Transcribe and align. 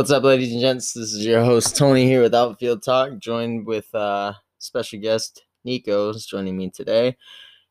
What's 0.00 0.10
up, 0.10 0.22
ladies 0.22 0.50
and 0.52 0.62
gents? 0.62 0.94
This 0.94 1.12
is 1.12 1.26
your 1.26 1.44
host 1.44 1.76
Tony 1.76 2.06
here 2.06 2.22
with 2.22 2.34
Outfield 2.34 2.82
Talk, 2.82 3.18
joined 3.18 3.66
with 3.66 3.94
uh 3.94 4.32
special 4.58 4.98
guest 4.98 5.42
Niko 5.66 6.14
is 6.14 6.24
joining 6.24 6.56
me 6.56 6.70
today 6.70 7.18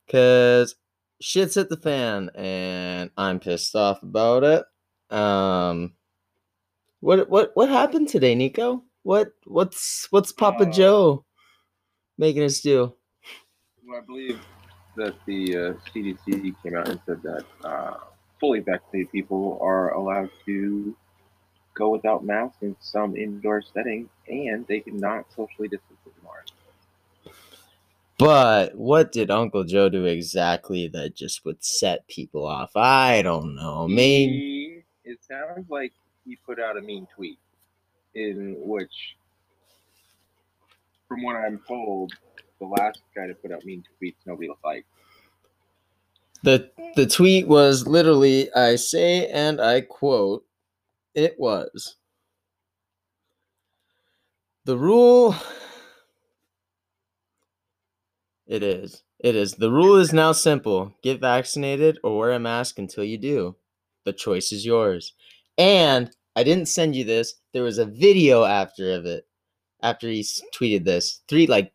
because 0.05 0.75
shit's 1.19 1.55
hit 1.55 1.69
the 1.69 1.77
fan 1.77 2.29
and 2.35 3.09
I'm 3.17 3.39
pissed 3.39 3.75
off 3.75 4.03
about 4.03 4.43
it. 4.43 4.63
Um, 5.09 5.93
what 6.99 7.27
what 7.31 7.49
what 7.55 7.67
happened 7.67 8.09
today, 8.09 8.35
Niko? 8.35 8.83
What 9.01 9.31
what's 9.45 10.05
what's 10.11 10.31
Papa 10.31 10.65
Uh, 10.67 10.71
Joe 10.71 11.25
making 12.19 12.43
us 12.43 12.61
do? 12.61 12.93
Well, 13.87 13.97
I 13.97 14.05
believe 14.05 14.39
that 14.97 15.15
the 15.25 15.57
uh, 15.57 15.73
CDC 15.91 16.55
came 16.61 16.75
out 16.75 16.89
and 16.89 16.99
said 17.07 17.23
that 17.23 17.45
uh, 17.63 17.95
fully 18.39 18.59
vaccinated 18.59 19.11
people 19.11 19.57
are 19.63 19.95
allowed 19.95 20.29
to 20.45 20.95
go 21.79 21.89
without 21.89 22.23
masks 22.25 22.57
in 22.61 22.75
some 22.81 23.15
indoor 23.15 23.61
setting, 23.61 24.09
and 24.27 24.67
they 24.67 24.81
cannot 24.81 25.25
socially 25.33 25.69
distance 25.69 25.99
anymore. 26.05 26.43
But 28.17 28.75
what 28.75 29.13
did 29.13 29.31
Uncle 29.31 29.63
Joe 29.63 29.87
do 29.87 30.03
exactly 30.05 30.89
that 30.89 31.15
just 31.15 31.45
would 31.45 31.63
set 31.63 32.05
people 32.07 32.45
off? 32.45 32.75
I 32.75 33.21
don't 33.21 33.55
know. 33.55 33.87
Maybe 33.87 34.83
He- 35.05 35.09
it 35.11 35.23
sounds 35.23 35.69
like 35.69 35.93
he 36.25 36.35
put 36.45 36.59
out 36.59 36.75
a 36.77 36.81
mean 36.81 37.07
tweet 37.15 37.39
in 38.13 38.55
which, 38.59 39.15
from 41.07 41.23
what 41.23 41.37
I'm 41.37 41.59
told, 41.65 42.11
the 42.59 42.65
last 42.65 42.99
guy 43.15 43.27
to 43.27 43.33
put 43.35 43.51
out 43.53 43.63
mean 43.63 43.83
tweets 44.01 44.15
nobody 44.25 44.49
liked. 44.65 44.85
the 46.43 46.69
the 46.95 47.05
tweet 47.05 47.47
was 47.47 47.87
literally 47.87 48.51
I 48.53 48.75
say 48.75 49.27
and 49.27 49.59
I 49.61 49.81
quote 49.81 50.45
it 51.23 51.39
was. 51.39 51.95
The 54.65 54.77
rule 54.77 55.35
it 58.47 58.63
is 58.63 59.03
it 59.19 59.35
is. 59.35 59.53
The 59.55 59.71
rule 59.71 59.97
is 59.97 60.13
now 60.13 60.31
simple. 60.31 60.95
Get 61.03 61.19
vaccinated 61.19 61.99
or 62.03 62.17
wear 62.17 62.31
a 62.31 62.39
mask 62.39 62.79
until 62.79 63.03
you 63.03 63.17
do. 63.17 63.55
The 64.05 64.13
choice 64.13 64.51
is 64.51 64.65
yours. 64.65 65.13
And 65.57 66.09
I 66.35 66.43
didn't 66.43 66.67
send 66.67 66.95
you 66.95 67.03
this. 67.03 67.35
There 67.53 67.63
was 67.63 67.79
a 67.79 67.85
video 67.85 68.45
after 68.45 68.93
of 68.93 69.05
it 69.05 69.27
after 69.81 70.07
he 70.07 70.25
tweeted 70.55 70.85
this. 70.85 71.21
Three 71.27 71.47
like 71.47 71.73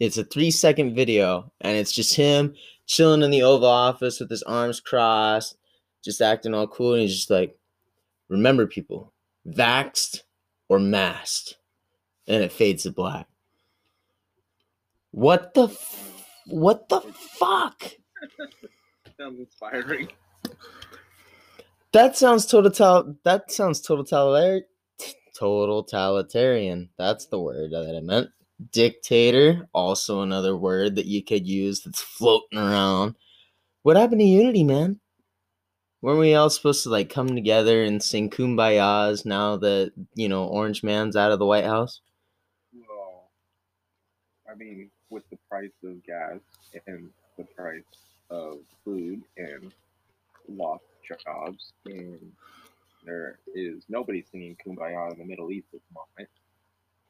it's 0.00 0.18
a 0.18 0.24
3 0.24 0.50
second 0.50 0.94
video 0.94 1.50
and 1.62 1.76
it's 1.76 1.92
just 1.92 2.14
him 2.14 2.54
chilling 2.86 3.22
in 3.22 3.30
the 3.30 3.42
Oval 3.42 3.68
Office 3.68 4.20
with 4.20 4.30
his 4.30 4.42
arms 4.42 4.80
crossed, 4.80 5.56
just 6.04 6.22
acting 6.22 6.54
all 6.54 6.66
cool. 6.66 6.94
And 6.94 7.02
he's 7.02 7.16
just 7.16 7.30
like, 7.30 7.57
remember, 8.28 8.66
people, 8.66 9.12
vaxxed 9.46 10.22
or 10.68 10.78
masked. 10.78 11.56
And 12.26 12.42
it 12.42 12.52
fades 12.52 12.82
to 12.82 12.92
black. 12.92 13.26
What 15.12 15.54
the 15.54 15.64
f- 15.64 16.24
what 16.46 16.88
the 16.88 17.00
fuck? 17.00 17.92
Sounds 19.18 19.40
inspiring. 19.40 20.08
That 21.92 22.16
sounds 22.16 22.44
total 22.44 23.16
that 23.24 23.50
sounds 23.50 23.80
total 23.80 24.04
totalitarian. 25.38 26.90
That's 26.98 27.26
the 27.26 27.40
word 27.40 27.70
that 27.70 27.96
I 27.96 28.00
meant. 28.00 28.28
Dictator, 28.72 29.68
also 29.72 30.22
another 30.22 30.56
word 30.56 30.96
that 30.96 31.06
you 31.06 31.24
could 31.24 31.46
use 31.46 31.80
that's 31.80 32.02
floating 32.02 32.58
around. 32.58 33.14
What 33.82 33.96
happened 33.96 34.20
to 34.20 34.26
unity, 34.26 34.64
man? 34.64 35.00
Weren't 36.00 36.20
we 36.20 36.34
all 36.34 36.50
supposed 36.50 36.84
to 36.84 36.90
like 36.90 37.10
come 37.10 37.28
together 37.28 37.82
and 37.82 38.02
sing 38.02 38.30
kumbayas 38.30 39.26
now 39.26 39.56
that, 39.56 39.92
you 40.14 40.28
know, 40.28 40.44
Orange 40.44 40.82
Man's 40.82 41.16
out 41.16 41.32
of 41.32 41.40
the 41.40 41.46
White 41.46 41.64
House? 41.64 42.00
Well, 42.88 43.30
I 44.50 44.54
mean, 44.54 44.90
with 45.10 45.28
the 45.30 45.38
price 45.50 45.72
of 45.84 46.04
gas 46.04 46.38
and 46.86 47.10
the 47.36 47.44
price 47.44 47.82
of 48.30 48.58
food 48.84 49.22
and 49.36 49.72
lost 50.48 50.84
jobs, 51.24 51.72
and 51.86 52.32
there 53.04 53.38
is 53.54 53.84
nobody 53.88 54.24
singing 54.30 54.56
"Kumbaya" 54.64 55.12
in 55.12 55.18
the 55.18 55.24
Middle 55.24 55.50
East 55.50 55.68
at 55.74 55.80
the 55.88 55.94
moment. 55.94 56.30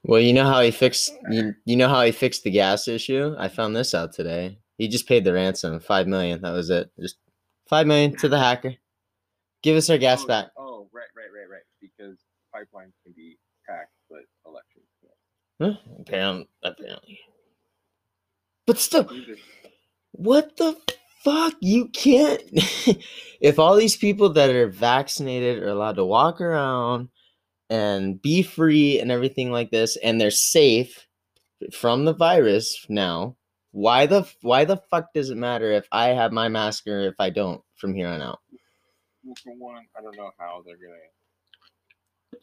Well, 0.05 0.21
you 0.21 0.33
know 0.33 0.47
how 0.47 0.63
he 0.63 0.71
fixed 0.71 1.13
you, 1.31 1.55
you 1.65 1.77
know 1.77 1.89
how 1.89 2.03
he 2.05 2.13
fixed 2.13 2.45
the 2.45 2.51
gas 2.51 2.89
issue? 2.89 3.35
I 3.39 3.49
found 3.49 3.77
this 3.77 3.95
out 3.95 4.13
today. 4.13 4.59
He 4.79 4.89
just 4.89 5.09
paid 5.09 5.25
the 5.25 5.33
ransom, 5.33 5.79
five 5.81 6.07
million. 6.07 6.41
That 6.41 6.53
was 6.53 6.71
it. 6.71 6.91
Just 6.99 7.17
five 7.69 7.87
million 7.87 8.17
to 8.17 8.29
the 8.29 8.39
hacker. 8.39 8.75
Give 9.63 9.77
us 9.77 9.91
our 9.91 9.99
gas 9.99 10.23
oh, 10.25 10.27
back. 10.27 10.47
Oh, 10.57 10.89
right, 10.93 11.09
right, 11.17 11.31
right, 11.35 11.49
right. 11.51 11.63
Because 11.81 12.19
pipelines 12.55 12.93
can 13.05 13.13
be 13.15 13.39
hacked, 13.69 13.93
but 14.09 14.21
elections 14.47 14.87
can't. 15.01 15.77
Hmm, 15.77 15.91
huh? 15.91 15.95
Apparently, 16.01 16.49
apparently. 16.63 17.19
But 18.67 18.79
still, 18.79 19.09
what 20.13 20.57
the 20.57 20.77
fuck? 21.25 21.55
You 21.61 21.89
can't. 21.89 22.43
if 23.41 23.59
all 23.59 23.77
these 23.77 23.97
people 23.97 24.29
that 24.31 24.51
are 24.51 24.69
vaccinated 24.69 25.63
are 25.63 25.69
allowed 25.69 25.97
to 25.97 26.05
walk 26.05 26.41
around 26.41 27.09
and 27.71 28.21
be 28.21 28.43
free 28.43 29.01
and 29.01 29.11
everything 29.11 29.51
like 29.51 29.71
this, 29.71 29.97
and 29.97 30.21
they're 30.21 30.31
safe 30.31 31.07
from 31.73 32.05
the 32.05 32.15
virus 32.15 32.87
now, 32.89 33.37
why 33.79 34.07
the 34.07 34.29
why 34.43 34.65
the 34.65 34.77
fuck 34.77 35.13
does 35.15 35.31
it 35.31 35.37
matter 35.37 35.71
if 35.71 35.87
I 35.93 36.09
have 36.09 36.33
my 36.33 36.49
mask 36.49 36.89
or 36.89 37.07
if 37.07 37.15
I 37.21 37.31
don't 37.31 37.63
from 37.77 37.95
here 37.95 38.09
on 38.09 38.21
out? 38.21 38.41
Well, 39.23 39.37
for 39.45 39.55
one, 39.55 39.87
I 39.97 40.03
don't 40.03 40.17
know 40.17 40.33
how 40.37 40.65
they're 40.67 40.77
gonna. 40.77 42.41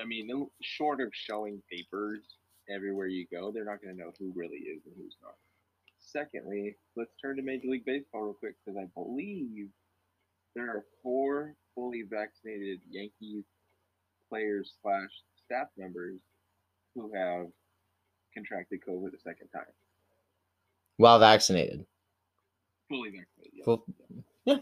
I 0.00 0.06
mean, 0.06 0.48
short 0.62 1.02
of 1.02 1.10
showing 1.12 1.60
papers 1.70 2.20
everywhere 2.74 3.08
you 3.08 3.26
go, 3.30 3.50
they're 3.52 3.66
not 3.66 3.82
gonna 3.82 3.94
know 3.94 4.12
who 4.18 4.32
really 4.34 4.56
is 4.56 4.80
and 4.86 4.94
who's 4.96 5.16
not. 5.22 5.34
Secondly, 5.98 6.76
let's 6.96 7.12
turn 7.20 7.36
to 7.36 7.42
Major 7.42 7.68
League 7.68 7.84
Baseball 7.84 8.22
real 8.22 8.32
quick 8.32 8.54
because 8.64 8.80
I 8.80 8.86
believe 8.94 9.68
there 10.56 10.70
are 10.70 10.84
four 11.02 11.56
fully 11.74 12.04
vaccinated 12.08 12.80
Yankees 12.88 13.44
players 14.30 14.72
slash 14.80 15.10
staff 15.44 15.66
members 15.76 16.20
who 16.94 17.12
have 17.14 17.48
contracted 18.32 18.80
COVID 18.88 19.12
a 19.12 19.20
second 19.20 19.48
time. 19.48 19.64
While 21.00 21.18
vaccinated. 21.18 21.86
Fully 22.90 23.08
vaccinated. 23.08 23.52
Yes. 23.54 23.64
Full- 23.64 23.86
Yeah. 24.44 24.56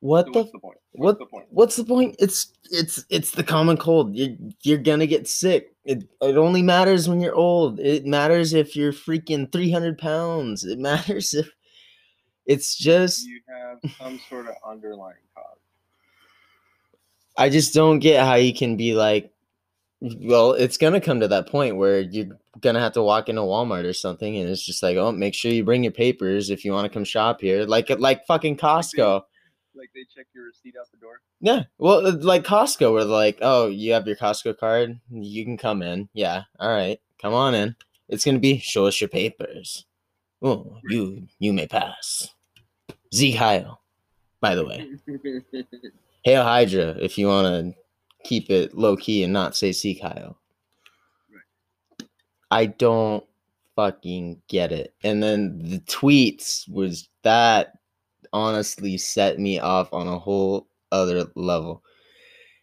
What 0.00 0.26
So 0.26 0.32
the 0.32 0.38
what's 0.40 0.52
the 0.52 0.58
point? 0.58 0.78
What's 0.92 1.04
what 1.04 1.18
the 1.18 1.26
point? 1.26 1.46
what's 1.50 1.76
the 1.76 1.84
point 1.84 2.16
it's 2.18 2.52
it's 2.72 3.04
it's 3.10 3.30
the 3.30 3.44
common 3.44 3.76
cold 3.76 4.14
you're 4.16 4.36
you're 4.62 4.78
gonna 4.78 5.06
get 5.06 5.28
sick 5.28 5.72
it, 5.84 6.02
it 6.20 6.36
only 6.36 6.62
matters 6.62 7.08
when 7.08 7.20
you're 7.20 7.34
old 7.34 7.78
it 7.80 8.06
matters 8.06 8.54
if 8.54 8.74
you're 8.76 8.92
freaking 8.92 9.50
300 9.52 9.98
pounds 9.98 10.64
it 10.64 10.78
matters 10.90 11.34
if 11.34 11.50
it's 12.46 12.76
just 12.76 13.24
You 13.26 13.40
have 13.48 13.78
some 14.00 14.20
sort 14.28 14.46
of 14.48 14.54
underlying 14.66 15.16
cause. 15.34 15.58
i 17.36 17.48
just 17.48 17.72
don't 17.74 17.98
get 18.00 18.24
how 18.24 18.34
you 18.34 18.52
can 18.54 18.76
be 18.76 18.94
like 18.94 19.32
well 20.00 20.52
it's 20.52 20.76
gonna 20.76 21.00
come 21.00 21.18
to 21.20 21.28
that 21.28 21.48
point 21.48 21.76
where 21.76 22.00
you're 22.00 22.38
gonna 22.60 22.78
have 22.80 22.92
to 22.92 23.02
walk 23.02 23.28
into 23.28 23.42
walmart 23.42 23.84
or 23.84 23.92
something 23.92 24.36
and 24.36 24.48
it's 24.48 24.64
just 24.64 24.82
like 24.82 24.96
oh 24.96 25.10
make 25.10 25.34
sure 25.34 25.50
you 25.50 25.64
bring 25.64 25.82
your 25.82 25.92
papers 25.92 26.50
if 26.50 26.64
you 26.64 26.72
want 26.72 26.84
to 26.84 26.88
come 26.88 27.04
shop 27.04 27.40
here 27.40 27.64
like 27.64 27.90
like 27.98 28.24
fucking 28.26 28.56
costco 28.56 29.22
Like 29.74 29.90
they 29.94 30.04
check 30.14 30.26
your 30.34 30.46
receipt 30.46 30.74
out 30.80 30.90
the 30.90 30.98
door. 30.98 31.20
Yeah, 31.40 31.62
well, 31.78 32.04
uh, 32.04 32.16
like 32.18 32.42
Costco, 32.42 32.92
where 32.92 33.04
they're 33.04 33.12
like, 33.12 33.38
"Oh, 33.42 33.68
you 33.68 33.92
have 33.92 34.08
your 34.08 34.16
Costco 34.16 34.58
card, 34.58 34.98
you 35.08 35.44
can 35.44 35.56
come 35.56 35.82
in." 35.82 36.08
Yeah, 36.12 36.42
all 36.58 36.68
right, 36.68 36.98
come 37.22 37.32
on 37.32 37.54
in. 37.54 37.76
It's 38.08 38.24
gonna 38.24 38.40
be 38.40 38.58
show 38.58 38.86
us 38.86 39.00
your 39.00 39.06
papers. 39.08 39.86
Oh, 40.42 40.78
you 40.88 41.28
you 41.38 41.52
may 41.52 41.68
pass. 41.68 42.34
Sieg 43.12 43.36
Heil, 43.36 43.80
by 44.40 44.56
the 44.56 44.66
way, 44.66 44.88
Hail 46.24 46.42
Hydra. 46.42 46.96
If 46.98 47.16
you 47.16 47.28
want 47.28 47.46
to 47.46 47.80
keep 48.24 48.50
it 48.50 48.76
low 48.76 48.96
key 48.96 49.22
and 49.22 49.32
not 49.32 49.56
say 49.56 49.72
see 49.72 49.94
Kyle. 49.94 50.38
Right. 51.32 52.08
I 52.50 52.66
don't 52.66 53.24
fucking 53.76 54.42
get 54.48 54.72
it. 54.72 54.94
And 55.04 55.22
then 55.22 55.58
the 55.58 55.78
tweets 55.80 56.68
was 56.68 57.08
that 57.22 57.74
honestly 58.32 58.98
set 58.98 59.38
me 59.38 59.58
off 59.58 59.92
on 59.92 60.08
a 60.08 60.18
whole 60.18 60.66
other 60.92 61.26
level 61.34 61.82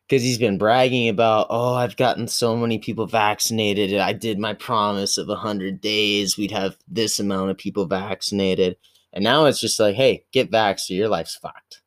because 0.07 0.21
he's 0.21 0.37
been 0.37 0.57
bragging 0.57 1.09
about 1.09 1.47
oh 1.49 1.73
i've 1.73 1.97
gotten 1.97 2.27
so 2.27 2.55
many 2.55 2.77
people 2.77 3.07
vaccinated 3.07 3.91
and 3.91 4.01
i 4.01 4.13
did 4.13 4.37
my 4.39 4.53
promise 4.53 5.17
of 5.17 5.27
100 5.27 5.81
days 5.81 6.37
we'd 6.37 6.51
have 6.51 6.77
this 6.87 7.19
amount 7.19 7.49
of 7.49 7.57
people 7.57 7.85
vaccinated 7.85 8.75
and 9.13 9.23
now 9.23 9.45
it's 9.45 9.59
just 9.59 9.79
like 9.79 9.95
hey 9.95 10.23
get 10.31 10.51
vaxxed 10.51 10.89
or 10.89 10.93
your 10.93 11.09
life's 11.09 11.35
fucked 11.35 11.81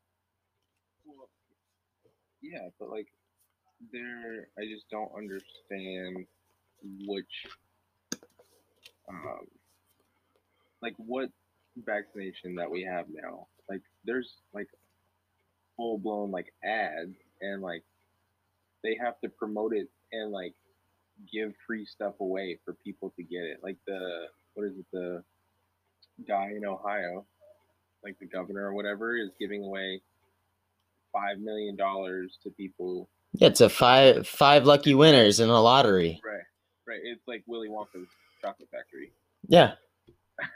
Well, 1.07 1.29
yeah, 2.41 2.69
but 2.79 2.91
like, 2.91 3.09
there, 3.99 4.49
I 4.59 4.63
just 4.73 4.89
don't 4.91 5.11
understand 5.17 6.27
which, 7.07 7.47
um, 9.09 9.47
like 10.83 10.95
what 10.99 11.29
vaccination 11.77 12.55
that 12.57 12.71
we 12.71 12.83
have 12.83 13.07
now. 13.11 13.47
Like, 13.69 13.83
there's 14.05 14.33
like 14.55 14.69
full 15.77 15.99
blown 15.99 16.31
like 16.31 16.53
ads 16.65 17.15
and 17.41 17.63
like 17.63 17.85
they 18.83 18.97
have 19.01 19.21
to 19.21 19.29
promote 19.29 19.73
it 19.75 19.89
and 20.13 20.33
like 20.33 20.55
give 21.33 21.53
free 21.67 21.87
stuff 21.87 22.15
away 22.21 22.59
for 22.65 22.75
people 22.85 23.13
to 23.17 23.23
get 23.23 23.43
it. 23.43 23.59
Like 23.63 23.77
the 23.87 24.27
what 24.55 24.67
is 24.67 24.73
it 24.79 24.87
the 24.93 25.23
guy 26.27 26.51
in 26.57 26.65
Ohio, 26.65 27.27
like 28.05 28.19
the 28.19 28.27
governor 28.27 28.67
or 28.67 28.75
whatever, 28.75 29.17
is 29.17 29.31
giving 29.41 29.65
away 29.65 30.01
five 31.13 31.39
million 31.39 31.77
dollars 31.77 32.39
to 32.43 32.51
people. 32.51 33.09
Yeah, 33.35 33.49
it's 33.49 33.61
a 33.61 33.69
five 33.69 34.27
five 34.27 34.65
lucky 34.65 34.95
winners 34.95 35.41
in 35.41 35.49
a 35.49 35.61
lottery. 35.61 36.21
Right, 36.25 36.43
right. 36.87 37.01
It's 37.05 37.27
like 37.29 37.45
Willy 37.47 37.69
Wonka's 37.69 38.09
chocolate 38.41 38.69
factory. 38.71 39.13
Yeah. 39.49 39.73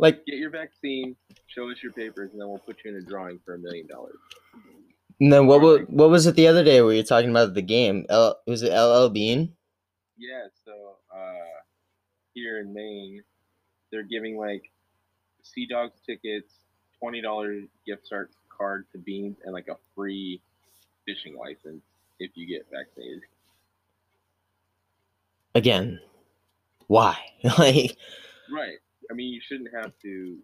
Like 0.00 0.24
Get 0.26 0.36
your 0.36 0.50
vaccine, 0.50 1.16
show 1.48 1.68
us 1.72 1.82
your 1.82 1.90
papers, 1.92 2.30
and 2.30 2.40
then 2.40 2.48
we'll 2.48 2.60
put 2.60 2.76
you 2.84 2.92
in 2.92 2.98
a 2.98 3.04
drawing 3.04 3.40
for 3.44 3.54
a 3.56 3.58
million 3.58 3.88
dollars. 3.88 4.14
and 5.18 5.32
then 5.32 5.48
what 5.48 5.60
was 5.60 5.80
what 5.88 6.08
was 6.08 6.24
it 6.28 6.36
the 6.36 6.46
other 6.46 6.62
day 6.62 6.80
where 6.80 6.92
you're 6.94 7.02
talking 7.02 7.30
about 7.30 7.54
the 7.54 7.62
game? 7.62 8.06
L 8.08 8.38
was 8.46 8.62
it 8.62 8.72
LL 8.72 9.08
Bean? 9.08 9.54
Yeah, 10.16 10.46
so 10.64 10.72
uh, 11.12 11.58
here 12.32 12.60
in 12.60 12.72
Maine, 12.72 13.22
they're 13.90 14.04
giving 14.04 14.38
like 14.38 14.70
Sea 15.42 15.66
Dogs 15.66 15.98
tickets, 16.06 16.54
twenty 17.00 17.20
dollars 17.20 17.64
gift 17.84 18.08
card 18.56 18.86
to 18.92 18.98
Beans, 18.98 19.38
and 19.42 19.52
like 19.52 19.66
a 19.66 19.78
free 19.96 20.40
fishing 21.06 21.36
license 21.36 21.82
if 22.18 22.30
you 22.34 22.46
get 22.46 22.66
vaccinated. 22.70 23.22
Again. 25.54 26.00
Why? 26.86 27.16
like 27.58 27.96
Right. 28.50 28.78
I 29.10 29.14
mean, 29.14 29.32
you 29.32 29.40
shouldn't 29.46 29.74
have 29.74 29.92
to 30.02 30.38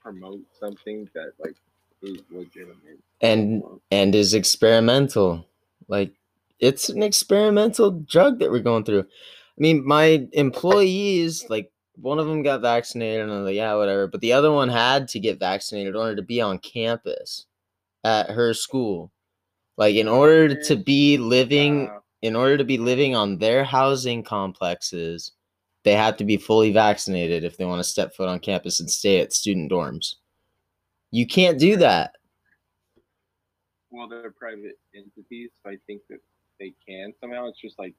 promote 0.00 0.40
something 0.58 1.08
that 1.14 1.32
like 1.38 1.54
is 2.02 2.20
legitimate. 2.30 2.98
and 3.20 3.62
and 3.90 4.14
is 4.14 4.34
experimental. 4.34 5.46
Like 5.88 6.12
it's 6.58 6.88
an 6.88 7.02
experimental 7.02 7.90
drug 7.90 8.38
that 8.38 8.50
we're 8.50 8.60
going 8.60 8.84
through. 8.84 9.00
I 9.00 9.60
mean, 9.60 9.86
my 9.86 10.26
employees, 10.32 11.44
like 11.48 11.70
one 11.96 12.18
of 12.18 12.26
them 12.26 12.42
got 12.42 12.62
vaccinated, 12.62 13.22
and 13.22 13.32
I'm 13.32 13.44
like, 13.44 13.54
yeah, 13.54 13.74
whatever. 13.74 14.06
But 14.06 14.20
the 14.20 14.32
other 14.32 14.50
one 14.50 14.68
had 14.68 15.08
to 15.08 15.20
get 15.20 15.38
vaccinated 15.38 15.94
in 15.94 16.00
order 16.00 16.16
to 16.16 16.22
be 16.22 16.40
on 16.40 16.58
campus 16.58 17.46
at 18.02 18.30
her 18.30 18.54
school. 18.54 19.11
Like 19.76 19.96
in 19.96 20.08
order 20.08 20.54
to 20.62 20.76
be 20.76 21.18
living, 21.18 21.90
in 22.20 22.36
order 22.36 22.56
to 22.56 22.64
be 22.64 22.78
living 22.78 23.16
on 23.16 23.38
their 23.38 23.64
housing 23.64 24.22
complexes, 24.22 25.32
they 25.84 25.94
have 25.94 26.16
to 26.18 26.24
be 26.24 26.36
fully 26.36 26.72
vaccinated 26.72 27.44
if 27.44 27.56
they 27.56 27.64
want 27.64 27.80
to 27.80 27.88
step 27.88 28.14
foot 28.14 28.28
on 28.28 28.38
campus 28.38 28.80
and 28.80 28.90
stay 28.90 29.20
at 29.20 29.32
student 29.32 29.70
dorms. 29.70 30.16
You 31.10 31.26
can't 31.26 31.58
do 31.58 31.76
that. 31.76 32.16
well, 33.90 34.08
they're 34.08 34.30
private 34.30 34.78
entities, 34.94 35.50
so 35.62 35.70
I 35.70 35.76
think 35.86 36.02
that 36.08 36.20
they 36.58 36.72
can 36.86 37.12
somehow. 37.20 37.46
It's 37.48 37.60
just 37.60 37.78
like 37.78 37.94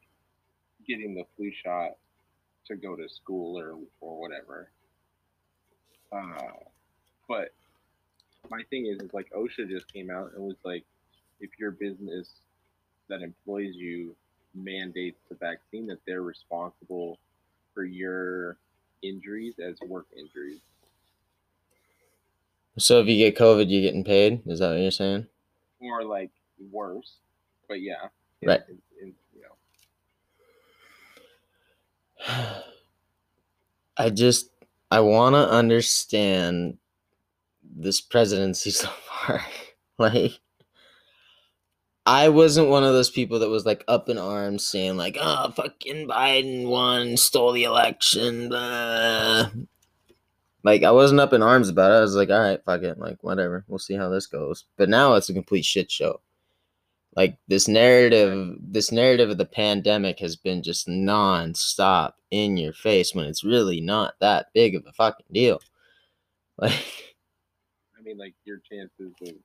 getting 0.88 1.14
the 1.14 1.26
flu 1.36 1.52
shot 1.52 1.92
to 2.66 2.76
go 2.76 2.96
to 2.96 3.08
school 3.10 3.60
or 3.60 3.76
or 4.02 4.20
whatever. 4.20 4.72
Uh, 6.12 6.54
but 7.28 7.54
my 8.50 8.62
thing 8.70 8.86
is, 8.88 9.02
is 9.02 9.14
like 9.14 9.32
OSHA 9.36 9.70
just 9.70 9.92
came 9.92 10.10
out 10.10 10.32
and 10.36 10.44
was 10.44 10.58
like, 10.64 10.84
if 11.44 11.52
your 11.60 11.72
business 11.72 12.30
that 13.10 13.22
employs 13.22 13.76
you 13.76 14.16
mandates 14.56 15.20
the 15.30 15.36
vaccine, 15.36 15.86
that 15.88 16.00
they're 16.08 16.22
responsible 16.24 17.20
for 17.74 17.84
your 17.84 18.58
injuries 19.02 19.56
as 19.60 19.76
work 19.88 20.08
injuries. 20.18 20.62
So 22.78 23.00
if 23.02 23.08
you 23.08 23.18
get 23.18 23.38
COVID, 23.38 23.70
you're 23.70 23.82
getting 23.82 24.04
paid. 24.04 24.42
Is 24.48 24.60
that 24.60 24.70
what 24.72 24.80
you're 24.80 24.92
saying? 24.92 25.28
or 25.82 26.04
like 26.06 26.32
worse. 26.72 27.18
But 27.68 27.82
yeah, 27.82 28.08
in- 28.42 28.48
Right. 28.50 28.62
in- 28.70 28.82
in, 29.02 29.14
you 29.36 29.42
know, 32.28 32.36
I 33.98 34.10
just 34.10 34.50
I 34.90 35.02
want 35.02 35.34
to 35.36 35.50
understand 35.50 36.78
this 37.64 38.00
presidency 38.02 38.70
so 38.72 38.88
far. 38.88 39.44
like 39.98 40.40
I 42.06 42.30
wasn't 42.30 42.70
one 42.70 42.84
of 42.84 42.94
those 42.94 43.10
people 43.10 43.40
that 43.40 43.50
was 43.50 43.66
like 43.66 43.84
up 43.88 44.10
in 44.10 44.18
arms 44.18 44.66
saying 44.66 44.98
like, 44.98 45.18
"Oh, 45.20 45.52
fucking 45.52 46.08
Biden 46.08 46.68
won, 46.68 47.16
stole 47.18 47.54
the 47.54 47.64
election." 47.64 48.50
Blah. 48.50 49.52
Like 50.64 50.84
I 50.84 50.92
wasn't 50.92 51.22
up 51.22 51.34
in 51.34 51.42
arms 51.44 51.70
about 51.70 51.92
it. 51.92 51.96
I 51.96 52.02
was 52.02 52.16
like, 52.16 52.30
"All 52.30 52.40
right, 52.40 52.64
fuck 52.66 52.84
it. 52.84 53.00
Like 53.00 53.24
whatever. 53.24 53.64
We'll 53.68 53.80
see 53.80 53.96
how 53.96 54.10
this 54.10 54.28
goes." 54.28 54.66
But 54.78 54.90
now 54.90 55.14
it's 55.16 55.30
a 55.30 55.34
complete 55.34 55.66
shit 55.66 55.90
show. 55.92 56.22
Like 57.16 57.38
this 57.48 57.68
narrative, 57.68 58.58
this 58.60 58.92
narrative 58.92 59.30
of 59.30 59.38
the 59.38 59.46
pandemic 59.46 60.20
has 60.20 60.36
been 60.36 60.64
just 60.64 60.88
non-stop 60.88 62.18
in 62.32 62.58
your 62.58 62.74
face 62.74 63.14
when 63.14 63.26
it's 63.28 63.44
really 63.44 63.80
not 63.82 64.16
that 64.20 64.48
big 64.54 64.76
of 64.76 64.86
a 64.88 64.94
fucking 64.94 65.28
deal. 65.32 65.62
Like 66.56 66.74
I 67.98 68.02
mean, 68.04 68.20
like 68.20 68.36
your 68.46 68.60
chances 68.60 69.12
of 69.22 69.36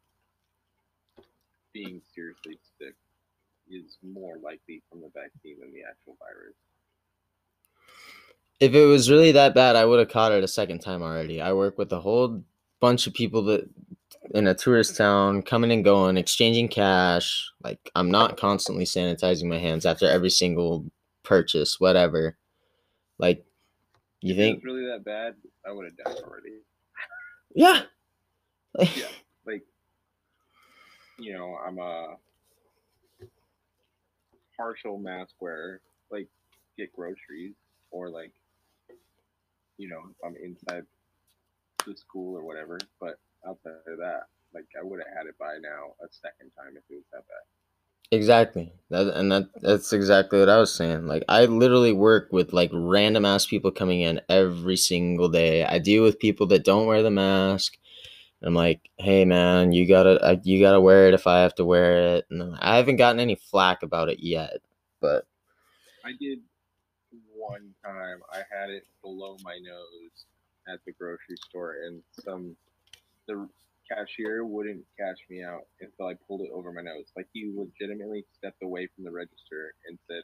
being 1.73 2.01
seriously 2.15 2.59
sick 2.79 2.95
is 3.71 3.99
more 4.03 4.39
likely 4.43 4.83
from 4.91 5.01
the 5.01 5.11
vaccine 5.15 5.59
than 5.61 5.73
the 5.73 5.83
actual 5.89 6.17
virus. 6.19 6.55
if 8.61 8.75
it 8.75 8.85
was 8.87 9.11
really 9.11 9.33
that 9.33 9.55
bad, 9.55 9.77
I 9.77 9.85
would 9.85 9.99
have 10.01 10.09
caught 10.09 10.33
it 10.33 10.43
a 10.43 10.49
second 10.49 10.81
time 10.81 11.03
already. 11.03 11.41
I 11.41 11.53
work 11.53 11.79
with 11.79 11.93
a 11.93 12.01
whole 12.01 12.43
bunch 12.81 13.07
of 13.07 13.15
people 13.15 13.43
that 13.45 13.69
in 14.35 14.47
a 14.47 14.55
tourist 14.55 14.97
town 14.97 15.43
coming 15.43 15.73
and 15.73 15.85
going, 15.85 16.17
exchanging 16.17 16.69
cash. 16.69 17.51
Like 17.63 17.91
I'm 17.95 18.11
not 18.11 18.37
constantly 18.37 18.85
sanitizing 18.85 19.45
my 19.45 19.59
hands 19.59 19.87
after 19.87 20.07
every 20.09 20.31
single 20.31 20.87
purchase, 21.23 21.79
whatever. 21.79 22.37
Like 23.19 23.45
you 24.21 24.33
If 24.33 24.39
think 24.39 24.65
was 24.65 24.65
really 24.65 24.87
that 24.87 25.05
bad, 25.05 25.35
I 25.67 25.73
would 25.73 25.87
have 25.87 25.97
died 25.97 26.23
already. 26.25 26.59
Yeah. 27.55 27.83
Like, 28.75 28.97
Yeah. 28.97 29.07
You 31.19 31.35
know, 31.35 31.57
I'm 31.67 31.79
a 31.79 32.17
partial 34.57 34.99
mask 34.99 35.35
wearer. 35.41 35.81
Like, 36.11 36.29
get 36.77 36.93
groceries 36.93 37.55
or 37.91 38.11
like, 38.11 38.33
you 39.79 39.89
know, 39.89 40.03
if 40.11 40.17
I'm 40.25 40.37
inside 40.43 40.85
the 41.87 41.97
school 41.97 42.37
or 42.37 42.45
whatever. 42.45 42.79
But 43.01 43.19
outside 43.47 43.73
of 43.87 43.99
that, 43.99 44.25
like, 44.55 44.67
I 44.81 44.85
would 44.85 45.01
have 45.01 45.17
had 45.17 45.27
it 45.27 45.39
by 45.39 45.59
now 45.61 45.95
a 46.03 46.09
second 46.11 46.51
time 46.57 46.77
if 46.77 46.85
it 46.91 46.95
was 46.97 47.05
that 47.13 47.27
bad. 47.29 47.45
Exactly. 48.11 48.73
That 48.91 49.09
and 49.15 49.31
that 49.31 49.49
that's 49.61 49.93
exactly 49.93 50.39
what 50.39 50.49
I 50.49 50.59
was 50.59 50.75
saying. 50.75 51.07
Like 51.07 51.25
I 51.29 51.45
literally 51.45 51.93
work 51.93 52.29
with 52.33 52.55
like 52.55 52.71
random 52.73 53.27
ass 53.27 53.45
people 53.45 53.71
coming 53.71 54.01
in 54.01 54.21
every 54.31 54.79
single 54.79 55.29
day. 55.29 55.65
I 55.65 55.79
deal 55.79 56.03
with 56.03 56.19
people 56.19 56.47
that 56.47 56.65
don't 56.65 56.87
wear 56.87 57.03
the 57.03 57.11
mask. 57.11 57.77
I'm 58.43 58.55
like, 58.55 58.91
"Hey 58.99 59.25
man, 59.25 59.73
you 59.73 59.87
got 59.87 60.05
to 60.05 60.23
uh, 60.23 60.37
you 60.43 60.61
got 60.61 60.73
to 60.73 60.81
wear 60.81 61.09
it 61.09 61.15
if 61.15 61.27
I 61.27 61.41
have 61.41 61.55
to 61.57 61.65
wear 61.65 62.17
it." 62.17 62.27
And 62.31 62.57
I 62.61 62.77
haven't 62.77 62.97
gotten 62.97 63.21
any 63.21 63.35
flack 63.35 63.83
about 63.83 64.09
it 64.09 64.21
yet. 64.21 64.59
But 65.01 65.27
I 66.05 66.13
did 66.21 66.41
one 67.35 67.75
time. 67.85 68.21
I 68.33 68.39
had 68.39 68.71
it 68.71 68.85
below 69.03 69.37
my 69.43 69.59
nose 69.59 70.25
at 70.73 70.81
the 70.87 70.93
grocery 70.93 71.37
store, 71.49 71.77
and 71.87 72.03
some 72.25 72.57
the 73.27 73.49
cashier 73.89 74.45
wouldn't 74.45 74.85
cash 74.99 75.19
me 75.31 75.43
out 75.43 75.67
until 75.81 76.07
I 76.07 76.15
pulled 76.27 76.43
it 76.43 76.51
over 76.53 76.73
my 76.73 76.83
nose. 76.83 77.07
Like 77.17 77.27
he 77.33 77.53
legitimately 77.55 78.25
stepped 78.37 78.63
away 78.63 78.89
from 78.95 79.05
the 79.05 79.11
register 79.11 79.75
and 79.89 79.99
said, 80.07 80.23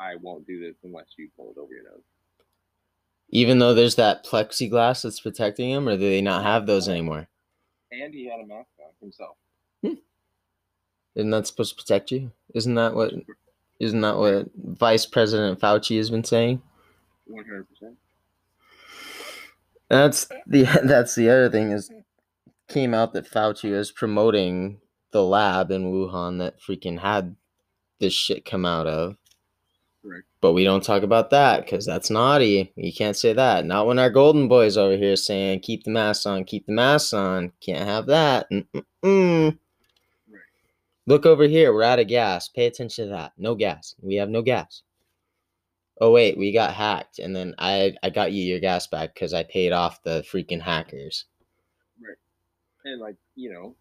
"I 0.00 0.16
won't 0.16 0.46
do 0.46 0.60
this 0.60 0.76
unless 0.82 1.06
you 1.18 1.28
pull 1.36 1.52
it 1.52 1.58
over 1.58 1.72
your 1.74 1.84
nose." 1.84 2.02
Even 3.32 3.58
though 3.58 3.74
there's 3.74 3.96
that 3.96 4.24
plexiglass 4.24 5.02
that's 5.02 5.20
protecting 5.20 5.70
him 5.70 5.88
or 5.88 5.96
do 5.96 6.08
they 6.08 6.20
not 6.20 6.44
have 6.44 6.66
those 6.66 6.88
anymore? 6.88 7.28
And 7.90 8.14
he 8.14 8.26
had 8.26 8.40
a 8.40 8.46
mask 8.46 8.68
on 8.78 8.90
himself. 9.00 9.36
Hmm. 9.82 9.94
Isn't 11.16 11.30
that 11.30 11.46
supposed 11.46 11.76
to 11.76 11.82
protect 11.82 12.10
you? 12.10 12.30
Isn't 12.54 12.74
that 12.74 12.94
what 12.94 13.12
isn't 13.80 14.00
that 14.02 14.18
what 14.18 14.48
Vice 14.54 15.06
President 15.06 15.58
Fauci 15.58 15.96
has 15.96 16.10
been 16.10 16.24
saying? 16.24 16.62
One 17.26 17.44
hundred 17.44 17.68
percent. 17.68 17.96
That's 19.88 20.26
the 20.46 20.62
that's 20.84 21.14
the 21.14 21.30
other 21.30 21.50
thing 21.50 21.72
is 21.72 21.90
came 22.68 22.94
out 22.94 23.12
that 23.12 23.30
Fauci 23.30 23.72
is 23.72 23.90
promoting 23.90 24.80
the 25.10 25.22
lab 25.22 25.70
in 25.70 25.92
Wuhan 25.92 26.38
that 26.38 26.60
freaking 26.60 27.00
had 27.00 27.36
this 27.98 28.14
shit 28.14 28.44
come 28.44 28.64
out 28.64 28.86
of. 28.86 29.16
But 30.42 30.52
we 30.52 30.64
don't 30.64 30.84
talk 30.84 31.04
about 31.04 31.30
that 31.30 31.64
because 31.64 31.86
that's 31.86 32.10
naughty. 32.10 32.72
You 32.76 32.92
can't 32.92 33.16
say 33.16 33.32
that. 33.32 33.64
Not 33.64 33.86
when 33.86 33.98
our 33.98 34.10
golden 34.10 34.48
boys 34.48 34.76
over 34.76 34.96
here 34.96 35.16
saying 35.16 35.60
keep 35.60 35.84
the 35.84 35.90
mask 35.90 36.26
on, 36.26 36.44
keep 36.44 36.66
the 36.66 36.72
mask 36.72 37.14
on. 37.14 37.52
Can't 37.60 37.88
have 37.88 38.06
that. 38.06 38.48
Right. 39.02 39.54
Look 41.06 41.26
over 41.26 41.44
here. 41.44 41.72
We're 41.72 41.84
out 41.84 42.00
of 42.00 42.08
gas. 42.08 42.48
Pay 42.48 42.66
attention 42.66 43.06
to 43.06 43.10
that. 43.12 43.32
No 43.38 43.54
gas. 43.54 43.94
We 44.02 44.16
have 44.16 44.28
no 44.28 44.42
gas. 44.42 44.82
Oh 46.00 46.10
wait, 46.10 46.36
we 46.36 46.52
got 46.52 46.74
hacked, 46.74 47.20
and 47.20 47.36
then 47.36 47.54
I 47.58 47.94
I 48.02 48.10
got 48.10 48.32
you 48.32 48.42
your 48.42 48.58
gas 48.58 48.88
back 48.88 49.14
because 49.14 49.32
I 49.32 49.44
paid 49.44 49.72
off 49.72 50.02
the 50.02 50.24
freaking 50.28 50.60
hackers. 50.60 51.26
Right. 52.00 52.16
And 52.84 53.00
like 53.00 53.16
you 53.36 53.52
know, 53.52 53.76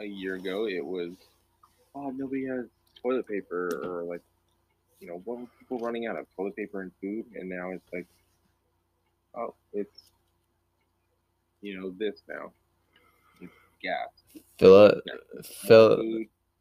a 0.00 0.04
year 0.04 0.34
ago 0.34 0.66
it 0.66 0.84
was 0.84 1.12
oh, 1.94 2.10
nobody 2.10 2.46
has 2.46 2.64
toilet 3.00 3.28
paper 3.28 3.80
or 3.84 4.02
like, 4.04 4.22
you 5.02 5.08
know, 5.08 5.20
what 5.24 5.40
were 5.40 5.46
people 5.58 5.80
running 5.80 6.06
out 6.06 6.16
of 6.16 6.26
toilet 6.36 6.54
paper 6.54 6.80
and 6.80 6.92
food, 7.00 7.24
and 7.34 7.48
now 7.48 7.72
it's 7.72 7.92
like, 7.92 8.06
oh, 9.36 9.52
it's, 9.72 10.04
you 11.60 11.78
know, 11.78 11.92
this 11.98 12.22
now, 12.28 12.52
it's 13.40 13.52
gas. 13.82 14.42
Fill 14.60 14.76
up, 14.76 14.94
fill. 15.44 15.96
food. 15.96 16.28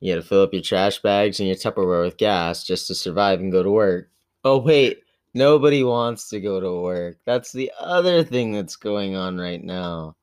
you 0.00 0.12
had 0.12 0.22
to 0.22 0.22
fill 0.22 0.42
up 0.44 0.52
your 0.52 0.62
trash 0.62 1.02
bags 1.02 1.40
and 1.40 1.48
your 1.48 1.56
Tupperware 1.56 2.04
with 2.04 2.16
gas 2.16 2.64
just 2.64 2.86
to 2.86 2.94
survive 2.94 3.40
and 3.40 3.50
go 3.50 3.64
to 3.64 3.70
work. 3.70 4.08
Oh 4.44 4.58
wait, 4.58 5.02
nobody 5.34 5.82
wants 5.82 6.28
to 6.28 6.40
go 6.40 6.60
to 6.60 6.80
work. 6.80 7.18
That's 7.26 7.50
the 7.50 7.72
other 7.80 8.22
thing 8.22 8.52
that's 8.52 8.76
going 8.76 9.16
on 9.16 9.36
right 9.36 9.62
now. 9.62 10.14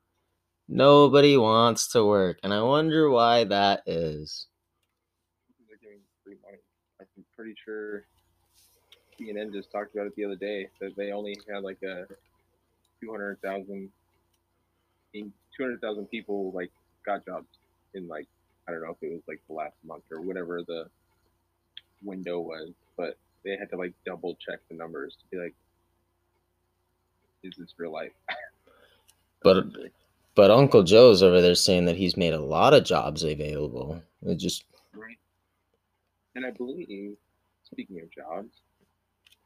Nobody 0.69 1.35
wants 1.35 1.89
to 1.89 2.05
work, 2.05 2.39
and 2.43 2.53
I 2.53 2.61
wonder 2.61 3.09
why 3.09 3.43
that 3.43 3.83
is. 3.85 4.47
They're 5.67 5.77
giving 5.81 5.99
free 6.23 6.37
money. 6.43 6.57
I'm 6.99 7.23
pretty 7.37 7.55
sure 7.63 8.03
CNN 9.19 9.53
just 9.53 9.71
talked 9.71 9.93
about 9.95 10.07
it 10.07 10.15
the 10.15 10.25
other 10.25 10.35
day 10.35 10.67
that 10.81 10.95
they 10.97 11.11
only 11.11 11.37
had 11.49 11.63
like 11.63 11.81
a 11.83 12.05
200,000 13.01 13.89
in 15.13 15.33
200,000 15.55 16.05
people 16.07 16.51
like 16.51 16.71
got 17.05 17.25
jobs 17.25 17.47
in 17.93 18.07
like 18.07 18.27
I 18.67 18.71
don't 18.71 18.81
know 18.81 18.91
if 18.91 18.97
it 19.01 19.13
was 19.13 19.21
like 19.27 19.41
the 19.47 19.53
last 19.53 19.75
month 19.85 20.03
or 20.11 20.19
whatever 20.21 20.61
the 20.61 20.87
window 22.03 22.39
was, 22.39 22.71
but 22.97 23.17
they 23.45 23.55
had 23.57 23.69
to 23.69 23.77
like 23.77 23.93
double 24.05 24.35
check 24.45 24.59
the 24.69 24.75
numbers 24.75 25.15
to 25.21 25.25
be 25.31 25.41
like, 25.41 25.55
is 27.43 27.53
this 27.57 27.73
real 27.77 27.91
life? 27.91 28.11
But 29.43 29.65
but 30.33 30.49
Uncle 30.49 30.81
Joe's 30.81 31.21
over 31.21 31.41
there 31.41 31.53
saying 31.53 31.85
that 31.85 31.95
he's 31.95 32.17
made 32.17 32.33
a 32.33 32.39
lot 32.39 32.73
of 32.73 32.83
jobs 32.83 33.23
available. 33.23 34.01
It 34.25 34.35
just 34.35 34.65
right. 34.93 35.17
And 36.35 36.43
I 36.43 36.49
believe, 36.49 37.15
speaking 37.71 38.01
of 38.01 38.11
jobs, 38.11 38.49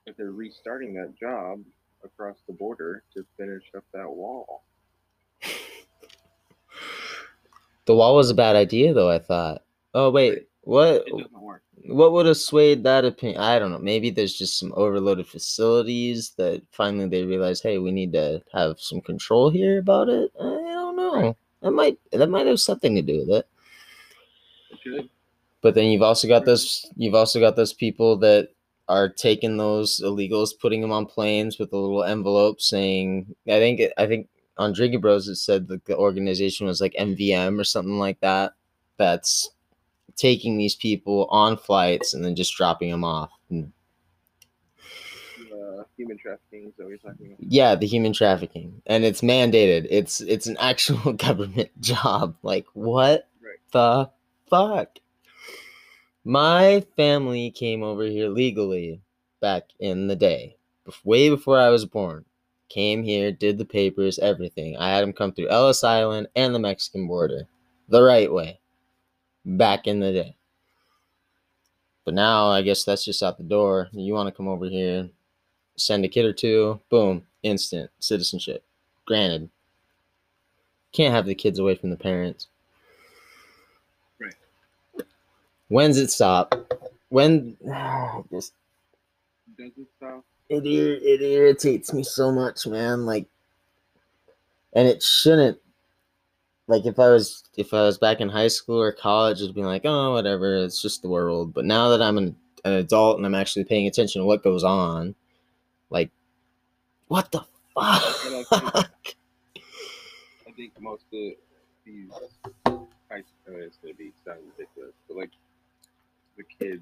that 0.06 0.18
they're 0.18 0.32
restarting 0.32 0.94
that 0.96 1.14
job 1.20 1.60
across 2.04 2.38
the 2.48 2.54
border 2.54 3.04
to 3.16 3.24
finish 3.38 3.64
up 3.76 3.84
that 3.94 4.10
wall. 4.10 4.64
the 7.86 7.96
wall 7.96 8.16
was 8.16 8.30
a 8.30 8.36
bad 8.36 8.56
idea 8.56 8.94
though, 8.94 9.10
I 9.10 9.20
thought. 9.20 9.64
Oh 9.94 10.10
wait, 10.12 10.48
what 10.62 11.04
It 11.08 11.12
doesn't 11.12 11.42
work. 11.42 11.64
what 11.86 12.14
would 12.14 12.26
have 12.26 12.38
swayed 12.38 12.84
that 12.84 13.06
opinion? 13.06 13.42
I 13.42 13.60
don't 13.60 13.72
know. 13.72 13.80
Maybe 13.80 14.10
there's 14.10 14.38
just 14.38 14.58
some 14.58 14.74
overloaded 14.76 15.28
facilities 15.28 16.32
that 16.38 16.62
finally 16.72 17.08
they 17.08 17.24
realize, 17.24 17.62
hey, 17.62 17.78
we 17.78 17.92
need 17.92 18.14
to 18.14 18.42
have 18.54 18.80
some 18.80 19.02
control 19.02 19.50
here 19.50 19.80
about 19.80 20.10
it. 20.10 20.32
I 20.40 20.44
don't 20.44 20.96
know. 20.96 21.36
That 21.62 21.72
might 21.72 22.00
that 22.12 22.30
might 22.30 22.48
have 22.48 22.60
something 22.60 22.96
to 22.96 23.02
do 23.02 23.20
with 23.20 23.30
it. 23.30 23.48
It 24.72 24.80
should. 24.84 25.10
But 25.62 25.76
then 25.76 25.86
you've 25.92 26.02
also 26.02 26.28
got 26.28 26.46
those 26.46 26.86
you've 26.96 27.16
also 27.16 27.40
got 27.40 27.56
those 27.56 27.74
people 27.74 28.18
that 28.18 28.50
are 28.88 29.08
taking 29.08 29.58
those 29.58 30.02
illegals, 30.02 30.50
putting 30.60 30.82
them 30.82 30.92
on 30.92 31.06
planes 31.06 31.58
with 31.60 31.72
a 31.72 31.78
little 31.78 32.04
envelope 32.04 32.60
saying, 32.60 33.36
I 33.48 33.60
think 33.60 33.80
it, 33.80 33.94
I 33.98 34.06
think 34.08 34.28
on 34.58 34.74
Drinking 34.74 35.00
Bros 35.02 35.28
it 35.28 35.36
said 35.36 35.68
that 35.70 35.86
the 35.86 35.96
organization 35.96 36.68
was 36.68 36.82
like 36.82 36.94
MVM 37.00 37.60
or 37.60 37.64
something 37.64 38.00
like 38.00 38.20
that. 38.22 38.54
That's 38.98 39.50
taking 40.18 40.58
these 40.58 40.76
people 40.76 41.26
on 41.32 41.58
flights 41.58 42.14
and 42.14 42.24
then 42.26 42.36
just 42.36 42.56
dropping 42.56 42.92
them 42.92 43.04
off. 43.04 43.32
And 43.50 43.72
Uh, 45.52 45.84
human 45.98 46.18
trafficking 46.18 46.68
is 46.68 46.74
talking 47.02 47.28
about. 47.28 47.38
yeah, 47.40 47.76
the 47.76 47.88
human 47.88 48.14
trafficking, 48.14 48.82
and 48.86 49.04
it's 49.04 49.22
mandated. 49.22 49.88
It's 49.90 50.22
it's 50.22 50.48
an 50.48 50.58
actual 50.60 51.14
government 51.28 51.70
job. 51.80 52.36
Like 52.44 52.66
what 52.74 53.28
Right. 53.42 53.58
the 53.72 54.10
fuck? 54.50 54.98
My 56.24 56.86
family 56.96 57.50
came 57.50 57.82
over 57.82 58.04
here 58.04 58.30
legally 58.30 59.02
back 59.40 59.64
in 59.80 60.08
the 60.08 60.16
day, 60.16 60.56
way 61.04 61.30
before 61.30 61.60
I 61.60 61.70
was 61.70 61.86
born. 61.86 62.26
Came 62.70 63.04
here, 63.04 63.32
did 63.32 63.58
the 63.58 63.66
papers, 63.66 64.20
everything. 64.20 64.78
I 64.78 64.90
had 64.90 65.02
them 65.02 65.14
come 65.14 65.34
through 65.34 65.50
Ellis 65.50 65.84
Island 65.84 66.28
and 66.36 66.54
the 66.54 66.60
Mexican 66.60 67.08
border, 67.08 67.48
the 67.90 68.04
right 68.04 68.32
way, 68.32 68.60
back 69.44 69.88
in 69.88 70.00
the 70.00 70.14
day. 70.14 70.36
But 72.06 72.14
now 72.14 72.48
I 72.48 72.62
guess 72.62 72.84
that's 72.84 73.04
just 73.04 73.24
out 73.24 73.38
the 73.38 73.44
door. 73.44 73.90
You 73.92 74.14
want 74.14 74.28
to 74.28 74.36
come 74.36 74.48
over 74.48 74.66
here, 74.66 75.10
send 75.76 76.06
a 76.06 76.08
kid 76.08 76.26
or 76.26 76.34
two, 76.34 76.80
boom, 76.90 77.24
instant 77.44 77.90
citizenship. 78.00 78.64
Granted, 79.06 79.50
can't 80.92 81.14
have 81.14 81.26
the 81.26 81.36
kids 81.36 81.60
away 81.60 81.76
from 81.76 81.90
the 81.90 81.98
parents. 81.98 82.48
Right. 84.20 84.36
When's 85.72 85.98
it 85.98 86.12
stop? 86.12 86.54
When 87.08 87.56
just 88.30 88.52
Does 89.58 89.72
it 89.78 89.88
stop? 89.96 90.26
it 90.50 90.66
ir- 90.66 91.00
it 91.02 91.22
irritates 91.22 91.94
me 91.94 92.04
so 92.04 92.30
much, 92.30 92.68
man. 92.68 93.06
Like, 93.06 93.28
and 94.74 94.86
it 94.86 95.02
shouldn't. 95.02 95.60
Like 96.68 96.86
if 96.86 97.00
I 97.00 97.08
was 97.08 97.46
if 97.56 97.74
I 97.74 97.84
was 97.84 97.98
back 97.98 98.20
in 98.20 98.28
high 98.28 98.50
school 98.50 98.82
or 98.82 98.92
college, 98.92 99.42
it'd 99.42 99.56
be 99.56 99.64
like, 99.64 99.84
oh, 99.86 100.12
whatever, 100.12 100.58
it's 100.58 100.82
just 100.82 101.04
the 101.04 101.10
world. 101.10 101.54
But 101.54 101.64
now 101.64 101.88
that 101.88 102.02
I'm 102.02 102.18
an, 102.18 102.36
an 102.66 102.74
adult 102.74 103.16
and 103.16 103.26
I'm 103.26 103.34
actually 103.34 103.64
paying 103.64 103.88
attention 103.88 104.22
to 104.22 104.26
what 104.26 104.44
goes 104.44 104.66
on, 104.66 105.16
like, 105.90 106.12
what 107.08 107.32
the 107.32 107.46
fuck? 107.74 107.76
I 108.52 108.86
think 110.54 110.74
most 110.82 111.06
of 111.14 111.32
these 111.86 112.12
high 113.10 113.24
I 113.48 113.52
mean, 113.52 113.62
it's 113.62 113.78
gonna 113.78 113.94
be 113.94 114.12
sound 114.26 114.40
ridiculous, 114.58 114.96
but 115.08 115.16
like 115.16 115.30
the 116.42 116.66
kids, 116.66 116.82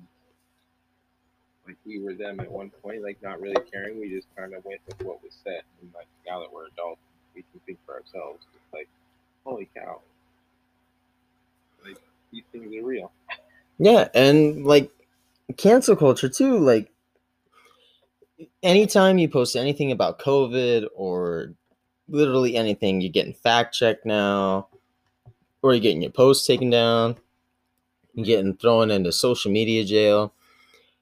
like 1.67 1.77
we 1.85 1.99
were 1.99 2.13
them 2.13 2.39
at 2.39 2.51
one 2.51 2.71
point, 2.81 3.03
like 3.03 3.21
not 3.21 3.41
really 3.41 3.61
caring. 3.71 3.99
We 3.99 4.09
just 4.09 4.27
kind 4.35 4.53
of 4.53 4.63
went 4.65 4.81
with 4.87 5.01
what 5.05 5.21
was 5.23 5.33
said, 5.43 5.61
and 5.81 5.91
like 5.93 6.07
now 6.27 6.39
that 6.39 6.51
we're 6.51 6.67
adults, 6.67 7.01
we 7.35 7.43
can 7.51 7.59
think 7.65 7.77
for 7.85 7.95
ourselves. 7.95 8.45
It's 8.53 8.73
like, 8.73 8.87
holy 9.45 9.69
cow, 9.75 10.01
like 11.85 11.97
these 12.31 12.43
things 12.51 12.73
are 12.75 12.85
real. 12.85 13.11
Yeah, 13.77 14.09
and 14.13 14.65
like 14.65 14.91
cancel 15.57 15.95
culture 15.95 16.29
too. 16.29 16.57
Like 16.57 16.91
anytime 18.63 19.17
you 19.17 19.29
post 19.29 19.55
anything 19.55 19.91
about 19.91 20.19
COVID 20.19 20.87
or 20.95 21.53
literally 22.07 22.55
anything, 22.55 23.01
you're 23.01 23.11
getting 23.11 23.33
fact 23.33 23.75
checked 23.75 24.05
now, 24.05 24.67
or 25.61 25.73
you're 25.73 25.81
getting 25.81 26.01
your 26.01 26.11
post 26.11 26.47
taken 26.47 26.69
down, 26.69 27.15
getting 28.23 28.55
thrown 28.55 28.91
into 28.91 29.11
social 29.11 29.51
media 29.51 29.83
jail. 29.83 30.33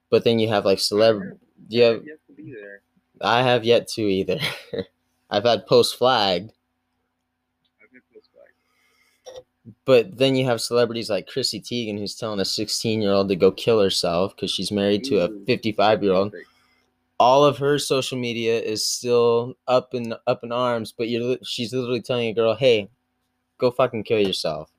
But 0.09 0.23
then 0.23 0.39
you 0.39 0.47
have 0.49 0.65
like 0.65 0.77
celeb. 0.79 1.37
You 1.69 1.83
have, 1.83 2.05
You 2.05 2.17
to 2.27 2.33
be 2.33 2.53
there. 2.53 2.81
I 3.21 3.41
have 3.43 3.65
yet 3.65 3.87
to 3.89 4.01
either. 4.01 4.39
I've 5.29 5.43
had 5.43 5.65
posts 5.67 5.93
flagged, 5.93 6.53
I've 7.83 7.91
been 7.91 8.01
this 8.13 8.29
back. 8.33 9.43
but 9.85 10.17
then 10.17 10.35
you 10.35 10.45
have 10.45 10.61
celebrities 10.61 11.09
like 11.09 11.27
Chrissy 11.27 11.59
Teigen 11.59 11.97
who's 11.99 12.15
telling 12.15 12.39
a 12.39 12.45
16 12.45 13.01
year 13.01 13.11
old 13.11 13.27
to 13.29 13.35
go 13.35 13.51
kill 13.51 13.81
herself 13.81 14.35
because 14.35 14.51
she's 14.51 14.71
married 14.71 15.03
to 15.05 15.17
a 15.25 15.29
55 15.45 16.03
year 16.03 16.13
old. 16.13 16.33
all 17.19 17.43
of 17.43 17.57
her 17.57 17.77
social 17.79 18.17
media 18.17 18.59
is 18.61 18.85
still 18.85 19.55
up 19.67 19.93
in 19.93 20.13
up 20.27 20.43
in 20.43 20.51
arms, 20.53 20.93
but 20.97 21.09
you're 21.09 21.37
she's 21.43 21.73
literally 21.73 22.01
telling 22.01 22.29
a 22.29 22.33
girl, 22.33 22.55
"Hey, 22.55 22.89
go 23.57 23.71
fucking 23.71 24.03
kill 24.03 24.19
yourself." 24.19 24.71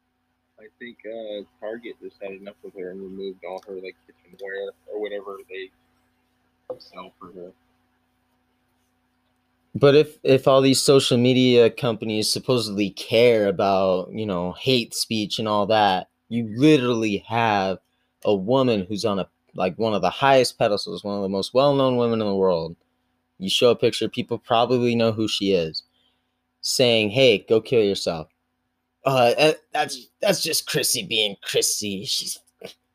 I 0.68 0.70
think 0.78 0.98
uh, 1.06 1.44
Target 1.60 1.94
just 2.02 2.16
had 2.20 2.32
enough 2.32 2.56
with 2.62 2.74
her 2.74 2.90
and 2.90 3.00
removed 3.00 3.44
all 3.44 3.62
her 3.66 3.74
like 3.74 3.96
kitchenware 4.06 4.72
or 4.86 5.00
whatever 5.00 5.38
they 5.48 5.70
sell 6.78 7.12
for 7.18 7.32
her. 7.32 7.52
But 9.74 9.94
if 9.94 10.18
if 10.22 10.46
all 10.46 10.60
these 10.60 10.82
social 10.82 11.16
media 11.16 11.70
companies 11.70 12.30
supposedly 12.30 12.90
care 12.90 13.46
about, 13.46 14.12
you 14.12 14.26
know, 14.26 14.52
hate 14.52 14.94
speech 14.94 15.38
and 15.38 15.48
all 15.48 15.66
that, 15.66 16.08
you 16.28 16.52
literally 16.56 17.18
have 17.28 17.78
a 18.24 18.34
woman 18.34 18.84
who's 18.88 19.04
on 19.04 19.18
a 19.18 19.28
like 19.54 19.78
one 19.78 19.94
of 19.94 20.02
the 20.02 20.10
highest 20.10 20.58
pedestals, 20.58 21.02
one 21.02 21.16
of 21.16 21.22
the 21.22 21.28
most 21.28 21.54
well-known 21.54 21.96
women 21.96 22.20
in 22.20 22.26
the 22.26 22.34
world. 22.34 22.76
You 23.38 23.48
show 23.48 23.70
a 23.70 23.76
picture, 23.76 24.08
people 24.08 24.38
probably 24.38 24.94
know 24.94 25.12
who 25.12 25.28
she 25.28 25.52
is, 25.52 25.84
saying, 26.60 27.10
"Hey, 27.10 27.38
go 27.38 27.60
kill 27.60 27.82
yourself." 27.82 28.28
Uh, 29.04 29.52
that's 29.72 30.08
that's 30.20 30.42
just 30.42 30.66
Chrissy 30.66 31.04
being 31.04 31.36
Chrissy. 31.42 32.04
She's 32.04 32.38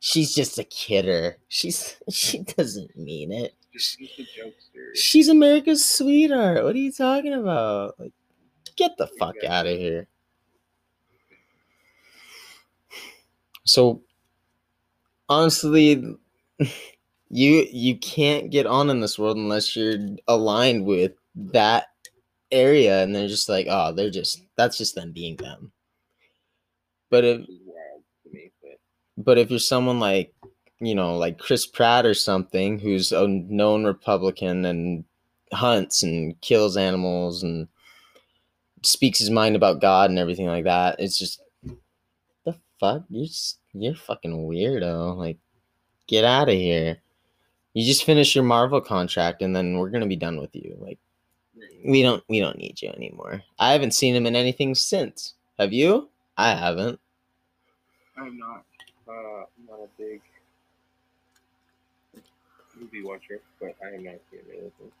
she's 0.00 0.34
just 0.34 0.58
a 0.58 0.64
kidder. 0.64 1.38
She's 1.48 1.96
she 2.10 2.40
doesn't 2.40 2.96
mean 2.96 3.32
it. 3.32 3.54
Just 3.72 4.00
a 4.00 4.04
jokester. 4.04 4.94
She's 4.94 5.28
America's 5.28 5.84
sweetheart. 5.84 6.62
What 6.62 6.76
are 6.76 6.78
you 6.78 6.92
talking 6.92 7.34
about? 7.34 7.98
Like, 7.98 8.12
get 8.76 8.96
the 8.96 9.08
fuck 9.18 9.34
out 9.44 9.66
of 9.66 9.76
here. 9.76 10.06
So, 13.64 14.02
honestly, 15.28 16.16
you 17.30 17.66
you 17.72 17.98
can't 17.98 18.50
get 18.50 18.66
on 18.66 18.90
in 18.90 19.00
this 19.00 19.18
world 19.18 19.36
unless 19.36 19.74
you're 19.74 19.98
aligned 20.28 20.84
with 20.84 21.12
that 21.34 21.86
area, 22.52 23.02
and 23.02 23.14
they're 23.14 23.26
just 23.26 23.48
like, 23.48 23.66
oh, 23.68 23.92
they're 23.92 24.10
just 24.10 24.42
that's 24.56 24.78
just 24.78 24.94
them 24.94 25.10
being 25.12 25.36
them. 25.36 25.72
But 27.10 27.24
if 27.24 27.40
is 27.40 27.46
wild. 27.64 28.02
But 29.16 29.38
if 29.38 29.50
you're 29.50 29.58
someone 29.58 30.00
like, 30.00 30.34
you 30.80 30.94
know, 30.94 31.16
like 31.16 31.38
Chris 31.38 31.66
Pratt 31.66 32.04
or 32.04 32.14
something, 32.14 32.78
who's 32.78 33.12
a 33.12 33.26
known 33.28 33.84
Republican 33.84 34.64
and 34.64 35.04
hunts 35.52 36.02
and 36.02 36.38
kills 36.40 36.76
animals 36.76 37.42
and 37.42 37.68
speaks 38.82 39.18
his 39.18 39.30
mind 39.30 39.56
about 39.56 39.80
God 39.80 40.10
and 40.10 40.18
everything 40.18 40.46
like 40.46 40.64
that, 40.64 40.96
it's 40.98 41.16
just 41.16 41.40
the 42.44 42.56
fuck 42.80 43.04
you're 43.08 43.26
just, 43.26 43.58
you're 43.72 43.94
fucking 43.94 44.48
weirdo. 44.48 45.16
Like, 45.16 45.38
get 46.06 46.24
out 46.24 46.48
of 46.48 46.54
here. 46.54 46.98
You 47.72 47.84
just 47.84 48.04
finish 48.04 48.34
your 48.34 48.44
Marvel 48.44 48.80
contract 48.80 49.42
and 49.42 49.54
then 49.54 49.78
we're 49.78 49.90
gonna 49.90 50.06
be 50.06 50.16
done 50.16 50.40
with 50.40 50.54
you. 50.54 50.76
Like, 50.78 50.98
we 51.84 52.02
don't 52.02 52.22
we 52.28 52.40
don't 52.40 52.58
need 52.58 52.80
you 52.82 52.88
anymore. 52.90 53.42
I 53.58 53.72
haven't 53.72 53.94
seen 53.94 54.14
him 54.14 54.26
in 54.26 54.36
anything 54.36 54.74
since. 54.74 55.34
Have 55.58 55.72
you? 55.72 56.08
I 56.36 56.54
haven't. 56.54 57.00
I'm 58.16 58.38
not. 58.38 58.64
Uh, 59.08 59.12
I'm 59.12 59.66
not 59.68 59.80
a 59.80 59.88
big 59.98 60.20
movie 62.78 63.02
watcher, 63.02 63.40
but 63.60 63.74
I 63.84 63.94
am 63.94 64.04
not 64.04 64.14
seen 64.30 64.40
anything. 64.50 64.92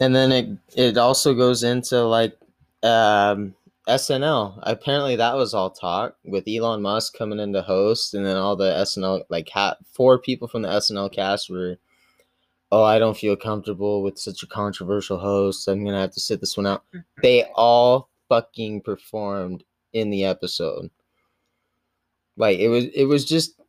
And 0.00 0.14
then 0.14 0.32
it 0.32 0.48
it 0.76 0.96
also 0.96 1.34
goes 1.34 1.62
into 1.62 2.02
like 2.04 2.36
um 2.82 3.54
SNL. 3.88 4.60
Apparently 4.62 5.16
that 5.16 5.36
was 5.36 5.54
all 5.54 5.70
talk 5.70 6.16
with 6.24 6.44
Elon 6.46 6.82
Musk 6.82 7.16
coming 7.16 7.40
in 7.40 7.52
to 7.52 7.62
host 7.62 8.14
and 8.14 8.24
then 8.24 8.36
all 8.36 8.56
the 8.56 8.70
SNL 8.72 9.24
like 9.28 9.48
ha- 9.48 9.76
four 9.92 10.18
people 10.18 10.46
from 10.46 10.62
the 10.62 10.68
SNL 10.68 11.12
cast 11.12 11.50
were 11.50 11.78
oh, 12.70 12.84
I 12.84 12.98
don't 12.98 13.16
feel 13.16 13.36
comfortable 13.36 14.02
with 14.02 14.18
such 14.18 14.42
a 14.42 14.46
controversial 14.46 15.18
host. 15.18 15.68
I'm 15.68 15.84
going 15.84 15.94
to 15.94 16.00
have 16.00 16.12
to 16.12 16.20
sit 16.20 16.40
this 16.40 16.54
one 16.56 16.66
out. 16.66 16.84
They 17.22 17.44
all 17.54 18.10
fucking 18.28 18.82
performed 18.82 19.64
in 19.92 20.10
the 20.10 20.24
episode. 20.24 20.90
Like 22.36 22.58
it 22.58 22.68
was 22.68 22.84
it 22.94 23.04
was 23.04 23.24
just 23.24 23.60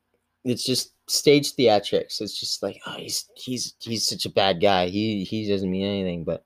it's 0.43 0.65
just 0.65 0.93
stage 1.09 1.55
theatrics. 1.55 2.21
It's 2.21 2.39
just 2.39 2.61
like, 2.61 2.81
oh, 2.85 2.97
he's 2.97 3.25
he's 3.35 3.75
he's 3.79 4.07
such 4.07 4.25
a 4.25 4.31
bad 4.31 4.61
guy. 4.61 4.87
He 4.87 5.23
he 5.23 5.49
doesn't 5.49 5.69
mean 5.69 5.85
anything, 5.85 6.23
but 6.23 6.43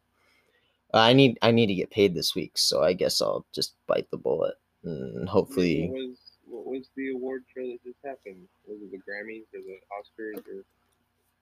I 0.93 1.13
need 1.13 1.37
I 1.41 1.51
need 1.51 1.67
to 1.67 1.75
get 1.75 1.91
paid 1.91 2.13
this 2.13 2.35
week, 2.35 2.57
so 2.57 2.83
I 2.83 2.93
guess 2.93 3.21
I'll 3.21 3.45
just 3.51 3.75
bite 3.87 4.09
the 4.11 4.17
bullet 4.17 4.55
and 4.83 5.27
hopefully. 5.27 5.87
What 5.87 5.97
was 5.97 6.17
what 6.45 6.65
was 6.65 6.89
the 6.95 7.11
award 7.11 7.43
show 7.53 7.65
that 7.65 7.83
just 7.83 7.97
happened? 8.05 8.47
Was 8.67 8.79
it 8.81 8.91
the 8.91 8.97
Grammys 8.97 9.43
or 9.53 9.61
the 9.61 9.79
Oscars 9.91 10.43
or? 10.47 10.63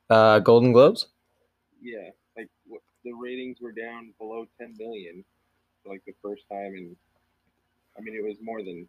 Uh, 0.10 0.40
Golden 0.40 0.72
Globes. 0.72 1.08
Yeah, 1.82 2.10
like 2.38 2.50
the 3.04 3.14
ratings 3.14 3.60
were 3.60 3.72
down 3.72 4.14
below 4.20 4.46
10 4.60 4.76
million, 4.78 5.24
for, 5.84 5.90
like 5.90 6.04
the 6.06 6.14
first 6.22 6.44
time 6.50 6.76
in. 6.76 6.96
I 7.98 8.02
mean, 8.02 8.16
it 8.16 8.24
was 8.24 8.38
more 8.42 8.62
than 8.64 8.88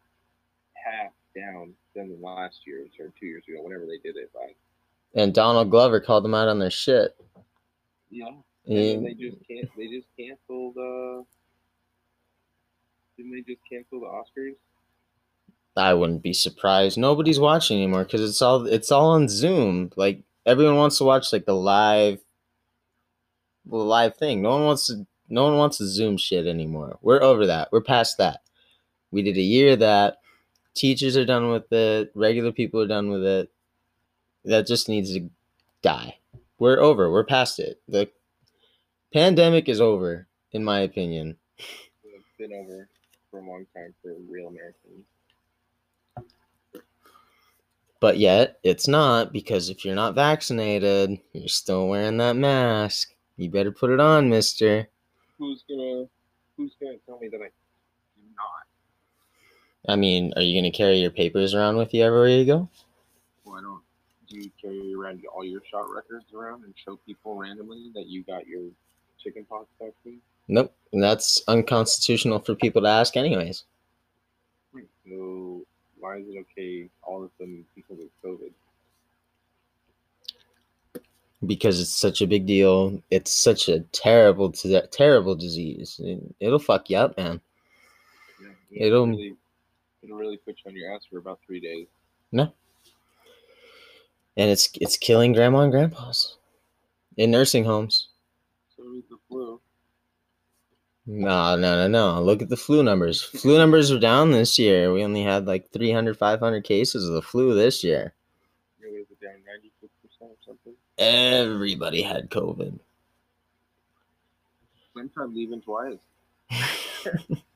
half 0.74 1.12
down 1.36 1.72
than 1.94 2.20
last 2.20 2.60
year's 2.66 2.90
or 2.98 3.12
two 3.18 3.26
years 3.26 3.44
ago, 3.48 3.62
whenever 3.62 3.86
they 3.86 3.98
did 3.98 4.16
it 4.16 4.32
by. 4.32 4.54
And 5.14 5.34
Donald 5.34 5.70
Glover 5.70 6.00
called 6.00 6.24
them 6.24 6.34
out 6.34 6.48
on 6.48 6.58
their 6.58 6.70
shit. 6.70 7.16
Yeah. 8.10 8.28
And 8.66 8.76
He- 8.76 8.96
they 8.96 9.14
just 9.14 9.36
can't. 9.48 9.68
They 9.76 9.88
just 9.88 10.06
canceled. 10.18 10.76
Uh, 10.76 11.24
didn't 13.16 13.32
they 13.32 13.42
just 13.42 13.60
cancel 13.68 14.00
the 14.00 14.06
Oscars? 14.06 14.54
I 15.76 15.94
wouldn't 15.94 16.22
be 16.22 16.32
surprised. 16.32 16.98
Nobody's 16.98 17.40
watching 17.40 17.78
anymore 17.78 18.04
because 18.04 18.20
it's 18.28 18.42
all 18.42 18.66
it's 18.66 18.92
all 18.92 19.10
on 19.10 19.28
Zoom. 19.28 19.90
Like 19.96 20.22
everyone 20.44 20.76
wants 20.76 20.98
to 20.98 21.04
watch 21.04 21.32
like 21.32 21.46
the 21.46 21.54
live, 21.54 22.20
the 23.64 23.76
live 23.76 24.16
thing. 24.16 24.42
No 24.42 24.50
one 24.50 24.64
wants 24.66 24.86
to. 24.86 25.06
No 25.28 25.44
one 25.44 25.56
wants 25.56 25.78
to 25.78 25.86
Zoom 25.86 26.18
shit 26.18 26.46
anymore. 26.46 26.98
We're 27.00 27.22
over 27.22 27.46
that. 27.46 27.68
We're 27.72 27.80
past 27.80 28.18
that. 28.18 28.42
We 29.12 29.22
did 29.22 29.36
a 29.36 29.42
year 29.42 29.74
of 29.74 29.78
that. 29.80 30.18
Teachers 30.74 31.16
are 31.16 31.24
done 31.24 31.50
with 31.50 31.70
it. 31.72 32.10
Regular 32.14 32.50
people 32.50 32.80
are 32.80 32.86
done 32.86 33.10
with 33.10 33.24
it. 33.24 33.50
That 34.44 34.66
just 34.66 34.88
needs 34.88 35.12
to 35.14 35.28
die. 35.82 36.18
We're 36.58 36.80
over. 36.80 37.10
We're 37.10 37.24
past 37.24 37.60
it. 37.60 37.80
The 37.86 38.10
pandemic 39.12 39.68
is 39.68 39.80
over, 39.80 40.26
in 40.50 40.64
my 40.64 40.80
opinion. 40.80 41.36
It's 41.58 42.24
been 42.38 42.52
over 42.52 42.88
for 43.30 43.40
a 43.40 43.44
long 43.44 43.66
time 43.76 43.94
for 44.02 44.14
real 44.28 44.48
Americans. 44.48 45.04
But 48.00 48.18
yet, 48.18 48.58
it's 48.64 48.88
not 48.88 49.32
because 49.32 49.68
if 49.68 49.84
you're 49.84 49.94
not 49.94 50.16
vaccinated, 50.16 51.20
you're 51.32 51.46
still 51.46 51.86
wearing 51.86 52.16
that 52.16 52.34
mask. 52.34 53.14
You 53.36 53.48
better 53.48 53.70
put 53.70 53.90
it 53.90 54.00
on, 54.00 54.28
mister. 54.28 54.88
Who's 55.38 55.62
gonna 55.68 56.06
Who's 56.56 56.74
gonna 56.80 56.96
tell 57.06 57.18
me 57.18 57.28
that 57.28 57.40
I? 57.40 57.48
I 59.88 59.96
mean, 59.96 60.32
are 60.36 60.42
you 60.42 60.60
going 60.60 60.70
to 60.70 60.76
carry 60.76 60.98
your 60.98 61.10
papers 61.10 61.54
around 61.54 61.76
with 61.76 61.92
you 61.92 62.04
everywhere 62.04 62.28
you 62.28 62.44
go? 62.44 62.68
Well, 63.44 63.56
I 63.56 63.60
don't. 63.62 63.80
Do 64.28 64.38
you 64.38 64.50
carry 64.60 64.94
around 64.94 65.22
all 65.34 65.44
your 65.44 65.60
shot 65.70 65.90
records 65.94 66.26
around 66.32 66.64
and 66.64 66.72
show 66.76 66.96
people 67.04 67.34
randomly 67.36 67.90
that 67.94 68.06
you 68.06 68.22
got 68.22 68.46
your 68.46 68.62
chickenpox 69.22 69.66
vaccine? 69.80 70.20
Nope. 70.48 70.72
And 70.92 71.02
that's 71.02 71.42
unconstitutional 71.48 72.38
for 72.38 72.54
people 72.54 72.82
to 72.82 72.88
ask, 72.88 73.16
anyways. 73.16 73.64
So 75.08 75.62
why 75.98 76.18
is 76.18 76.24
it 76.28 76.38
okay 76.52 76.88
all 77.02 77.24
of 77.24 77.30
a 77.30 77.30
sudden 77.38 77.64
because 77.74 77.98
of 77.98 78.06
COVID? 78.24 78.52
Because 81.44 81.80
it's 81.80 81.90
such 81.94 82.22
a 82.22 82.26
big 82.26 82.46
deal. 82.46 83.02
It's 83.10 83.32
such 83.32 83.68
a 83.68 83.80
terrible, 83.92 84.52
terrible 84.52 85.34
disease. 85.34 86.00
It- 86.02 86.22
It'll 86.38 86.58
fuck 86.60 86.88
you 86.88 86.98
up, 86.98 87.16
man. 87.16 87.40
Yeah, 88.40 88.86
It'll- 88.86 89.08
really, 89.08 89.36
it'll 90.02 90.16
really 90.16 90.36
put 90.36 90.56
you 90.64 90.70
on 90.70 90.76
your 90.76 90.92
ass 90.94 91.02
for 91.10 91.18
about 91.18 91.40
three 91.46 91.60
days. 91.60 91.86
No. 92.30 92.52
And 94.36 94.50
it's 94.50 94.70
it's 94.80 94.96
killing 94.96 95.32
grandma 95.32 95.60
and 95.60 95.72
grandpas 95.72 96.36
in 97.16 97.30
nursing 97.30 97.64
homes. 97.64 98.08
So 98.76 98.82
is 98.94 99.04
the 99.10 99.18
flu. 99.28 99.60
No, 101.06 101.56
no, 101.56 101.76
no, 101.76 101.88
no. 101.88 102.22
Look 102.22 102.42
at 102.42 102.48
the 102.48 102.56
flu 102.56 102.82
numbers. 102.82 103.20
Flu 103.22 103.58
numbers 103.58 103.90
are 103.90 103.98
down 103.98 104.30
this 104.30 104.58
year. 104.58 104.92
We 104.92 105.04
only 105.04 105.22
had 105.22 105.46
like 105.46 105.70
300, 105.70 106.16
500 106.16 106.64
cases 106.64 107.08
of 107.08 107.14
the 107.14 107.22
flu 107.22 107.54
this 107.54 107.82
year. 107.82 108.14
You 108.80 108.86
know, 108.86 108.98
was 108.98 109.06
it 109.10 109.20
down 109.20 109.34
ninety 109.46 109.72
six 109.80 109.92
percent 110.02 110.30
or 110.30 110.36
something? 110.46 110.74
Everybody 110.98 112.02
had 112.02 112.30
COVID. 112.30 112.78
Sometime 114.94 115.34
leaving 115.34 115.60
twice. 115.60 115.98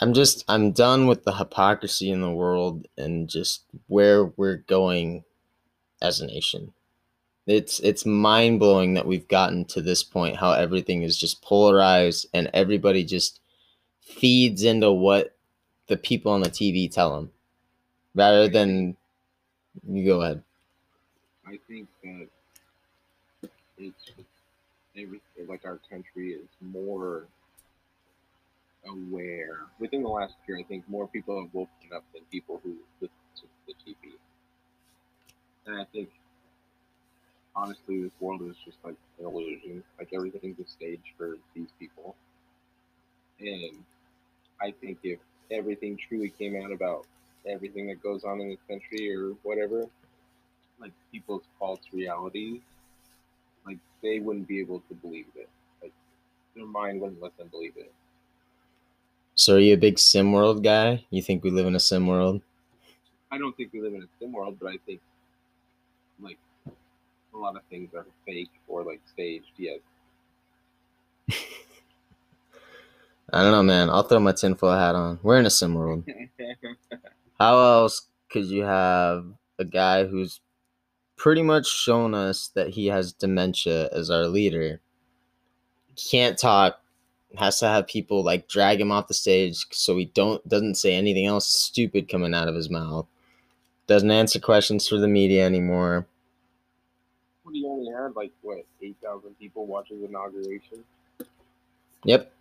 I'm 0.00 0.12
just 0.12 0.44
I'm 0.48 0.72
done 0.72 1.06
with 1.06 1.24
the 1.24 1.34
hypocrisy 1.34 2.10
in 2.10 2.20
the 2.20 2.30
world 2.30 2.86
and 2.98 3.28
just 3.28 3.64
where 3.86 4.24
we're 4.24 4.56
going 4.56 5.24
as 6.02 6.20
a 6.20 6.26
nation. 6.26 6.72
It's 7.46 7.78
it's 7.80 8.04
mind 8.04 8.58
blowing 8.58 8.94
that 8.94 9.06
we've 9.06 9.28
gotten 9.28 9.64
to 9.66 9.80
this 9.80 10.02
point 10.02 10.36
how 10.36 10.52
everything 10.52 11.02
is 11.02 11.16
just 11.16 11.42
polarized 11.42 12.26
and 12.34 12.50
everybody 12.52 13.04
just 13.04 13.40
feeds 14.00 14.64
into 14.64 14.92
what 14.92 15.34
the 15.86 15.96
people 15.96 16.32
on 16.32 16.42
the 16.42 16.50
TV 16.50 16.90
tell 16.90 17.14
them 17.14 17.30
rather 18.14 18.48
than 18.48 18.96
you 19.88 20.04
go 20.04 20.20
ahead. 20.22 20.42
I 21.46 21.58
think 21.68 21.88
that 22.02 22.28
it's 23.78 24.10
every 24.96 25.20
like 25.48 25.64
our 25.64 25.78
country 25.88 26.32
is 26.32 26.48
more 26.60 27.26
aware. 28.88 29.60
Within 29.78 30.02
the 30.02 30.08
last 30.08 30.34
year, 30.46 30.58
I 30.58 30.62
think 30.62 30.88
more 30.88 31.06
people 31.08 31.40
have 31.42 31.52
woken 31.52 31.90
up 31.94 32.04
than 32.12 32.22
people 32.30 32.60
who 32.62 32.76
listen 33.00 33.14
to 33.36 33.42
the 33.66 33.74
TV. 33.74 34.14
And 35.66 35.80
I 35.80 35.84
think, 35.92 36.10
honestly, 37.54 38.02
this 38.02 38.12
world 38.20 38.42
is 38.42 38.56
just 38.64 38.78
like 38.84 38.96
an 39.18 39.26
illusion. 39.26 39.82
Like 39.98 40.10
everything's 40.14 40.58
a 40.60 40.68
stage 40.68 41.14
for 41.16 41.36
these 41.54 41.68
people. 41.78 42.14
And 43.40 43.84
I 44.60 44.72
think 44.80 44.98
if 45.02 45.18
everything 45.50 45.98
truly 46.08 46.30
came 46.30 46.56
out 46.62 46.72
about 46.72 47.06
everything 47.46 47.86
that 47.88 48.02
goes 48.02 48.24
on 48.24 48.40
in 48.40 48.48
this 48.48 48.58
country 48.68 49.14
or 49.14 49.30
whatever, 49.42 49.84
like 50.80 50.92
people's 51.12 51.44
false 51.58 51.80
realities, 51.92 52.60
like 53.66 53.78
they 54.02 54.20
wouldn't 54.20 54.48
be 54.48 54.60
able 54.60 54.80
to 54.88 54.94
believe 54.94 55.26
it. 55.34 55.48
Like 55.82 55.92
their 56.54 56.66
mind 56.66 57.00
wouldn't 57.00 57.22
let 57.22 57.36
them 57.36 57.48
believe 57.48 57.74
it. 57.76 57.92
So 59.36 59.56
are 59.56 59.58
you 59.58 59.74
a 59.74 59.76
big 59.76 59.98
sim 59.98 60.32
world 60.32 60.64
guy? 60.64 61.04
You 61.10 61.20
think 61.20 61.44
we 61.44 61.50
live 61.50 61.66
in 61.66 61.76
a 61.76 61.80
sim 61.80 62.06
world? 62.06 62.40
I 63.30 63.36
don't 63.36 63.54
think 63.54 63.70
we 63.74 63.82
live 63.82 63.92
in 63.92 64.02
a 64.02 64.08
sim 64.18 64.32
world, 64.32 64.56
but 64.58 64.70
I 64.70 64.78
think 64.86 65.00
like 66.18 66.38
a 67.34 67.36
lot 67.36 67.54
of 67.54 67.62
things 67.68 67.90
are 67.94 68.06
fake 68.24 68.48
or 68.66 68.82
like 68.82 69.02
staged. 69.12 69.52
Yes. 69.58 69.80
I 73.30 73.42
don't 73.42 73.52
know, 73.52 73.62
man. 73.62 73.90
I'll 73.90 74.04
throw 74.04 74.20
my 74.20 74.32
tinfoil 74.32 74.74
hat 74.78 74.94
on. 74.94 75.18
We're 75.22 75.38
in 75.38 75.44
a 75.44 75.50
sim 75.50 75.74
world. 75.74 76.04
How 77.38 77.58
else 77.60 78.06
could 78.30 78.46
you 78.46 78.62
have 78.62 79.26
a 79.58 79.66
guy 79.66 80.06
who's 80.06 80.40
pretty 81.16 81.42
much 81.42 81.66
shown 81.66 82.14
us 82.14 82.48
that 82.54 82.70
he 82.70 82.86
has 82.86 83.12
dementia 83.12 83.90
as 83.92 84.10
our 84.10 84.28
leader? 84.28 84.80
Can't 85.96 86.38
talk, 86.38 86.80
has 87.36 87.58
to 87.60 87.66
have 87.68 87.86
people 87.86 88.22
like 88.24 88.48
drag 88.48 88.80
him 88.80 88.90
off 88.92 89.08
the 89.08 89.14
stage 89.14 89.66
so 89.70 89.96
he 89.96 90.06
don't 90.06 90.46
doesn't 90.48 90.76
say 90.76 90.94
anything 90.94 91.26
else 91.26 91.46
stupid 91.46 92.08
coming 92.08 92.34
out 92.34 92.48
of 92.48 92.54
his 92.54 92.70
mouth. 92.70 93.06
Doesn't 93.86 94.10
answer 94.10 94.40
questions 94.40 94.88
for 94.88 94.96
the 94.98 95.08
media 95.08 95.46
anymore. 95.46 96.06
What 97.42 97.54
he 97.54 97.64
only 97.66 97.92
had 97.92 98.16
like 98.16 98.32
what 98.42 98.64
eight 98.82 98.96
thousand 99.02 99.38
people 99.38 99.66
watch 99.66 99.88
his 99.88 100.02
inauguration. 100.02 100.84
Yep. 102.04 102.32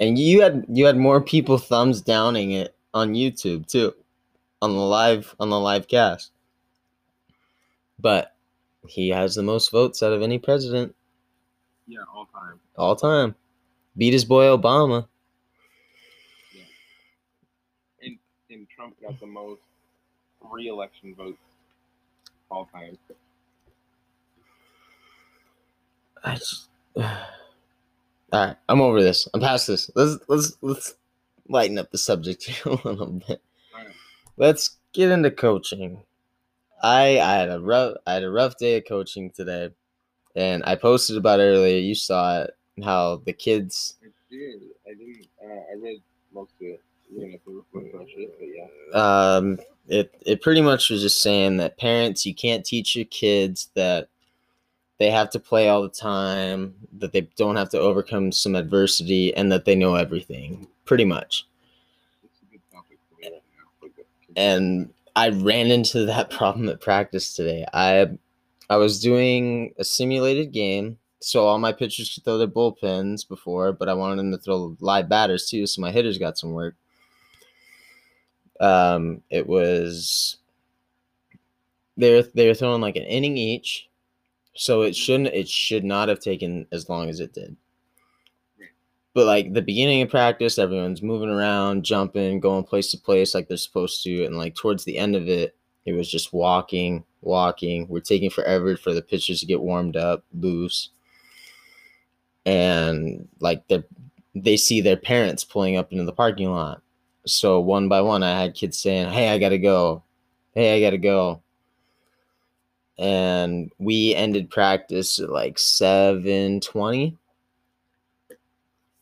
And 0.00 0.18
you 0.18 0.40
had 0.42 0.64
you 0.68 0.86
had 0.86 0.96
more 0.96 1.20
people 1.20 1.58
thumbs 1.58 2.00
downing 2.00 2.52
it 2.52 2.74
on 2.94 3.14
YouTube 3.14 3.66
too. 3.66 3.94
On 4.60 4.72
the 4.72 4.80
live 4.80 5.34
on 5.38 5.50
the 5.50 5.58
live 5.60 5.86
cast. 5.88 6.30
But 8.00 8.34
he 8.86 9.08
has 9.10 9.34
the 9.34 9.42
most 9.42 9.70
votes 9.70 10.02
out 10.02 10.12
of 10.12 10.22
any 10.22 10.38
president 10.38 10.94
Yeah, 11.86 12.00
all 12.14 12.26
time. 12.26 12.60
all 12.76 12.96
time. 12.96 13.34
Beat 13.98 14.12
his 14.12 14.24
boy 14.24 14.44
Obama. 14.44 15.08
And 18.50 18.66
Trump 18.74 18.94
got 19.02 19.18
the 19.20 19.26
most 19.26 19.60
re-election 20.40 21.14
votes 21.16 21.36
all 22.50 22.66
time. 22.72 22.96
I 26.24 26.34
just 26.36 26.68
all 26.96 27.04
right, 28.32 28.56
I'm 28.68 28.80
over 28.80 29.02
this. 29.02 29.28
I'm 29.34 29.40
past 29.40 29.66
this. 29.66 29.90
Let's 29.94 30.18
let's 30.28 30.56
let's 30.62 30.94
lighten 31.48 31.78
up 31.78 31.90
the 31.90 31.98
subject 31.98 32.48
a 32.66 32.70
little 32.70 33.20
bit. 33.26 33.42
Alright. 33.74 33.94
Let's 34.36 34.78
get 34.92 35.10
into 35.10 35.32
coaching. 35.32 36.02
I 36.82 37.18
I 37.18 37.34
had 37.34 37.50
a 37.50 37.60
rough 37.60 37.96
I 38.06 38.14
had 38.14 38.22
a 38.22 38.30
rough 38.30 38.56
day 38.58 38.76
of 38.76 38.84
coaching 38.86 39.30
today, 39.30 39.70
and 40.36 40.62
I 40.64 40.76
posted 40.76 41.16
about 41.16 41.40
it 41.40 41.44
earlier. 41.44 41.78
You 41.78 41.96
saw 41.96 42.42
it. 42.42 42.54
How 42.82 43.22
the 43.24 43.32
kids 43.32 43.96
I 44.02 44.08
did. 44.30 44.60
I 44.86 44.90
didn't. 44.94 45.26
Uh, 45.42 45.72
I 45.72 45.74
read 45.82 46.02
most 46.32 46.52
of 46.60 46.66
it. 46.66 46.82
You're 47.10 47.20
gonna 47.22 47.32
have 47.32 47.44
to 47.44 47.64
refresh 47.72 48.08
it, 48.16 48.94
um 48.94 49.58
it 49.88 50.14
it 50.26 50.42
pretty 50.42 50.60
much 50.60 50.90
was 50.90 51.00
just 51.00 51.22
saying 51.22 51.56
that 51.58 51.78
parents 51.78 52.26
you 52.26 52.34
can't 52.34 52.64
teach 52.66 52.94
your 52.94 53.06
kids 53.06 53.70
that 53.74 54.08
they 54.98 55.10
have 55.10 55.30
to 55.30 55.38
play 55.38 55.68
all 55.68 55.82
the 55.82 55.88
time 55.88 56.74
that 56.98 57.12
they 57.12 57.22
don't 57.36 57.56
have 57.56 57.70
to 57.70 57.78
overcome 57.78 58.30
some 58.32 58.54
adversity 58.54 59.34
and 59.34 59.50
that 59.50 59.64
they 59.64 59.74
know 59.74 59.94
everything 59.94 60.66
pretty 60.84 61.04
much 61.06 61.46
It's 62.24 62.40
a 62.42 62.52
good 62.52 62.60
topic 62.72 62.98
for 63.08 63.16
me 63.20 63.28
right 63.30 63.42
now. 63.56 63.68
but 63.80 63.96
go- 63.96 64.02
and 64.36 64.92
i 65.16 65.30
ran 65.30 65.70
into 65.70 66.04
that 66.12 66.28
problem 66.30 66.68
at 66.68 66.80
practice 66.80 67.34
today 67.34 67.64
i 67.72 68.06
i 68.68 68.76
was 68.76 69.00
doing 69.00 69.72
a 69.78 69.84
simulated 69.84 70.52
game 70.52 70.98
so 71.20 71.44
all 71.44 71.58
my 71.58 71.72
pitchers 71.72 72.14
could 72.14 72.24
throw 72.24 72.38
their 72.38 72.46
bullpens 72.46 73.26
before 73.26 73.72
but 73.72 73.88
i 73.88 73.94
wanted 73.94 74.18
them 74.18 74.30
to 74.30 74.38
throw 74.38 74.76
live 74.80 75.08
batters 75.08 75.48
too 75.48 75.66
so 75.66 75.80
my 75.80 75.90
hitters 75.90 76.18
got 76.18 76.38
some 76.38 76.52
work. 76.52 76.74
Um 78.60 79.22
it 79.30 79.46
was 79.46 80.38
they're 81.96 82.22
they're 82.34 82.54
throwing 82.54 82.80
like 82.80 82.96
an 82.96 83.04
inning 83.04 83.36
each 83.36 83.88
so 84.54 84.82
it 84.82 84.96
shouldn't 84.96 85.34
it 85.34 85.48
should 85.48 85.84
not 85.84 86.08
have 86.08 86.20
taken 86.20 86.66
as 86.72 86.88
long 86.88 87.08
as 87.08 87.20
it 87.20 87.32
did. 87.32 87.56
But 89.14 89.26
like 89.26 89.52
the 89.52 89.62
beginning 89.62 90.02
of 90.02 90.10
practice 90.10 90.58
everyone's 90.58 91.02
moving 91.02 91.30
around 91.30 91.84
jumping 91.84 92.40
going 92.40 92.64
place 92.64 92.90
to 92.90 92.98
place 92.98 93.34
like 93.34 93.48
they're 93.48 93.56
supposed 93.56 94.02
to 94.04 94.24
and 94.24 94.36
like 94.36 94.54
towards 94.54 94.84
the 94.84 94.98
end 94.98 95.14
of 95.16 95.28
it 95.28 95.56
it 95.84 95.92
was 95.92 96.10
just 96.10 96.32
walking 96.32 97.04
walking. 97.20 97.86
We're 97.88 98.00
taking 98.00 98.30
forever 98.30 98.76
for 98.76 98.92
the 98.92 99.02
pitchers 99.02 99.40
to 99.40 99.46
get 99.46 99.60
warmed 99.60 99.96
up 99.96 100.24
loose 100.34 100.90
and 102.48 103.28
like 103.40 103.68
they 103.68 103.84
they 104.34 104.56
see 104.56 104.80
their 104.80 104.96
parents 104.96 105.44
pulling 105.44 105.76
up 105.76 105.92
into 105.92 106.04
the 106.04 106.12
parking 106.12 106.50
lot. 106.50 106.80
So 107.26 107.60
one 107.60 107.88
by 107.90 108.00
one 108.00 108.22
i 108.22 108.40
had 108.40 108.54
kids 108.54 108.78
saying 108.78 109.10
hey 109.12 109.28
i 109.28 109.38
gotta 109.38 109.58
go. 109.58 110.02
Hey 110.54 110.76
i 110.76 110.80
gotta 110.80 110.96
go. 110.98 111.42
And 112.96 113.70
we 113.78 114.14
ended 114.14 114.50
practice 114.50 115.20
at 115.20 115.28
like 115.30 115.56
7.20 115.56 117.16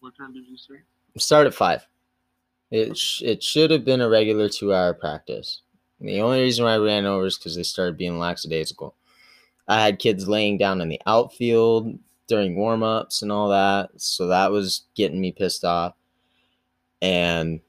What 0.00 0.16
time 0.16 0.34
did 0.34 0.46
you 0.46 0.56
say? 0.56 0.74
start 1.16 1.46
at 1.46 1.54
5 1.54 1.86
it, 2.72 2.96
sh- 2.98 3.22
it 3.22 3.42
should 3.44 3.70
have 3.70 3.84
been 3.84 4.00
a 4.00 4.08
regular 4.08 4.48
two 4.48 4.74
hour 4.74 4.92
practice. 4.92 5.62
The 6.00 6.20
only 6.20 6.40
reason 6.42 6.64
why 6.64 6.74
i 6.74 6.78
ran 6.78 7.06
over 7.06 7.26
is 7.26 7.38
because 7.38 7.54
they 7.54 7.62
started 7.62 7.96
being 7.96 8.18
lackadaisical. 8.18 8.94
I 9.68 9.82
had 9.82 10.00
kids 10.00 10.28
laying 10.28 10.58
down 10.58 10.80
in 10.80 10.88
the 10.88 11.00
outfield 11.06 11.96
during 12.26 12.56
warm-ups 12.56 13.22
and 13.22 13.30
all 13.30 13.48
that. 13.48 13.90
So 13.96 14.26
that 14.28 14.50
was 14.50 14.86
getting 14.94 15.20
me 15.20 15.32
pissed 15.32 15.64
off. 15.64 15.94
And 17.02 17.60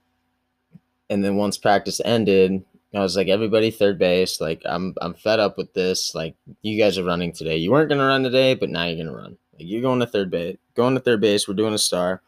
and 1.09 1.23
then 1.23 1.35
once 1.35 1.57
practice 1.57 2.01
ended 2.03 2.63
i 2.93 2.99
was 2.99 3.15
like 3.15 3.27
everybody 3.27 3.71
third 3.71 3.97
base 3.97 4.41
like 4.41 4.61
i'm 4.65 4.93
i'm 5.01 5.13
fed 5.13 5.39
up 5.39 5.57
with 5.57 5.73
this. 5.73 6.15
Like 6.15 6.35
you 6.61 6.77
guys 6.77 6.97
are 6.97 7.03
running 7.03 7.31
today. 7.33 7.57
You 7.57 7.71
weren't 7.71 7.89
going 7.89 7.99
to 7.99 8.05
run 8.05 8.23
today 8.23 8.55
but 8.55 8.69
now 8.69 8.85
you're 8.85 8.95
going 8.95 9.07
to 9.07 9.13
run. 9.13 9.37
Like 9.53 9.67
you're 9.67 9.81
going 9.81 9.99
to 9.99 10.07
third 10.07 10.31
base 10.31 10.57
going 10.75 10.95
to 10.95 11.01
third 11.01 11.21
base. 11.21 11.47
We're 11.47 11.53
doing 11.55 11.73
a 11.73 11.79
star. 11.79 12.21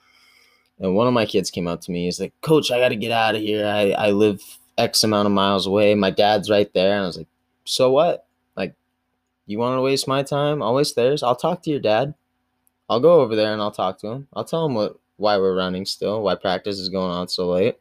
And 0.79 0.95
one 0.95 1.07
of 1.07 1.13
my 1.13 1.25
kids 1.25 1.51
came 1.51 1.67
up 1.67 1.81
to 1.81 1.91
me. 1.91 2.05
He's 2.05 2.19
like 2.19 2.33
coach 2.41 2.71
i 2.71 2.79
got 2.79 2.89
to 2.89 2.95
get 2.95 3.11
out 3.11 3.35
of 3.35 3.41
here. 3.41 3.65
I 3.65 3.91
i 3.91 4.11
live 4.11 4.41
x 4.77 5.03
amount 5.03 5.27
of 5.27 5.31
miles 5.31 5.65
away. 5.65 5.95
My 5.95 6.11
dad's 6.11 6.49
right 6.49 6.71
there. 6.73 6.95
And 6.95 7.03
i 7.03 7.07
was 7.07 7.17
like 7.17 7.27
so 7.63 7.91
what? 7.91 8.27
Like 8.55 8.75
you 9.45 9.59
want 9.59 9.77
to 9.77 9.81
waste 9.81 10.07
my 10.07 10.23
time? 10.23 10.61
I'll 10.61 10.75
waste 10.75 10.95
theirs? 10.95 11.23
I'll 11.23 11.35
talk 11.35 11.63
to 11.63 11.69
your 11.69 11.79
dad 11.79 12.13
i'll 12.89 12.99
go 12.99 13.21
over 13.21 13.35
there 13.35 13.53
and 13.53 13.61
i'll 13.61 13.71
talk 13.71 13.97
to 13.99 14.07
him. 14.07 14.27
I'll 14.33 14.45
tell 14.45 14.65
him 14.65 14.73
what 14.73 14.99
why 15.17 15.37
we're 15.37 15.55
running 15.55 15.85
still 15.85 16.21
why 16.23 16.35
practice 16.35 16.79
is 16.79 16.89
going 16.89 17.11
on 17.11 17.27
so 17.27 17.49
late. 17.49 17.77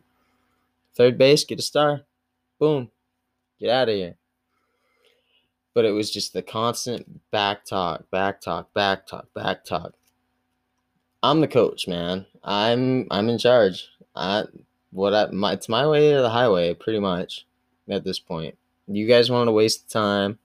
Third 0.95 1.17
base 1.17 1.45
get 1.45 1.59
a 1.59 1.63
star. 1.63 2.03
Boom. 2.59 2.91
Get 3.61 3.71
out 3.71 3.89
of 3.89 3.95
here. 3.95 4.17
But 5.75 5.85
it 5.85 5.93
was 5.93 6.11
just 6.11 6.33
the 6.33 6.43
constant 6.43 7.31
back 7.31 7.65
talk 7.65 8.11
back 8.11 8.41
talk 8.41 8.73
back 8.75 9.07
talk 9.07 9.33
back 9.35 9.65
talk. 9.65 9.95
I'm 11.23 11.41
the 11.41 11.49
coach 11.49 11.89
man. 11.89 12.27
I'm 12.43 13.07
i'm 13.11 13.29
in 13.29 13.39
charge. 13.39 13.89
I 14.15 14.45
what 14.91 15.15
i 15.15 15.27
my 15.31 15.53
it's 15.53 15.69
my 15.69 15.87
way 15.87 16.13
or 16.13 16.23
the 16.23 16.31
highway 16.31 16.75
pretty 16.75 17.01
much 17.01 17.47
at 17.89 18.05
this 18.05 18.19
point. 18.19 18.57
You 18.87 19.07
guys 19.07 19.31
wanted 19.31 19.47
to 19.47 19.53
waste 19.53 19.89
the 19.89 19.93
time. 19.99 20.39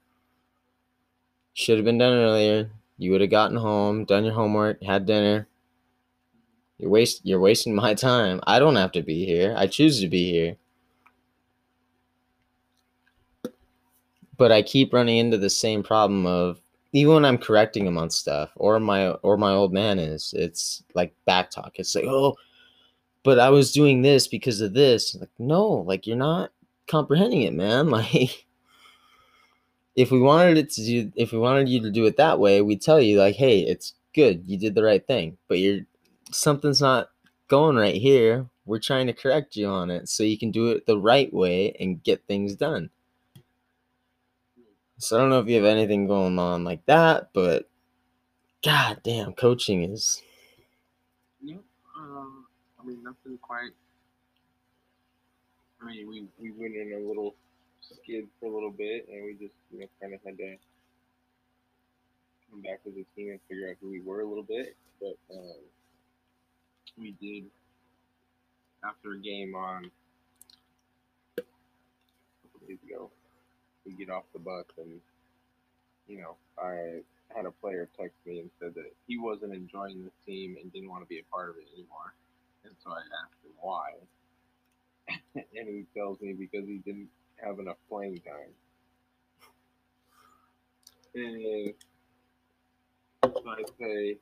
Should 1.54 1.78
have 1.78 1.86
been 1.86 1.98
done 1.98 2.14
earlier 2.14 2.70
you 2.98 3.12
would 3.12 3.22
have 3.22 3.30
gotten 3.30 3.58
home 3.58 4.06
done 4.06 4.24
your 4.24 4.34
homework 4.34 4.82
had 4.84 5.06
dinner 5.06 5.48
you're 6.78 6.90
waste 6.90 7.22
you're 7.24 7.40
wasting 7.40 7.76
my 7.76 7.94
time 8.10 8.40
i 8.48 8.60
don't 8.60 8.76
have 8.76 8.92
to 8.92 9.02
be 9.02 9.26
here 9.26 9.54
i 9.58 9.68
choose 9.68 10.00
to 10.00 10.08
be 10.08 10.32
here 10.32 10.56
but 14.38 14.52
I 14.52 14.62
keep 14.62 14.94
running 14.94 15.18
into 15.18 15.38
the 15.38 15.50
same 15.50 15.84
problem 15.84 16.26
of 16.26 16.60
even 16.92 17.14
when 17.14 17.26
I'm 17.26 17.38
correcting 17.38 17.86
him 17.88 17.98
on 17.98 18.10
stuff, 18.10 18.52
or 18.56 18.80
my 18.80 19.10
or 19.10 19.38
my 19.38 19.52
old 19.52 19.74
man 19.74 20.00
is, 20.00 20.34
it's 20.38 20.84
like 20.94 21.14
back 21.26 21.50
talk. 21.50 21.74
It's 21.76 21.96
like, 21.96 22.06
oh, 22.06 22.36
but 23.24 23.40
I 23.40 23.50
was 23.50 23.72
doing 23.72 24.02
this 24.02 24.28
because 24.28 24.62
of 24.62 24.74
this. 24.74 25.16
Like, 25.16 25.30
no, 25.40 25.66
like 25.66 26.06
you're 26.06 26.18
not 26.18 26.52
comprehending 26.88 27.44
it, 27.44 27.54
man. 27.54 27.90
Like, 27.90 28.46
if 29.96 30.12
we 30.12 30.20
wanted 30.20 30.58
it 30.58 30.70
to 30.72 30.86
do, 30.86 31.12
if 31.16 31.32
we 31.32 31.38
wanted 31.40 31.70
you 31.70 31.82
to 31.82 31.92
do 31.92 32.06
it 32.06 32.18
that 32.18 32.40
way, 32.40 32.62
we'd 32.62 32.82
tell 32.82 33.00
you 33.00 33.20
like, 33.20 33.36
hey, 33.36 33.60
it's 33.60 33.94
good, 34.14 34.44
you 34.48 34.58
did 34.58 34.76
the 34.76 34.84
right 34.84 35.06
thing, 35.06 35.38
but 35.48 35.60
you're 35.60 35.82
something's 36.32 36.82
not 36.82 37.10
going 37.48 37.76
right 37.76 37.96
here. 37.96 38.48
We're 38.66 38.80
trying 38.80 39.08
to 39.08 39.14
correct 39.14 39.56
you 39.56 39.68
on 39.68 39.92
it 39.92 40.10
so 40.10 40.24
you 40.24 40.38
can 40.38 40.52
do 40.52 40.70
it 40.72 40.86
the 40.86 40.98
right 40.98 41.32
way 41.34 41.76
and 41.80 42.02
get 42.02 42.26
things 42.28 42.56
done. 42.56 42.90
So 44.98 45.18
I 45.18 45.20
don't 45.20 45.30
know 45.30 45.40
if 45.40 45.48
you 45.48 45.56
have 45.56 45.66
anything 45.66 46.08
going 46.08 46.40
on 46.40 46.64
like 46.64 46.86
that, 46.86 47.30
but 47.34 47.70
god 48.64 49.02
damn, 49.04 49.34
coaching 49.34 49.84
is 49.84 50.22
Yeah. 51.42 51.58
Um, 52.00 52.46
I 52.80 52.86
mean, 52.86 53.04
nothing 53.04 53.38
quite. 53.42 53.72
I 55.82 55.86
mean, 55.86 56.08
we, 56.08 56.26
we 56.40 56.52
went 56.52 56.76
in 56.76 56.94
a 56.94 57.06
little 57.06 57.36
for 58.40 58.48
a 58.48 58.54
little 58.54 58.72
bit, 58.72 59.08
and 59.12 59.24
we 59.24 59.34
just, 59.34 59.56
you 59.72 59.80
know, 59.80 59.88
kind 60.02 60.14
of 60.14 60.20
had 60.26 60.38
to 60.38 60.56
come 62.50 62.62
back 62.62 62.80
as 62.86 62.94
a 62.94 63.06
team 63.16 63.32
and 63.32 63.40
figure 63.48 63.70
out 63.70 63.76
who 63.82 63.90
we 63.90 64.02
were 64.02 64.22
a 64.22 64.28
little 64.28 64.44
bit. 64.44 64.76
But 65.00 65.18
um, 65.34 65.62
we 66.98 67.16
did, 67.22 67.46
after 68.84 69.14
a 69.14 69.20
game 69.20 69.56
on 69.56 69.90
a 71.38 71.42
couple 71.42 72.68
days 72.68 72.78
ago, 72.88 73.10
we 73.86 73.94
get 73.94 74.10
off 74.10 74.24
the 74.34 74.40
bus, 74.40 74.66
and, 74.78 75.00
you 76.08 76.22
know, 76.22 76.36
I 76.62 77.02
had 77.36 77.46
a 77.46 77.52
player 77.52 77.90
text 78.00 78.16
me 78.26 78.40
and 78.40 78.50
said 78.60 78.76
that 78.76 78.92
he 79.08 79.18
wasn't 79.18 79.54
enjoying 79.54 80.04
the 80.04 80.32
team 80.32 80.58
and 80.62 80.72
didn't 80.72 80.90
want 80.90 81.04
to 81.04 81.08
be 81.08 81.20
a 81.20 81.34
part 81.34 81.50
of 81.50 81.56
it 81.56 81.68
anymore. 81.74 82.14
And 82.66 82.74
so 82.84 82.92
I 82.92 83.00
asked 83.00 83.44
him 83.44 83.52
why. 83.60 83.92
and 85.36 85.68
he 85.68 85.86
tells 85.96 86.22
me 86.22 86.34
because 86.34 86.66
he 86.66 86.78
didn't 86.86 87.10
have 87.44 87.60
enough 87.60 87.78
playing 87.90 88.20
time. 88.20 88.54
And 91.16 91.74
I 93.24 93.64
say, 93.80 94.18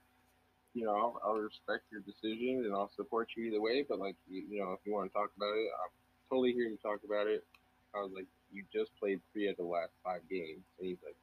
you 0.73 0.85
know, 0.85 0.95
I'll, 0.95 1.21
I'll 1.23 1.35
respect 1.35 1.83
your 1.91 2.01
decision 2.01 2.63
and 2.65 2.73
I'll 2.73 2.91
support 2.95 3.29
you 3.35 3.45
either 3.45 3.61
way. 3.61 3.85
But 3.87 3.99
like, 3.99 4.15
you, 4.27 4.43
you 4.49 4.59
know, 4.59 4.73
if 4.73 4.79
you 4.85 4.93
want 4.93 5.11
to 5.11 5.13
talk 5.13 5.31
about 5.37 5.53
it, 5.55 5.69
I'm 5.83 5.91
totally 6.29 6.53
here 6.53 6.69
to 6.69 6.77
talk 6.77 6.99
about 7.05 7.27
it. 7.27 7.45
I 7.95 7.99
was 7.99 8.11
like, 8.15 8.27
you 8.51 8.63
just 8.73 8.91
played 8.99 9.19
three 9.31 9.47
of 9.47 9.57
the 9.57 9.63
last 9.63 9.91
five 10.03 10.21
games, 10.29 10.63
and 10.79 10.87
he's 10.87 10.97
like, 11.03 11.15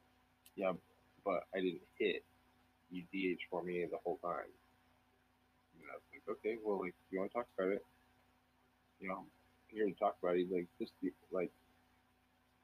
yeah, 0.56 0.72
but 1.24 1.44
I 1.54 1.60
didn't 1.60 1.80
hit. 1.98 2.24
You 2.90 3.02
DH 3.12 3.40
for 3.50 3.62
me 3.62 3.84
the 3.90 3.98
whole 4.04 4.18
time. 4.22 4.48
And 5.76 5.84
I 5.90 5.96
was 5.96 6.04
like, 6.12 6.36
okay, 6.36 6.56
well, 6.62 6.80
like, 6.80 6.94
you 7.10 7.20
want 7.20 7.30
to 7.32 7.38
talk 7.38 7.46
about 7.58 7.72
it? 7.72 7.84
You 9.00 9.08
know, 9.08 9.14
I'm 9.18 9.26
here 9.68 9.86
to 9.86 9.92
talk 9.92 10.16
about 10.22 10.36
it. 10.36 10.40
He's 10.40 10.52
like, 10.52 10.66
just 10.78 10.92
like, 11.30 11.50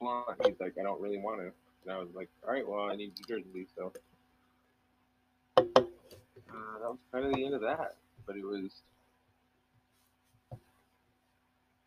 He's 0.00 0.60
like, 0.60 0.74
I 0.78 0.82
don't 0.82 1.00
really 1.00 1.18
want 1.18 1.40
to. 1.40 1.52
And 1.84 1.92
I 1.92 1.98
was 1.98 2.08
like, 2.14 2.28
all 2.46 2.52
right, 2.52 2.66
well, 2.66 2.90
I 2.90 2.96
need 2.96 3.12
your 3.28 3.38
jersey, 3.38 3.66
so. 3.76 3.92
Uh, 5.56 5.62
that 5.66 6.90
was 6.90 6.98
kind 7.12 7.26
of 7.26 7.32
the 7.34 7.44
end 7.44 7.54
of 7.54 7.60
that. 7.62 7.96
But 8.26 8.36
it 8.36 8.44
was. 8.44 8.70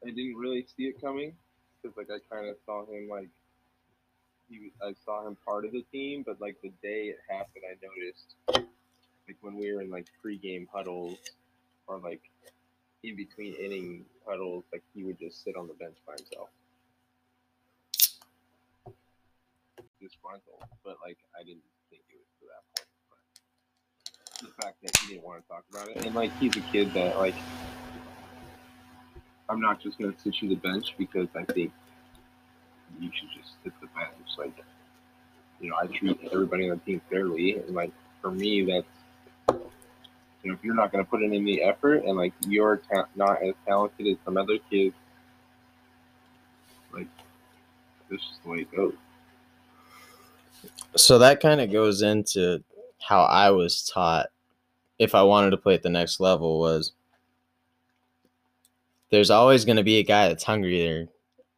I 0.06 0.10
didn't 0.12 0.36
really 0.36 0.65
see 0.76 0.84
it 0.84 1.02
coming 1.02 1.34
because, 1.82 1.98
like, 1.98 2.10
I 2.10 2.20
kind 2.34 2.48
of 2.48 2.56
saw 2.65 2.86
him, 2.86 3.10
like, 3.10 3.30
he, 4.50 4.72
I 4.82 4.93
saw 5.04 5.28
him 5.28 5.36
part 5.46 5.65
of 5.65 5.72
the 5.72 5.84
team, 5.91 6.24
but, 6.26 6.39
like, 6.39 6.56
the 6.62 6.72
day 6.82 7.08
it 7.08 7.17
happened, 7.28 7.65
I 7.70 7.76
noticed, 7.84 8.36
like, 9.28 9.38
when 9.41 9.56
we 9.56 9.74
were 9.74 9.82
in, 9.82 9.89
like, 9.89 10.08
pregame 10.24 10.67
huddles 10.74 11.17
or, 11.88 12.00
like, 12.00 12.22
in 13.04 13.15
between 13.15 13.54
inning 13.56 14.06
huddles, 14.26 14.63
like, 14.72 14.84
he 14.93 15.04
would 15.04 15.20
just 15.20 15.43
sit 15.43 15.58
on 15.58 15.67
the 15.67 15.74
bench 15.74 15.98
by 16.06 16.13
himself. 16.17 16.50
Disgruntled, 20.00 20.64
but, 20.84 20.98
like, 21.04 21.18
I 21.34 21.44
didn't 21.44 21.66
think 21.90 22.04
it 22.10 22.18
was 22.18 22.30
to 22.40 22.46
that 22.54 22.64
point. 22.76 22.90
But 23.10 24.48
the 24.48 24.54
fact 24.62 24.78
that 24.84 24.96
he 24.98 25.14
didn't 25.14 25.26
want 25.26 25.42
to 25.42 25.48
talk 25.48 25.64
about 25.72 25.90
it, 25.90 26.06
and, 26.06 26.16
like, 26.16 26.32
he's 26.38 26.56
a 26.56 26.62
kid 26.72 26.94
that, 26.94 27.18
like, 27.18 27.36
I'm 29.50 29.62
not 29.62 29.80
just 29.80 29.98
gonna 29.98 30.14
sit 30.24 30.42
you 30.42 30.50
the 30.50 30.56
bench 30.56 30.94
because 30.98 31.28
I 31.36 31.44
think 31.46 31.72
you 33.00 33.10
should 33.14 33.30
just 33.36 33.54
sit 33.64 33.74
the 33.80 33.88
bench. 33.88 34.28
Like, 34.38 34.64
you 35.60 35.70
know, 35.70 35.76
I 35.82 35.88
treat 35.88 36.20
everybody 36.32 36.70
on 36.70 36.82
the 36.86 36.92
team 36.92 37.02
fairly, 37.10 37.56
and 37.56 37.74
like 37.74 37.92
for 38.22 38.32
me, 38.32 38.66
that's 38.66 38.88
you 40.44 40.52
know, 40.52 40.54
if 40.54 40.64
you're 40.64 40.76
not 40.76 40.92
gonna 40.92 41.06
put 41.06 41.24
in 41.24 41.34
any 41.34 41.62
effort 41.62 42.04
and 42.04 42.18
like 42.18 42.34
you're 42.48 42.82
ta- 42.94 43.08
not 43.16 43.42
as 43.42 43.54
talented 43.66 44.08
as 44.08 44.18
some 44.26 44.38
other 44.38 44.58
kids, 44.70 44.96
like 46.94 47.08
this 48.10 48.20
is 48.20 48.40
the 48.44 48.50
way 48.50 48.60
it 48.60 48.76
goes. 48.76 48.96
So 50.96 51.20
that 51.20 51.39
kind 51.39 51.62
of 51.62 51.72
goes 51.72 52.02
into 52.02 52.63
how 53.00 53.22
I 53.24 53.52
was 53.52 53.88
taught 53.88 54.28
if 55.00 55.13
I 55.13 55.22
wanted 55.24 55.52
to 55.52 55.58
play 55.58 55.76
at 55.76 55.84
the 55.84 55.89
next 55.89 56.20
level 56.20 56.60
was 56.60 56.93
there's 59.10 59.30
always 59.30 59.63
going 59.63 59.78
to 59.78 59.84
be 59.84 60.00
a 60.00 60.04
guy 60.04 60.28
that's 60.28 60.43
hungrier 60.43 61.08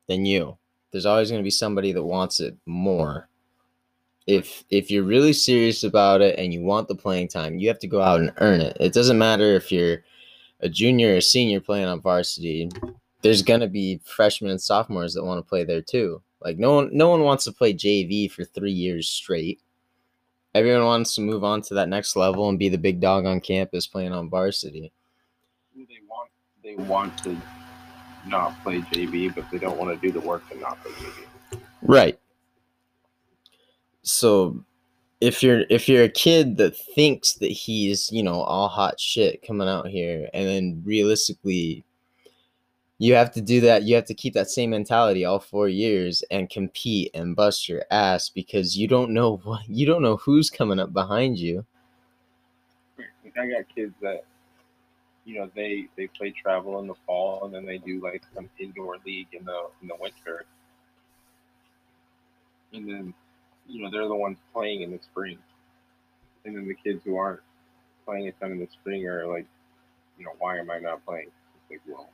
than 0.08 0.26
you. 0.26 0.58
There's 0.92 1.06
always 1.06 1.30
going 1.30 1.42
to 1.42 1.48
be 1.48 1.52
somebody 1.52 1.92
that 1.94 2.04
wants 2.04 2.40
it 2.40 2.56
more. 2.66 3.28
If 4.28 4.64
if 4.70 4.92
you're 4.92 5.04
really 5.04 5.34
serious 5.34 5.84
about 5.84 6.22
it 6.22 6.38
and 6.38 6.54
you 6.54 6.62
want 6.62 6.88
the 6.88 6.96
playing 6.96 7.30
time, 7.30 7.58
you 7.58 7.68
have 7.68 7.80
to 7.80 7.88
go 7.88 8.02
out 8.02 8.20
and 8.20 8.34
earn 8.38 8.62
it. 8.62 8.78
It 8.80 8.94
doesn't 8.94 9.18
matter 9.18 9.56
if 9.56 9.72
you're 9.72 10.04
a 10.60 10.70
junior 10.70 11.16
or 11.16 11.22
senior 11.22 11.60
playing 11.60 11.88
on 11.88 12.02
varsity. 12.02 12.70
There's 13.22 13.42
going 13.42 13.62
to 13.62 13.68
be 13.68 14.00
freshmen 14.04 14.52
and 14.52 14.62
sophomores 14.62 15.14
that 15.14 15.24
want 15.24 15.44
to 15.44 15.50
play 15.50 15.64
there 15.64 15.82
too. 15.82 16.22
Like 16.42 16.58
no 16.58 16.74
one 16.74 16.90
no 16.92 17.10
one 17.10 17.24
wants 17.24 17.44
to 17.46 17.52
play 17.52 17.74
JV 17.74 18.32
for 18.32 18.46
3 18.46 18.72
years 18.72 19.10
straight. 19.10 19.62
Everyone 20.56 20.86
wants 20.86 21.16
to 21.16 21.22
move 21.22 21.44
on 21.44 21.62
to 21.64 21.74
that 21.76 21.90
next 21.90 22.16
level 22.16 22.50
and 22.50 22.58
be 22.58 22.70
the 22.70 22.78
big 22.78 23.00
dog 23.00 23.26
on 23.26 23.40
campus 23.40 23.86
playing 23.88 24.14
on 24.14 24.30
varsity. 24.30 24.92
They 25.76 25.86
want 26.08 26.30
they 26.64 26.76
want 26.76 27.18
to 27.24 27.38
not 28.28 28.62
play 28.64 28.80
JV, 28.80 29.34
but 29.34 29.50
they 29.52 29.58
don't 29.58 29.78
want 29.78 30.00
to 30.00 30.08
do 30.08 30.12
the 30.12 30.26
work 30.26 30.48
to 30.50 30.58
not 30.58 30.82
play 30.82 30.92
JV. 30.94 31.60
Right. 31.82 32.20
So 34.02 34.64
if 35.22 35.44
you're 35.44 35.66
if 35.70 35.88
you're 35.90 36.04
a 36.04 36.10
kid 36.10 36.58
that 36.58 36.78
thinks 36.96 37.34
that 37.34 37.52
he's, 37.52 38.12
you 38.12 38.24
know, 38.24 38.42
all 38.42 38.70
hot 38.70 39.00
shit 39.00 39.46
coming 39.46 39.68
out 39.68 39.88
here 39.88 40.30
and 40.34 40.48
then 40.48 40.82
realistically 40.86 41.84
you 43.00 43.14
have 43.16 43.32
to 43.32 43.42
do 43.42 43.62
that 43.62 43.84
you 43.84 43.96
have 43.96 44.06
to 44.06 44.14
keep 44.14 44.34
that 44.34 44.50
same 44.50 44.70
mentality 44.70 45.26
all 45.26 45.40
4 45.40 45.70
years 45.70 46.22
and 46.30 46.50
compete 46.50 47.10
and 47.14 47.36
bust 47.36 47.68
your 47.68 47.84
ass 47.90 48.30
because 48.30 48.78
you 48.78 48.88
don't 48.88 49.12
know 49.12 49.38
what 49.44 49.68
you 49.68 49.86
don't 49.86 50.04
know 50.04 50.18
who's 50.18 50.50
coming 50.50 50.80
up 50.80 50.94
behind 50.94 51.40
you. 51.40 51.66
I 53.40 53.48
got 53.48 53.74
kids 53.74 53.94
that 54.02 54.26
you 55.26 55.36
know 55.40 55.50
they 55.56 55.88
they 55.96 56.08
play 56.08 56.32
travel 56.32 56.80
in 56.80 56.88
the 56.88 56.96
fall 57.06 57.46
and 57.46 57.54
then 57.54 57.66
they 57.66 57.78
do 57.78 58.02
like 58.04 58.24
some 58.36 58.50
indoor 58.60 58.98
league 59.06 59.28
in 59.32 59.46
the 59.46 59.70
in 59.82 59.88
the 59.88 59.96
winter. 60.00 60.46
And 62.74 62.88
then 62.88 63.14
you 63.68 63.82
know 63.82 63.90
they're 63.90 64.08
the 64.08 64.16
ones 64.16 64.38
playing 64.54 64.82
in 64.82 64.92
the 64.92 65.00
spring. 65.02 65.38
And 66.46 66.56
then 66.56 66.68
the 66.68 66.76
kids 66.76 67.04
who 67.06 67.16
aren't 67.16 67.42
playing 68.06 68.28
a 68.28 68.32
ton 68.34 68.52
in 68.52 68.60
the 68.60 68.68
spring 68.68 69.08
are 69.08 69.26
like 69.26 69.46
you 70.18 70.26
know 70.26 70.32
why 70.40 70.58
am 70.58 70.70
i 70.70 70.80
not 70.80 71.06
playing? 71.06 71.28
It's 71.28 71.72
like 71.72 71.82
well 71.88 72.10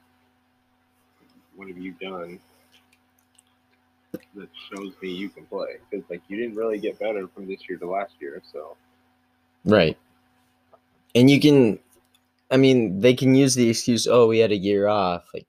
what 1.55 1.67
have 1.67 1.77
you 1.77 1.93
done 2.01 2.39
that 4.35 4.49
shows 4.73 4.93
me 5.01 5.09
you 5.09 5.29
can 5.29 5.45
play 5.45 5.77
because 5.89 6.09
like 6.09 6.21
you 6.27 6.37
didn't 6.37 6.55
really 6.55 6.79
get 6.79 6.97
better 6.99 7.27
from 7.27 7.47
this 7.47 7.67
year 7.67 7.77
to 7.77 7.89
last 7.89 8.13
year 8.19 8.41
so 8.51 8.75
Right. 9.65 9.97
And 11.15 11.29
you 11.29 11.39
can 11.39 11.79
I 12.51 12.57
mean, 12.57 12.99
they 12.99 13.15
can 13.15 13.33
use 13.33 13.55
the 13.55 13.69
excuse, 13.69 14.05
"Oh, 14.05 14.27
we 14.27 14.37
had 14.37 14.51
a 14.51 14.57
year 14.57 14.87
off." 14.87 15.25
Like 15.33 15.47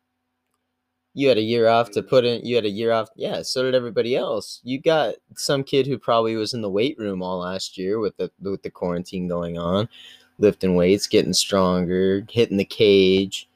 you 1.13 1.29
had 1.29 1.37
a 1.37 1.43
year 1.43 1.69
off 1.69 1.91
to 1.93 2.03
put 2.03 2.25
in 2.25 2.45
you 2.45 2.57
had 2.57 2.65
a 2.65 2.71
year 2.71 2.93
off. 2.93 3.11
Yeah, 3.17 3.43
so 3.43 3.63
did 3.63 3.75
everybody 3.75 4.17
else. 4.17 4.61
You 4.65 4.81
got 4.81 5.17
some 5.37 5.63
kid 5.63 5.87
who 5.87 5.99
probably 5.99 6.37
was 6.37 6.55
in 6.55 6.63
the 6.63 6.71
weight 6.71 6.99
room 6.99 7.23
all 7.23 7.41
last 7.41 7.77
year 7.77 7.99
with 7.99 8.17
the 8.17 8.31
with 8.41 8.63
the 8.63 8.71
quarantine 8.71 9.29
going 9.29 9.59
on, 9.59 9.89
lifting 10.39 10.75
weights, 10.75 11.07
getting 11.07 11.35
stronger, 11.35 12.27
hitting 12.31 12.57
the 12.57 12.65
cage. 12.65 13.49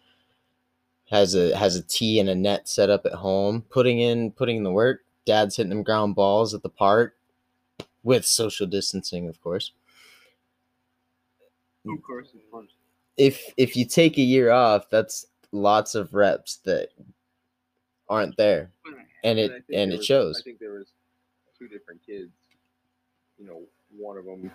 Has 1.11 1.35
a 1.35 1.57
has 1.57 1.77
a 1.77 1.83
tee 1.83 2.21
and 2.21 2.29
a 2.29 2.35
net 2.35 2.69
set 2.69 2.89
up 2.89 3.05
at 3.05 3.13
home, 3.13 3.63
putting 3.69 4.01
in 4.01 4.31
putting 4.33 4.57
in 4.59 4.63
the 4.63 4.71
work. 4.73 5.01
Dad's 5.27 5.57
hitting 5.57 5.71
them 5.71 5.83
ground 5.83 6.15
balls 6.15 6.55
at 6.55 6.63
the 6.63 6.69
park 6.69 7.17
with 8.03 8.25
social 8.25 8.67
distancing, 8.67 9.29
of 9.29 9.41
course. 9.41 9.73
of 11.87 12.03
course 12.03 12.29
of 12.35 12.51
course 12.51 12.71
if 13.17 13.53
if 13.57 13.77
you 13.77 13.85
take 13.85 14.17
a 14.19 14.23
year 14.23 14.51
off, 14.51 14.89
that's 14.89 15.27
lots 15.53 15.95
of 15.95 16.15
reps 16.15 16.57
that 16.65 16.89
aren't 18.09 18.37
there. 18.37 18.71
And 19.25 19.39
it- 19.39 19.51
think 19.51 19.65
and 19.73 19.93
it 19.93 19.99
was- 19.99 20.07
shows. 20.07 20.39
I 20.41 20.43
think 20.43 20.59
there 20.59 20.73
was 20.73 20.93
two 21.59 21.69
different 21.69 22.01
kids. 22.07 22.33
You 23.39 23.47
know, 23.47 23.63
one 23.97 24.17
of 24.17 24.25
them 24.25 24.51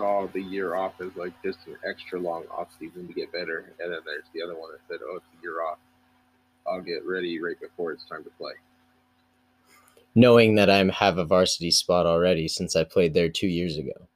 saw 0.00 0.26
the 0.32 0.40
year 0.40 0.76
off 0.76 0.94
as 1.00 1.14
like 1.14 1.34
just 1.44 1.58
an 1.66 1.76
extra 1.86 2.18
long 2.18 2.44
off 2.50 2.68
season 2.78 3.06
to 3.06 3.12
get 3.12 3.30
better, 3.32 3.74
and 3.78 3.92
then 3.92 4.00
there's 4.06 4.24
the 4.32 4.42
other 4.42 4.58
one 4.58 4.70
that 4.72 4.80
said, 4.88 5.00
"Oh, 5.04 5.16
it's 5.16 5.26
a 5.38 5.42
year 5.42 5.62
off. 5.62 5.78
I'll 6.66 6.80
get 6.80 7.04
ready 7.04 7.38
right 7.40 7.60
before 7.60 7.92
it's 7.92 8.06
time 8.06 8.24
to 8.24 8.30
play." 8.30 8.52
Knowing 10.14 10.54
that 10.54 10.70
I'm 10.70 10.88
have 10.88 11.18
a 11.18 11.24
varsity 11.24 11.70
spot 11.70 12.06
already 12.06 12.48
since 12.48 12.74
I 12.74 12.84
played 12.84 13.12
there 13.12 13.28
two 13.28 13.46
years 13.46 13.76
ago. 13.76 14.08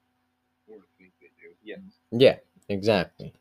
Or 0.69 0.79
think 0.99 1.13
they 1.21 1.29
do. 1.41 1.55
Yes. 1.63 1.81
Yeah, 2.11 2.37
exactly. 2.69 3.35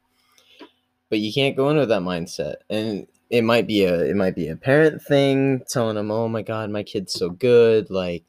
But 1.09 1.19
you 1.19 1.31
can't 1.31 1.55
go 1.55 1.69
in 1.69 1.77
with 1.77 1.89
that 1.89 2.01
mindset. 2.01 2.55
And 2.69 3.07
it 3.29 3.43
might 3.43 3.67
be 3.67 3.85
a 3.85 4.03
it 4.03 4.17
might 4.17 4.35
be 4.35 4.49
a 4.49 4.57
parent 4.57 5.01
thing 5.01 5.63
telling 5.69 5.95
them, 5.95 6.11
"Oh 6.11 6.27
my 6.27 6.41
god, 6.41 6.69
my 6.69 6.83
kid's 6.83 7.13
so 7.13 7.29
good, 7.29 7.89
like 7.89 8.25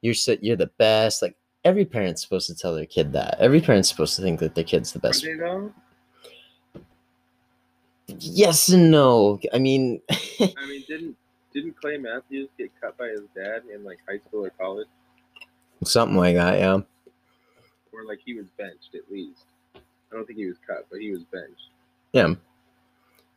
you're 0.00 0.14
so, 0.14 0.36
you're 0.40 0.56
the 0.56 0.70
best." 0.78 1.22
Like 1.22 1.36
every 1.68 1.84
parent's 1.84 2.22
supposed 2.22 2.46
to 2.48 2.54
tell 2.54 2.74
their 2.74 2.86
kid 2.86 3.12
that. 3.12 3.36
Every 3.38 3.60
parent's 3.60 3.88
supposed 3.88 4.16
to 4.16 4.22
think 4.22 4.40
that 4.40 4.54
their 4.54 4.64
kid's 4.64 4.92
the 4.92 4.98
Are 4.98 5.02
best. 5.02 5.22
they 5.22 5.34
though? 5.34 5.72
Yes 8.06 8.70
and 8.70 8.90
no. 8.90 9.38
I 9.52 9.58
mean, 9.58 10.00
I 10.10 10.66
mean, 10.66 10.84
didn't 10.88 11.16
didn't 11.52 11.78
Clay 11.78 11.98
Matthews 11.98 12.48
get 12.56 12.70
cut 12.80 12.96
by 12.96 13.08
his 13.08 13.20
dad 13.36 13.62
in 13.72 13.84
like 13.84 13.98
high 14.08 14.18
school 14.26 14.46
or 14.46 14.50
college, 14.50 14.88
something 15.84 16.16
like 16.16 16.34
that, 16.36 16.58
yeah. 16.58 16.80
or 17.92 18.04
like 18.06 18.20
he 18.24 18.34
was 18.34 18.46
benched 18.56 18.94
at 18.94 19.12
least? 19.12 19.44
I 19.74 20.16
don't 20.16 20.26
think 20.26 20.38
he 20.38 20.46
was 20.46 20.56
cut, 20.66 20.86
but 20.90 21.00
he 21.00 21.10
was 21.10 21.22
benched. 21.24 21.68
Yeah. 22.12 22.34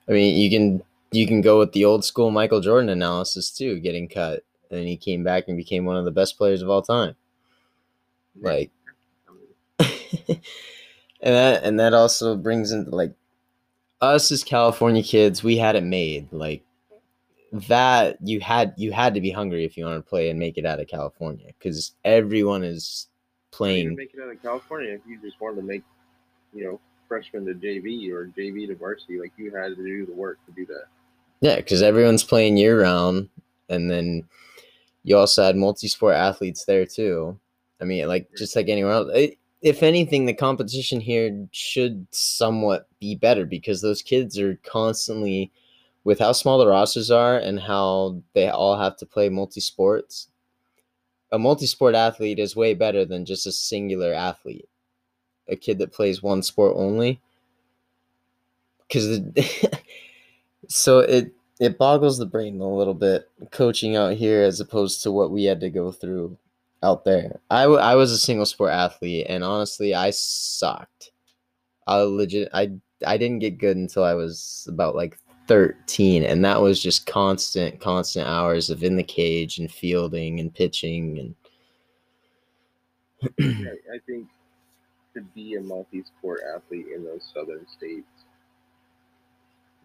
I 0.07 0.11
mean, 0.13 0.37
you 0.39 0.49
can 0.49 0.81
you 1.11 1.27
can 1.27 1.41
go 1.41 1.59
with 1.59 1.73
the 1.73 1.83
old 1.83 2.05
school 2.05 2.31
Michael 2.31 2.61
Jordan 2.61 2.89
analysis 2.89 3.51
too, 3.51 3.79
getting 3.79 4.07
cut, 4.07 4.43
and 4.69 4.79
then 4.79 4.87
he 4.87 4.95
came 4.95 5.21
back 5.21 5.49
and 5.49 5.57
became 5.57 5.83
one 5.83 5.97
of 5.97 6.05
the 6.05 6.11
best 6.11 6.37
players 6.37 6.61
of 6.61 6.69
all 6.69 6.81
time. 6.81 7.15
Like, 8.39 8.71
and 9.79 10.39
that 11.21 11.63
and 11.63 11.79
that 11.79 11.93
also 11.93 12.35
brings 12.35 12.71
into 12.71 12.95
like 12.95 13.13
us 14.01 14.31
as 14.31 14.43
California 14.43 15.03
kids, 15.03 15.43
we 15.43 15.57
had 15.57 15.75
it 15.75 15.83
made. 15.83 16.31
Like 16.31 16.63
that, 17.51 18.17
you 18.21 18.39
had 18.39 18.73
you 18.77 18.91
had 18.91 19.13
to 19.15 19.21
be 19.21 19.31
hungry 19.31 19.65
if 19.65 19.77
you 19.77 19.85
wanted 19.85 19.97
to 19.97 20.03
play 20.03 20.29
and 20.29 20.39
make 20.39 20.57
it 20.57 20.65
out 20.65 20.79
of 20.79 20.87
California, 20.87 21.47
because 21.57 21.93
everyone 22.03 22.63
is 22.63 23.07
you 23.09 23.57
playing. 23.57 23.95
make 23.95 24.13
it 24.13 24.21
out 24.21 24.31
of 24.31 24.41
California 24.41 24.93
if 24.93 25.01
you 25.07 25.19
just 25.21 25.39
wanted 25.41 25.57
to 25.57 25.67
make 25.67 25.83
you 26.53 26.63
know, 26.63 26.79
freshman 27.07 27.45
to 27.45 27.53
JV 27.53 28.11
or 28.11 28.27
JV 28.27 28.67
to 28.67 28.75
varsity. 28.75 29.19
Like 29.19 29.33
you 29.37 29.55
had 29.55 29.69
to 29.69 29.75
do 29.75 30.05
the 30.05 30.13
work 30.13 30.39
to 30.45 30.51
do 30.51 30.65
that. 30.67 30.85
Yeah, 31.41 31.55
because 31.55 31.81
everyone's 31.81 32.23
playing 32.23 32.57
year 32.57 32.81
round, 32.81 33.29
and 33.69 33.89
then 33.89 34.27
you 35.03 35.17
also 35.17 35.43
had 35.43 35.55
multi-sport 35.55 36.15
athletes 36.15 36.65
there 36.65 36.85
too. 36.85 37.39
I 37.81 37.85
mean, 37.85 38.07
like 38.07 38.29
just 38.37 38.55
like 38.55 38.69
anywhere 38.69 38.93
else. 38.93 39.11
It, 39.13 39.37
if 39.61 39.83
anything, 39.83 40.25
the 40.25 40.33
competition 40.33 40.99
here 40.99 41.47
should 41.51 42.07
somewhat 42.11 42.87
be 42.99 43.15
better 43.15 43.45
because 43.45 43.81
those 43.81 44.01
kids 44.01 44.39
are 44.39 44.59
constantly, 44.63 45.51
with 46.03 46.19
how 46.19 46.31
small 46.31 46.57
the 46.57 46.67
rosters 46.67 47.11
are 47.11 47.37
and 47.37 47.59
how 47.59 48.21
they 48.33 48.49
all 48.49 48.77
have 48.77 48.97
to 48.97 49.05
play 49.05 49.29
multi 49.29 49.61
sports. 49.61 50.27
A 51.31 51.39
multi 51.39 51.67
sport 51.67 51.95
athlete 51.95 52.39
is 52.39 52.55
way 52.55 52.73
better 52.73 53.05
than 53.05 53.25
just 53.25 53.45
a 53.45 53.51
singular 53.51 54.13
athlete, 54.13 54.67
a 55.47 55.55
kid 55.55 55.77
that 55.79 55.93
plays 55.93 56.23
one 56.23 56.41
sport 56.41 56.73
only. 56.75 57.21
Because 58.87 59.21
so 60.67 60.99
it 60.99 61.31
it 61.59 61.77
boggles 61.77 62.17
the 62.17 62.25
brain 62.25 62.59
a 62.59 62.67
little 62.67 62.95
bit 62.95 63.29
coaching 63.51 63.95
out 63.95 64.13
here 64.13 64.41
as 64.41 64.59
opposed 64.59 65.03
to 65.03 65.11
what 65.11 65.29
we 65.29 65.43
had 65.43 65.59
to 65.59 65.69
go 65.69 65.91
through 65.91 66.35
out 66.83 67.05
there. 67.05 67.39
I, 67.49 67.63
w- 67.63 67.79
I 67.79 67.95
was 67.95 68.11
a 68.11 68.17
single 68.17 68.45
sport 68.45 68.71
athlete, 68.71 69.27
and 69.29 69.43
honestly, 69.43 69.93
I 69.93 70.09
sucked. 70.11 71.11
I 71.87 71.97
legit 71.97 72.49
I 72.53 72.71
I 73.05 73.17
didn't 73.17 73.39
get 73.39 73.57
good 73.57 73.77
until 73.77 74.03
I 74.03 74.13
was 74.13 74.67
about 74.69 74.95
like 74.95 75.17
13 75.47 76.23
and 76.23 76.45
that 76.45 76.61
was 76.61 76.81
just 76.81 77.05
constant 77.05 77.79
constant 77.79 78.27
hours 78.27 78.69
of 78.69 78.83
in 78.83 78.95
the 78.95 79.03
cage 79.03 79.57
and 79.57 79.71
fielding 79.71 80.39
and 80.39 80.53
pitching 80.53 81.19
and 81.19 81.35
I, 83.93 83.99
think 84.07 84.27
to 85.13 85.21
be 85.35 85.55
a 85.55 85.61
multi-sport 85.61 86.41
athlete 86.55 86.87
in 86.95 87.03
those 87.03 87.29
southern 87.33 87.67
states 87.67 88.07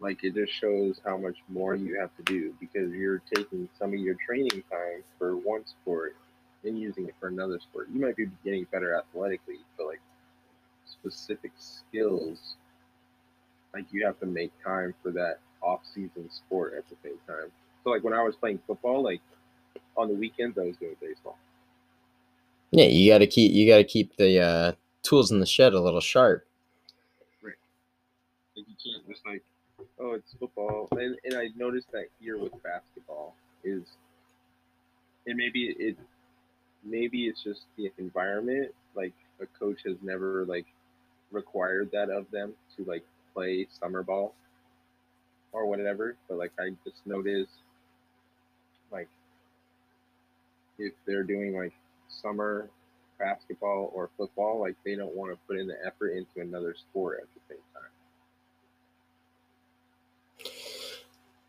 like 0.00 0.22
it 0.22 0.34
just 0.34 0.52
shows 0.52 1.00
how 1.04 1.16
much 1.16 1.36
more 1.48 1.74
you 1.74 1.98
have 1.98 2.14
to 2.16 2.22
do 2.22 2.54
because 2.60 2.92
you're 2.92 3.22
taking 3.34 3.68
some 3.78 3.92
of 3.92 3.98
your 3.98 4.16
training 4.24 4.62
time 4.70 5.02
for 5.18 5.36
one 5.36 5.66
sport 5.66 6.16
using 6.74 7.06
it 7.06 7.14
for 7.20 7.28
another 7.28 7.60
sport. 7.60 7.88
You 7.92 8.00
might 8.00 8.16
be 8.16 8.28
getting 8.42 8.66
better 8.72 8.96
athletically, 8.96 9.58
but 9.76 9.86
like 9.86 10.00
specific 10.86 11.52
skills, 11.58 12.56
like 13.74 13.84
you 13.92 14.06
have 14.06 14.18
to 14.20 14.26
make 14.26 14.52
time 14.64 14.94
for 15.02 15.10
that 15.10 15.40
off-season 15.62 16.30
sport 16.30 16.74
at 16.78 16.88
the 16.88 16.96
same 17.02 17.18
time. 17.26 17.52
So 17.84 17.90
like 17.90 18.02
when 18.02 18.14
I 18.14 18.22
was 18.22 18.36
playing 18.36 18.60
football, 18.66 19.02
like 19.02 19.20
on 19.96 20.08
the 20.08 20.14
weekends 20.14 20.56
I 20.58 20.62
was 20.62 20.76
doing 20.76 20.96
baseball. 21.00 21.38
Yeah, 22.70 22.86
you 22.86 23.10
got 23.12 23.18
to 23.18 23.26
keep 23.26 23.52
you 23.52 23.68
got 23.68 23.78
to 23.78 23.84
keep 23.84 24.16
the 24.16 24.40
uh, 24.40 24.72
tools 25.02 25.30
in 25.30 25.40
the 25.40 25.46
shed 25.46 25.72
a 25.72 25.80
little 25.80 26.00
sharp. 26.00 26.46
Right. 27.42 27.54
Like 28.56 28.66
you 28.68 28.74
can't 28.92 29.08
just 29.08 29.24
like, 29.24 29.42
oh, 30.00 30.14
it's 30.14 30.34
football. 30.38 30.88
And 30.92 31.16
and 31.24 31.34
I 31.34 31.48
noticed 31.56 31.90
that 31.92 32.06
here 32.20 32.38
with 32.38 32.52
basketball 32.62 33.34
is, 33.62 33.82
and 35.26 35.36
maybe 35.36 35.74
it 35.78 35.96
maybe 36.86 37.26
it's 37.26 37.42
just 37.42 37.62
the 37.76 37.90
environment. 37.98 38.72
Like 38.94 39.14
a 39.40 39.46
coach 39.58 39.80
has 39.86 39.96
never 40.02 40.44
like 40.46 40.66
required 41.30 41.90
that 41.92 42.10
of 42.10 42.30
them 42.30 42.54
to 42.76 42.84
like 42.84 43.04
play 43.34 43.66
summer 43.80 44.02
ball 44.02 44.34
or 45.52 45.66
whatever. 45.66 46.16
But 46.28 46.38
like 46.38 46.52
I 46.58 46.70
just 46.84 47.06
noticed 47.06 47.52
like 48.90 49.08
if 50.78 50.92
they're 51.06 51.24
doing 51.24 51.56
like 51.56 51.72
summer 52.08 52.68
basketball 53.18 53.90
or 53.94 54.10
football, 54.16 54.60
like 54.60 54.76
they 54.84 54.94
don't 54.94 55.14
want 55.14 55.32
to 55.32 55.38
put 55.46 55.58
in 55.58 55.66
the 55.66 55.76
effort 55.86 56.10
into 56.10 56.40
another 56.40 56.74
sport 56.74 57.20
at 57.22 57.28
the 57.34 57.54
same 57.54 57.62
time. 57.74 57.75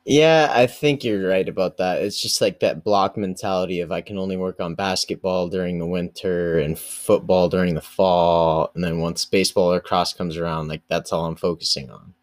Yeah, 0.10 0.50
I 0.54 0.68
think 0.68 1.04
you're 1.04 1.28
right 1.28 1.50
about 1.50 1.76
that. 1.78 2.02
It's 2.02 2.22
just 2.22 2.40
like 2.40 2.62
that 2.62 2.82
block 2.82 3.18
mentality 3.18 3.82
of 3.82 3.92
I 3.92 4.00
can 4.00 4.18
only 4.18 4.38
work 4.38 4.62
on 4.62 4.74
basketball 4.74 5.50
during 5.50 5.80
the 5.80 5.86
winter 5.86 6.60
and 6.60 6.80
football 6.80 7.50
during 7.50 7.76
the 7.76 7.82
fall, 7.82 8.72
and 8.74 8.82
then 8.82 9.00
once 9.00 9.26
baseball 9.26 9.74
or 9.74 9.82
cross 9.82 10.14
comes 10.14 10.38
around, 10.38 10.70
like 10.70 10.82
that's 10.88 11.12
all 11.12 11.26
I'm 11.26 11.36
focusing 11.36 11.90
on, 11.90 12.14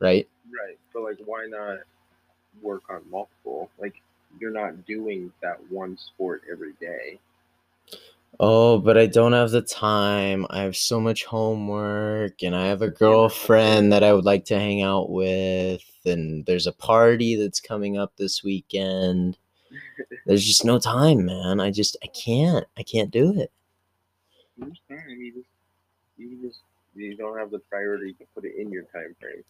right? 0.00 0.28
Right. 0.52 0.78
But 0.92 1.04
like, 1.04 1.18
why 1.26 1.46
not 1.48 1.78
work 2.60 2.82
on 2.90 3.02
multiple? 3.08 3.70
Like, 3.78 4.02
you're 4.40 4.50
not 4.50 4.84
doing 4.84 5.30
that 5.40 5.60
one 5.70 5.96
sport 5.96 6.42
every 6.50 6.72
day. 6.80 7.20
Oh, 8.40 8.78
but 8.78 8.98
I 8.98 9.06
don't 9.06 9.32
have 9.32 9.52
the 9.52 9.62
time. 9.62 10.44
I 10.50 10.62
have 10.62 10.76
so 10.76 11.00
much 11.00 11.24
homework, 11.24 12.42
and 12.42 12.56
I 12.56 12.66
have 12.66 12.82
a 12.82 12.88
girlfriend 12.88 13.92
that 13.92 14.02
I 14.02 14.12
would 14.12 14.24
like 14.24 14.46
to 14.46 14.58
hang 14.58 14.82
out 14.82 15.08
with, 15.08 15.82
and 16.06 16.44
there's 16.46 16.66
a 16.66 16.72
party 16.72 17.36
that's 17.36 17.60
coming 17.60 17.98
up 17.98 18.16
this 18.16 18.42
weekend. 18.42 19.38
There's 20.26 20.44
just 20.44 20.64
no 20.64 20.78
time, 20.78 21.24
man. 21.26 21.60
I 21.60 21.70
just 21.70 21.96
I 22.02 22.06
can't. 22.08 22.66
I 22.76 22.82
can't 22.82 23.10
do 23.10 23.38
it. 23.40 23.52
You 24.56 25.32
just 25.32 25.48
you 26.16 26.38
just 26.42 26.60
you 26.94 27.16
don't 27.16 27.38
have 27.38 27.50
the 27.50 27.60
priority 27.60 28.12
to 28.14 28.24
put 28.34 28.44
it 28.44 28.54
in 28.58 28.70
your 28.70 28.84
time 28.84 29.14
frame. 29.20 29.44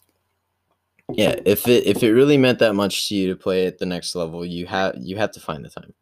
Yeah, 1.10 1.36
if 1.46 1.66
it 1.66 1.86
if 1.86 2.02
it 2.02 2.12
really 2.12 2.36
meant 2.36 2.58
that 2.58 2.74
much 2.74 3.08
to 3.08 3.14
you 3.14 3.28
to 3.28 3.36
play 3.36 3.66
at 3.66 3.78
the 3.78 3.86
next 3.86 4.14
level, 4.14 4.44
you 4.44 4.66
have 4.66 4.94
you 4.98 5.16
have 5.16 5.32
to 5.32 5.40
find 5.40 5.64
the 5.64 5.70
time. 5.70 5.94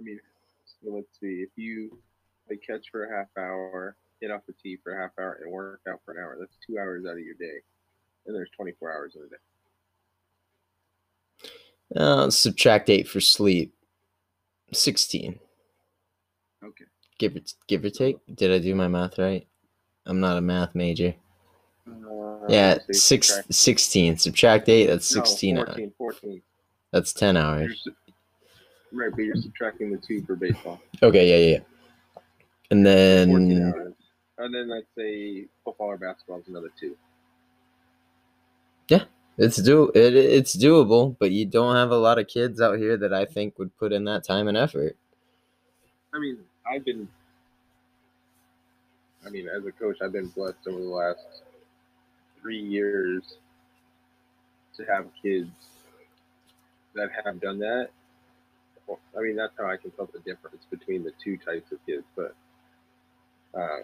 I 0.00 0.02
mean, 0.02 0.20
so 0.64 0.90
let's 0.92 1.20
see. 1.20 1.42
If 1.42 1.50
you 1.56 1.96
like 2.50 2.62
catch 2.66 2.86
for 2.90 3.04
a 3.04 3.16
half 3.16 3.28
hour, 3.36 3.96
get 4.20 4.30
off 4.30 4.42
the 4.46 4.54
tee 4.60 4.78
for 4.82 4.96
a 4.96 5.00
half 5.00 5.12
hour, 5.18 5.40
and 5.42 5.52
work 5.52 5.80
out 5.88 6.00
for 6.04 6.12
an 6.12 6.18
hour, 6.18 6.36
that's 6.40 6.56
two 6.66 6.78
hours 6.78 7.04
out 7.06 7.12
of 7.12 7.20
your 7.20 7.34
day. 7.34 7.60
And 8.28 8.36
there's 8.36 8.50
24 8.50 8.92
hours 8.92 9.16
in 9.16 9.22
a 9.22 9.26
day. 9.28 9.36
Uh, 11.96 12.28
subtract 12.30 12.90
eight 12.90 13.08
for 13.08 13.20
sleep. 13.20 13.74
Sixteen. 14.74 15.38
Okay. 16.62 16.84
Give 17.18 17.36
or 17.36 17.40
give 17.66 17.82
or 17.86 17.90
take. 17.90 18.18
Did 18.34 18.52
I 18.52 18.58
do 18.58 18.74
my 18.74 18.86
math 18.86 19.18
right? 19.18 19.46
I'm 20.04 20.20
not 20.20 20.36
a 20.36 20.42
math 20.42 20.74
major. 20.74 21.14
Uh, 21.88 22.40
Yeah, 22.50 22.76
six, 22.92 23.28
subtract- 23.28 23.54
16. 23.54 24.16
Subtract 24.18 24.68
8, 24.68 24.86
that's 24.88 25.14
no, 25.16 25.24
16 25.24 25.56
hours. 25.58 25.66
14, 25.68 25.92
14. 25.96 26.42
That's 26.92 27.12
10 27.14 27.34
You're 27.36 27.44
hours. 27.44 27.80
su- 27.82 27.94
right, 28.92 29.10
but 29.10 29.20
you're 29.22 29.36
subtracting 29.36 29.90
the 29.90 29.96
two 29.98 30.22
for 30.24 30.36
baseball. 30.36 30.80
Okay, 31.02 31.28
yeah, 31.30 31.36
yeah, 31.36 31.56
yeah. 31.56 32.22
And 32.70 32.84
then. 32.86 33.30
And 34.38 34.54
then 34.54 34.68
let's 34.68 34.86
say 34.96 35.46
football 35.64 35.88
or 35.88 35.96
basketball 35.96 36.40
is 36.40 36.48
another 36.48 36.70
two. 38.88 39.00
it's 39.36 39.56
do 39.56 39.90
it, 39.94 40.14
it's 40.16 40.56
doable, 40.56 41.16
but 41.18 41.30
you 41.30 41.46
don't 41.46 41.76
have 41.76 41.90
a 41.90 41.96
lot 41.96 42.18
of 42.18 42.26
kids 42.26 42.60
out 42.60 42.78
here 42.78 42.96
that 42.96 43.12
I 43.12 43.24
think 43.24 43.58
would 43.58 43.76
put 43.78 43.92
in 43.92 44.04
that 44.04 44.24
time 44.24 44.48
and 44.48 44.56
effort. 44.56 44.96
I 46.12 46.18
mean, 46.18 46.38
I've 46.66 46.84
been, 46.84 47.08
I 49.26 49.30
mean, 49.30 49.48
as 49.48 49.64
a 49.64 49.72
coach, 49.72 49.98
I've 50.02 50.12
been 50.12 50.28
blessed 50.28 50.66
over 50.66 50.80
the 50.80 50.86
last 50.86 51.42
three 52.40 52.60
years 52.60 53.36
to 54.76 54.84
have 54.84 55.06
kids 55.22 55.50
that 56.94 57.10
have 57.24 57.40
done 57.40 57.58
that. 57.58 57.90
I 59.16 59.20
mean, 59.20 59.36
that's 59.36 59.52
how 59.58 59.66
I 59.66 59.76
can 59.76 59.90
tell 59.90 60.08
the 60.12 60.20
difference 60.20 60.64
between 60.70 61.04
the 61.04 61.12
two 61.22 61.36
types 61.36 61.72
of 61.72 61.78
kids. 61.84 62.04
But 62.16 62.34
um, 63.54 63.82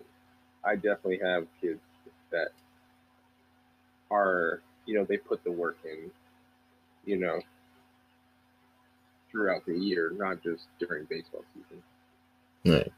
I 0.65 0.77
definitely 0.77 1.21
have 1.23 1.47
kids 1.61 1.81
that 2.31 2.49
are, 4.11 4.63
you 4.87 4.95
know, 4.95 5.05
they 5.05 5.17
put 5.17 5.43
the 5.45 5.53
work 5.53 5.79
in, 5.85 6.11
you 7.05 7.17
know, 7.17 7.41
throughout 9.31 9.65
the 9.67 9.77
year, 9.77 10.13
not 10.17 10.43
just 10.43 10.65
during 10.79 11.05
baseball 11.05 11.45
season. 11.55 11.83
Right. 12.65 12.93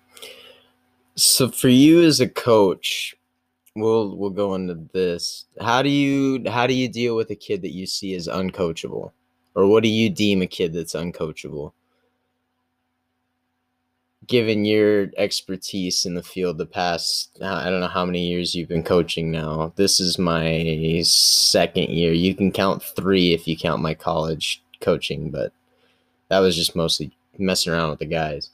So 1.16 1.48
for 1.48 1.68
you 1.68 2.02
as 2.02 2.20
a 2.20 2.28
coach, 2.28 3.16
we'll 3.74 4.16
we'll 4.16 4.30
go 4.30 4.54
into 4.54 4.74
this. 4.92 5.46
How 5.60 5.82
do 5.82 5.88
you 5.88 6.42
how 6.50 6.66
do 6.66 6.74
you 6.74 6.88
deal 6.88 7.16
with 7.16 7.30
a 7.30 7.36
kid 7.36 7.62
that 7.62 7.72
you 7.72 7.86
see 7.86 8.14
as 8.14 8.28
uncoachable? 8.28 9.12
Or 9.54 9.66
what 9.66 9.82
do 9.82 9.88
you 9.88 10.10
deem 10.10 10.42
a 10.42 10.46
kid 10.46 10.74
that's 10.74 10.94
uncoachable? 10.94 11.72
Given 14.26 14.64
your 14.64 15.08
expertise 15.16 16.04
in 16.06 16.14
the 16.14 16.22
field 16.22 16.58
the 16.58 16.66
past 16.66 17.38
uh, 17.40 17.46
I 17.46 17.70
don't 17.70 17.80
know 17.80 17.88
how 17.88 18.04
many 18.04 18.26
years 18.26 18.54
you've 18.54 18.68
been 18.68 18.82
coaching 18.82 19.30
now. 19.30 19.72
This 19.76 20.00
is 20.00 20.18
my 20.18 21.02
second 21.04 21.90
year. 21.90 22.12
You 22.12 22.34
can 22.34 22.50
count 22.50 22.82
3 22.82 23.34
if 23.34 23.46
you 23.46 23.56
count 23.56 23.82
my 23.82 23.94
college 23.94 24.62
coaching, 24.80 25.30
but 25.30 25.52
that 26.28 26.40
was 26.40 26.56
just 26.56 26.74
mostly 26.74 27.16
messing 27.38 27.72
around 27.72 27.90
with 27.90 27.98
the 28.00 28.06
guys. 28.06 28.50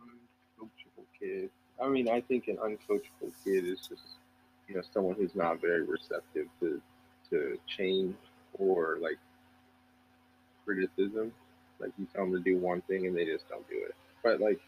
uncoachable 0.00 1.04
kid. 1.18 1.50
I 1.80 1.88
mean, 1.88 2.08
I 2.08 2.20
think 2.20 2.48
an 2.48 2.56
uncoachable 2.56 3.32
kid 3.44 3.64
is 3.64 3.80
just 3.88 4.16
you 4.68 4.74
know 4.74 4.82
someone 4.92 5.14
who's 5.14 5.34
not 5.34 5.60
very 5.60 5.82
receptive 5.82 6.46
to 6.60 6.80
to 7.30 7.58
change 7.66 8.14
or 8.58 8.98
like 9.00 9.18
criticism. 10.64 11.32
Like 11.78 11.90
you 11.98 12.06
tell 12.14 12.24
them 12.24 12.32
to 12.32 12.40
do 12.40 12.58
one 12.58 12.80
thing 12.82 13.06
and 13.06 13.16
they 13.16 13.24
just 13.24 13.48
don't 13.48 13.68
do 13.68 13.76
it. 13.76 13.94
But 14.26 14.40
like 14.40 14.60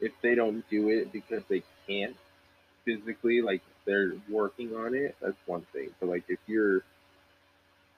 if 0.00 0.12
they 0.20 0.34
don't 0.34 0.68
do 0.68 0.90
it 0.90 1.12
because 1.12 1.42
they 1.48 1.62
can't, 1.86 2.14
physically 2.84 3.40
like 3.40 3.62
they're 3.86 4.12
working 4.28 4.76
on 4.76 4.94
it, 4.94 5.16
that's 5.22 5.38
one 5.46 5.62
thing. 5.72 5.88
But 5.98 6.10
like 6.10 6.24
if 6.28 6.38
you're 6.46 6.82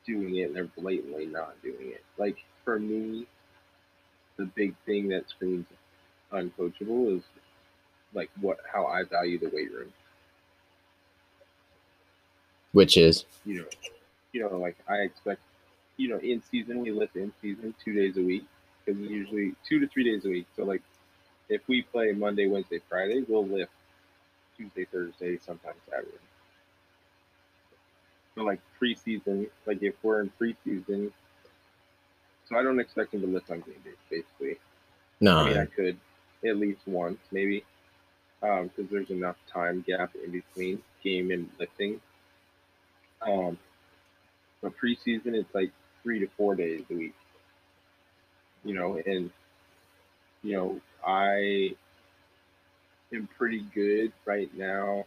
doing 0.07 0.37
it 0.37 0.45
and 0.45 0.55
they're 0.55 0.71
blatantly 0.79 1.27
not 1.27 1.61
doing 1.65 1.89
it, 1.89 2.05
like 2.17 2.37
for 2.65 2.79
me, 2.79 3.27
the 4.37 4.45
big 4.45 4.77
thing 4.87 5.09
that 5.09 5.29
screams 5.29 5.67
uncoachable 6.33 7.17
is 7.17 7.25
like 8.15 8.31
what 8.41 8.59
how 8.73 8.87
I 8.87 9.03
value 9.03 9.41
the 9.41 9.51
weight 9.53 9.73
room. 9.73 9.93
Which 12.71 12.97
is 12.97 13.25
You 13.45 13.63
know, 13.63 13.67
you 14.33 14.41
know, 14.43 14.59
like 14.59 14.77
I 14.89 14.99
expect, 14.99 15.41
you 15.97 16.09
know, 16.09 16.19
in 16.19 16.41
season 16.53 16.83
we 16.83 16.93
lift 16.93 17.17
in 17.17 17.33
season 17.43 17.75
two 17.85 17.95
days 17.95 18.17
a 18.17 18.23
week 18.23 18.45
because 18.85 19.01
usually 19.01 19.55
two 19.69 19.81
to 19.81 19.87
three 19.89 20.05
days 20.05 20.25
a 20.25 20.29
week. 20.29 20.47
So 20.57 20.65
like, 20.65 20.83
if 21.49 21.63
we 21.69 21.83
play 21.83 22.13
Monday, 22.13 22.47
Wednesday, 22.47 22.81
Friday, 22.89 23.25
we'll 23.29 23.47
lift 23.47 23.73
Tuesday, 24.57 24.87
Thursday, 24.91 25.39
sometimes 25.39 25.77
Saturday. 25.89 26.11
So 28.35 28.43
like 28.43 28.61
preseason, 28.81 29.49
like 29.67 29.83
if 29.83 29.95
we're 30.03 30.21
in 30.21 30.31
preseason, 30.41 31.11
so 32.49 32.57
I 32.57 32.63
don't 32.63 32.81
expect 32.81 33.15
him 33.15 33.21
to 33.21 33.27
lift 33.27 33.51
on 33.51 33.61
game 33.61 33.75
day, 33.85 33.91
basically. 34.11 34.59
no. 35.21 35.39
I 35.39 35.49
mean, 35.49 35.59
I 35.59 35.67
could 35.67 35.99
at 36.45 36.57
least 36.57 36.81
once, 36.87 37.19
maybe, 37.31 37.65
because 38.41 38.91
there's 38.91 39.11
enough 39.11 39.37
time 39.53 39.85
gap 39.87 40.13
in 40.25 40.33
between 40.33 40.83
game 41.05 41.31
and 41.31 41.49
lifting. 41.59 42.01
Um, 43.21 43.59
but 44.61 44.73
preseason, 44.77 45.35
it's 45.35 45.55
like 45.55 45.71
three 46.03 46.19
to 46.21 46.29
four 46.37 46.55
days 46.55 46.83
a 46.91 46.95
week. 46.95 47.15
You 48.65 48.75
know, 48.75 49.01
and 49.05 49.31
you 50.43 50.53
know, 50.53 50.81
I 51.07 51.75
am 53.13 53.29
pretty 53.39 53.65
good 53.75 54.13
right 54.25 54.53
now. 54.57 55.05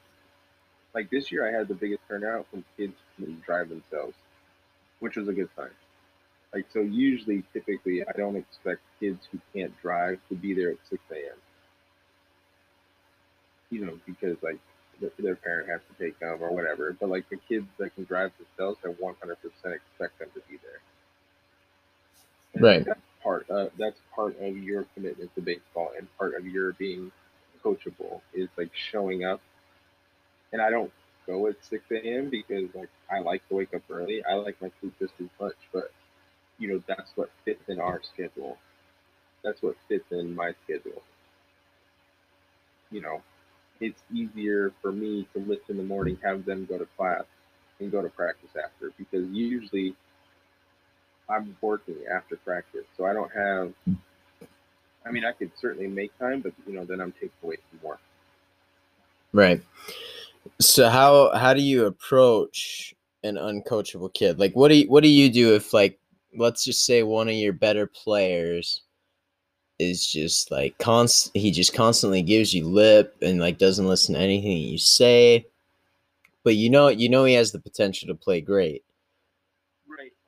Like 0.93 1.10
this 1.10 1.32
year, 1.32 1.47
I 1.47 1.58
had 1.58 1.68
the 1.68 1.74
biggest 1.74 2.01
turnout 2.08 2.47
from 2.49 2.64
kids 2.78 2.95
who 3.18 3.26
drive 3.45 3.70
themselves, 3.70 4.16
which 4.99 5.16
was 5.18 5.28
a 5.28 5.34
good 5.34 5.49
sign. 5.56 5.70
Like 6.53 6.66
so, 6.72 6.80
usually, 6.80 7.43
typically, 7.53 8.08
I 8.08 8.12
don't 8.16 8.38
expect 8.38 8.82
kids 8.99 9.28
who 9.32 9.39
can't 9.53 9.74
drive 9.82 10.20
to 10.30 10.36
be 10.36 10.53
there 10.53 10.72
at 10.72 10.78
six 10.89 11.01
a.m. 11.12 11.38
You 13.70 13.86
know, 13.86 13.99
because 14.06 14.38
like 14.41 14.60
their 15.20 15.36
parent 15.36 15.70
has 15.70 15.82
to 15.91 16.03
take 16.03 16.18
them 16.20 16.38
or 16.41 16.53
whatever. 16.53 16.95
But 16.97 17.10
like 17.10 17.28
the 17.30 17.38
kids 17.38 17.68
that 17.78 17.93
can 17.95 18.06
drive 18.06 18.32
themselves, 18.38 18.80
I 18.86 18.89
one 18.89 19.16
hundred 19.20 19.38
percent 19.41 19.76
expect 19.76 20.20
them 20.20 20.30
to 20.34 20.41
be 20.49 20.58
there. 20.64 20.80
And 22.53 22.64
Right. 22.64 22.88
Part. 23.26 23.49
Uh, 23.51 23.67
that's 23.80 23.99
part 24.15 24.39
of 24.41 24.57
your 24.57 24.86
commitment 24.95 25.36
to 25.36 25.41
baseball, 25.41 25.91
and 25.97 26.07
part 26.19 26.36
of 26.36 26.47
your 26.47 26.73
being 26.76 27.11
coachable 27.65 28.21
is 28.36 28.49
like 28.57 28.71
showing 28.76 29.26
up. 29.26 29.41
And 30.53 30.61
I 30.61 30.71
don't 30.71 30.93
go 31.28 31.47
at 31.47 31.63
six 31.63 31.84
a.m. 31.91 32.30
because 32.30 32.73
like 32.76 32.89
I 33.11 33.19
like 33.19 33.47
to 33.49 33.55
wake 33.55 33.73
up 33.76 33.84
early. 33.91 34.23
I 34.26 34.36
like 34.36 34.61
my 34.61 34.71
sleep 34.82 34.93
just 34.99 35.13
as 35.21 35.30
much, 35.41 35.57
but 35.73 35.91
you 36.59 36.69
know 36.69 36.84
that's 36.88 37.11
what 37.15 37.32
fits 37.45 37.69
in 37.69 37.80
our 37.80 38.01
schedule. 38.03 38.57
That's 39.43 39.61
what 39.63 39.76
fits 39.89 40.11
in 40.11 40.36
my 40.36 40.53
schedule. 40.65 41.03
You 42.91 43.01
know, 43.01 43.23
it's 43.82 44.03
easier 44.13 44.73
for 44.82 44.91
me 44.91 45.28
to 45.34 45.39
lift 45.39 45.69
in 45.69 45.78
the 45.78 45.84
morning, 45.84 46.17
have 46.23 46.45
them 46.45 46.65
go 46.65 46.78
to 46.80 46.88
class, 46.97 47.26
and 47.80 47.91
go 47.91 48.01
to 48.01 48.09
practice 48.09 48.51
after 48.55 48.91
because 48.97 49.28
usually 49.32 49.95
I'm 51.30 51.55
working 51.61 51.97
after 52.11 52.36
practice, 52.38 52.86
so 52.97 53.05
I 53.05 53.13
don't 53.13 53.32
have. 53.32 53.73
I 55.05 55.11
mean, 55.11 55.26
I 55.26 55.32
could 55.32 55.51
certainly 55.59 55.88
make 55.88 56.17
time, 56.17 56.41
but 56.41 56.53
you 56.67 56.73
know, 56.73 56.86
then 56.86 57.01
I'm 57.01 57.11
taking 57.13 57.32
away 57.43 57.57
from 57.69 57.80
more. 57.84 57.99
Right. 59.34 59.61
So 60.61 60.89
how 60.89 61.36
how 61.36 61.53
do 61.53 61.61
you 61.61 61.88
approach 61.88 62.95
an 63.23 63.36
uncoachable 63.36 64.13
kid? 64.13 64.39
Like 64.39 64.55
what 64.55 64.69
do 64.69 64.76
you 64.76 64.89
what 64.89 65.03
do 65.03 65.09
you 65.09 65.30
do 65.30 65.55
if 65.55 65.73
like 65.73 65.99
let's 66.38 66.63
just 66.63 66.86
say 66.86 67.03
one 67.03 67.28
of 67.28 67.36
your 67.36 67.51
better 67.51 67.86
players 67.86 68.82
is 69.78 70.07
just 70.07 70.51
like 70.51 70.78
const 70.78 71.32
he 71.34 71.51
just 71.51 71.73
constantly 71.73 72.21
gives 72.21 72.53
you 72.53 72.65
lip 72.65 73.13
and 73.21 73.41
like 73.41 73.57
doesn't 73.57 73.88
listen 73.88 74.15
to 74.15 74.21
anything 74.21 74.57
you 74.57 74.78
say. 74.78 75.45
But 76.45 76.55
you 76.55 76.69
know 76.69 76.88
you 76.88 77.09
know 77.09 77.26
he 77.26 77.34
has 77.34 77.51
the 77.51 77.59
potential 77.59 78.07
to 78.07 78.15
play 78.15 78.39
great. 78.39 78.85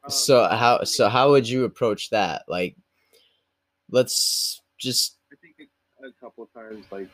So 0.09 0.43
um, 0.43 0.57
how 0.57 0.83
so 0.83 1.09
how 1.09 1.31
would 1.31 1.47
you 1.47 1.65
approach 1.65 2.09
that? 2.11 2.43
Like 2.47 2.75
let's 3.89 4.61
just 4.77 5.17
I 5.31 5.35
think 5.41 5.55
a, 6.01 6.07
a 6.07 6.11
couple 6.13 6.43
of 6.43 6.53
times, 6.53 6.85
like 6.91 7.09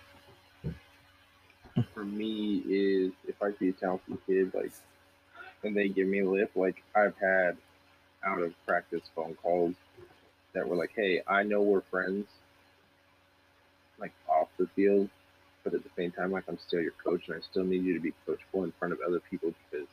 for 1.93 2.03
me, 2.03 2.63
is 2.67 3.11
if 3.27 3.41
I 3.41 3.51
see 3.53 3.69
a 3.69 3.73
talented 3.73 4.17
kid, 4.27 4.53
like, 4.53 4.71
and 5.63 5.75
they 5.75 5.89
give 5.89 6.07
me 6.07 6.19
a 6.19 6.29
lift, 6.29 6.55
like 6.55 6.83
I've 6.95 7.15
had 7.17 7.57
out 8.23 8.41
of 8.41 8.53
practice 8.65 9.03
phone 9.15 9.35
calls 9.41 9.75
that 10.53 10.67
were 10.67 10.75
like, 10.75 10.91
"Hey, 10.95 11.21
I 11.27 11.43
know 11.43 11.61
we're 11.61 11.81
friends, 11.81 12.27
like 13.99 14.13
off 14.29 14.49
the 14.57 14.67
field, 14.75 15.09
but 15.63 15.73
at 15.73 15.83
the 15.83 15.89
same 15.97 16.11
time, 16.11 16.31
like 16.31 16.43
I'm 16.47 16.59
still 16.59 16.81
your 16.81 16.93
coach, 17.03 17.27
and 17.27 17.37
I 17.37 17.39
still 17.41 17.63
need 17.63 17.83
you 17.83 17.95
to 17.95 17.99
be 17.99 18.13
coachable 18.27 18.63
in 18.63 18.71
front 18.73 18.93
of 18.93 18.99
other 19.05 19.19
people 19.19 19.53
because." 19.71 19.87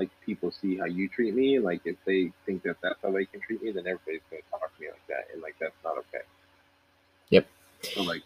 Like 0.00 0.08
people 0.24 0.50
see 0.50 0.78
how 0.78 0.86
you 0.86 1.10
treat 1.10 1.34
me, 1.34 1.58
like 1.58 1.82
if 1.84 1.96
they 2.06 2.32
think 2.46 2.62
that 2.62 2.76
that's 2.82 2.98
how 3.02 3.10
they 3.10 3.26
can 3.26 3.38
treat 3.42 3.62
me, 3.62 3.70
then 3.70 3.86
everybody's 3.86 4.22
gonna 4.30 4.40
talk 4.50 4.74
to 4.74 4.80
me 4.80 4.88
like 4.88 5.06
that, 5.08 5.28
and 5.30 5.42
like 5.42 5.56
that's 5.60 5.74
not 5.84 5.98
okay. 5.98 6.24
Yep. 7.28 7.46
So 7.82 8.02
like 8.04 8.22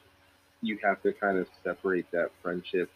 you 0.62 0.78
have 0.84 1.02
to 1.02 1.12
kind 1.14 1.36
of 1.36 1.48
separate 1.64 2.08
that 2.12 2.30
friendship 2.44 2.88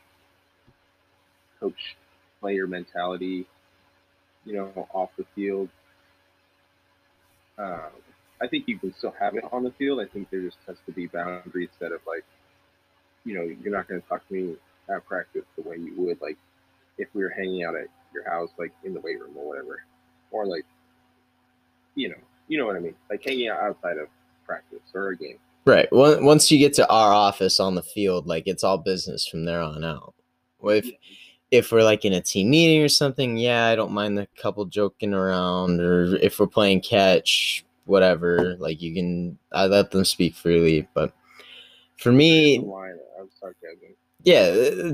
coach 1.59 1.97
player 2.41 2.69
mentality, 2.69 3.49
you 4.45 4.55
know, 4.55 4.87
off 4.95 5.11
the 5.19 5.25
field. 5.35 5.69
Um, 7.59 7.91
I 8.41 8.47
think 8.47 8.69
you 8.69 8.79
can 8.79 8.95
still 8.97 9.15
have 9.19 9.35
it 9.35 9.43
on 9.51 9.65
the 9.65 9.73
field. 9.73 9.99
I 9.99 10.07
think 10.07 10.31
there 10.31 10.43
just 10.43 10.59
has 10.69 10.77
to 10.87 10.93
be 10.93 11.09
boundaries 11.09 11.71
set 11.81 11.91
of 11.91 12.01
like, 12.07 12.25
you 13.25 13.35
know, 13.35 13.43
you're 13.43 13.77
not 13.77 13.89
going 13.89 14.01
to 14.01 14.07
talk 14.07 14.27
to 14.29 14.35
me 14.35 14.55
at 14.89 15.05
practice 15.05 15.43
the 15.57 15.69
way 15.69 15.79
you 15.79 15.95
would 15.97 16.21
like 16.23 16.39
if 16.97 17.09
we 17.13 17.25
were 17.25 17.31
hanging 17.31 17.65
out 17.65 17.75
at 17.75 17.89
your 18.13 18.29
house, 18.29 18.51
like 18.59 18.73
in 18.85 18.95
the 18.95 19.01
weight 19.01 19.21
room 19.21 19.33
or 19.37 19.47
whatever, 19.49 19.83
or 20.31 20.47
like, 20.47 20.65
you 21.95 22.09
know, 22.09 22.17
you 22.49 22.59
know 22.59 22.67
what 22.67 22.77
I 22.77 22.81
mean, 22.81 22.95
like 23.11 23.23
hanging 23.25 23.49
out 23.49 23.61
outside 23.61 23.99
of 23.99 24.09
practice 24.47 24.81
or 24.95 25.11
a 25.11 25.17
game. 25.17 25.39
Right. 25.65 25.89
Once 25.93 26.21
once 26.23 26.51
you 26.51 26.59
get 26.59 26.73
to 26.75 26.89
our 26.89 27.13
office 27.13 27.61
on 27.61 27.75
the 27.75 27.83
field, 27.83 28.27
like 28.27 28.45
it's 28.47 28.65
all 28.65 28.79
business 28.79 29.27
from 29.27 29.45
there 29.45 29.61
on 29.61 29.85
out. 29.85 30.15
Well, 30.61 30.77
if 30.77 30.91
if 31.51 31.73
we're 31.73 31.83
like 31.83 32.05
in 32.05 32.13
a 32.15 32.21
team 32.21 32.51
meeting 32.51 32.83
or 32.83 32.89
something, 32.89 33.37
yeah, 33.37 33.67
I 33.67 33.75
don't 33.77 33.93
mind 33.93 34.17
the 34.17 34.27
couple 34.41 34.65
joking 34.67 35.13
around, 35.15 35.81
or 35.81 36.17
if 36.17 36.39
we're 36.39 36.47
playing 36.47 36.81
catch, 36.81 37.65
whatever. 37.85 38.57
Like 38.59 38.81
you 38.81 38.95
can, 38.95 39.39
I 39.53 39.67
let 39.67 39.91
them 39.91 40.05
speak 40.05 40.35
freely. 40.35 40.89
But 40.95 41.13
for 41.99 42.13
me, 42.13 42.57
There's 42.59 42.67
a 42.67 42.71
line 42.71 42.99
of 43.21 43.29
sarcasm. 43.39 43.95
yeah, 44.23 44.51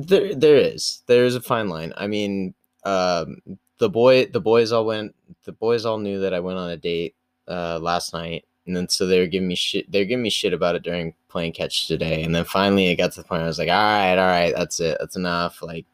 there 0.07 0.35
there 0.35 0.57
is 0.57 1.03
there 1.07 1.25
is 1.25 1.37
a 1.37 1.41
fine 1.41 1.69
line. 1.69 1.93
I 1.97 2.09
mean, 2.09 2.53
um, 2.85 3.41
the 3.79 3.89
boy 3.89 4.27
the 4.27 4.41
boys 4.41 4.73
all 4.73 4.87
went. 4.87 5.15
The 5.45 5.53
boys 5.53 5.85
all 5.85 5.99
knew 5.99 6.21
that 6.21 6.35
I 6.35 6.41
went 6.41 6.59
on 6.59 6.71
a 6.71 6.77
date 6.77 7.15
uh, 7.49 7.79
last 7.81 8.13
night, 8.13 8.45
and 8.67 8.77
then 8.77 8.89
so 8.89 9.07
they 9.07 9.21
were 9.21 9.27
giving 9.27 9.49
me 9.49 9.55
shit. 9.55 9.91
They're 9.91 10.05
giving 10.05 10.23
me 10.23 10.31
shit 10.31 10.53
about 10.53 10.75
it 10.75 10.83
during 10.83 11.15
playing 11.29 11.53
catch 11.53 11.87
today, 11.87 12.23
and 12.23 12.35
then 12.35 12.45
finally 12.45 12.89
it 12.89 12.97
got 12.97 13.13
to 13.13 13.23
the 13.23 13.29
point 13.29 13.41
where 13.41 13.45
I 13.45 13.49
was 13.49 13.59
like, 13.59 13.69
all 13.69 13.75
right, 13.75 14.19
all 14.19 14.27
right, 14.27 14.55
that's 14.55 14.81
it, 14.81 14.97
that's 15.01 15.17
enough. 15.17 15.63
Like, 15.63 15.87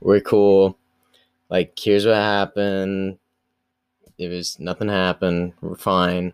we're 0.00 0.20
cool. 0.20 0.78
Like, 1.48 1.78
here's 1.78 2.06
what 2.06 2.16
happened. 2.16 3.18
It 4.18 4.28
was 4.28 4.58
nothing 4.58 4.88
happened. 4.88 5.52
We're 5.60 5.76
fine. 5.76 6.32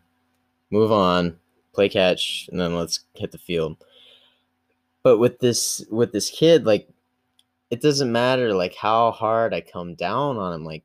Move 0.70 0.92
on. 0.92 1.38
Play 1.74 1.88
catch, 1.88 2.48
and 2.50 2.60
then 2.60 2.76
let's 2.76 3.00
hit 3.14 3.32
the 3.32 3.38
field 3.38 3.76
but 5.02 5.18
with 5.18 5.38
this 5.40 5.84
with 5.90 6.12
this 6.12 6.30
kid 6.30 6.64
like 6.64 6.88
it 7.72 7.80
doesn't 7.80 8.12
matter 8.12 8.54
like 8.54 8.74
how 8.76 9.10
hard 9.10 9.52
i 9.52 9.60
come 9.60 9.94
down 9.94 10.36
on 10.36 10.54
him 10.54 10.64
like 10.64 10.84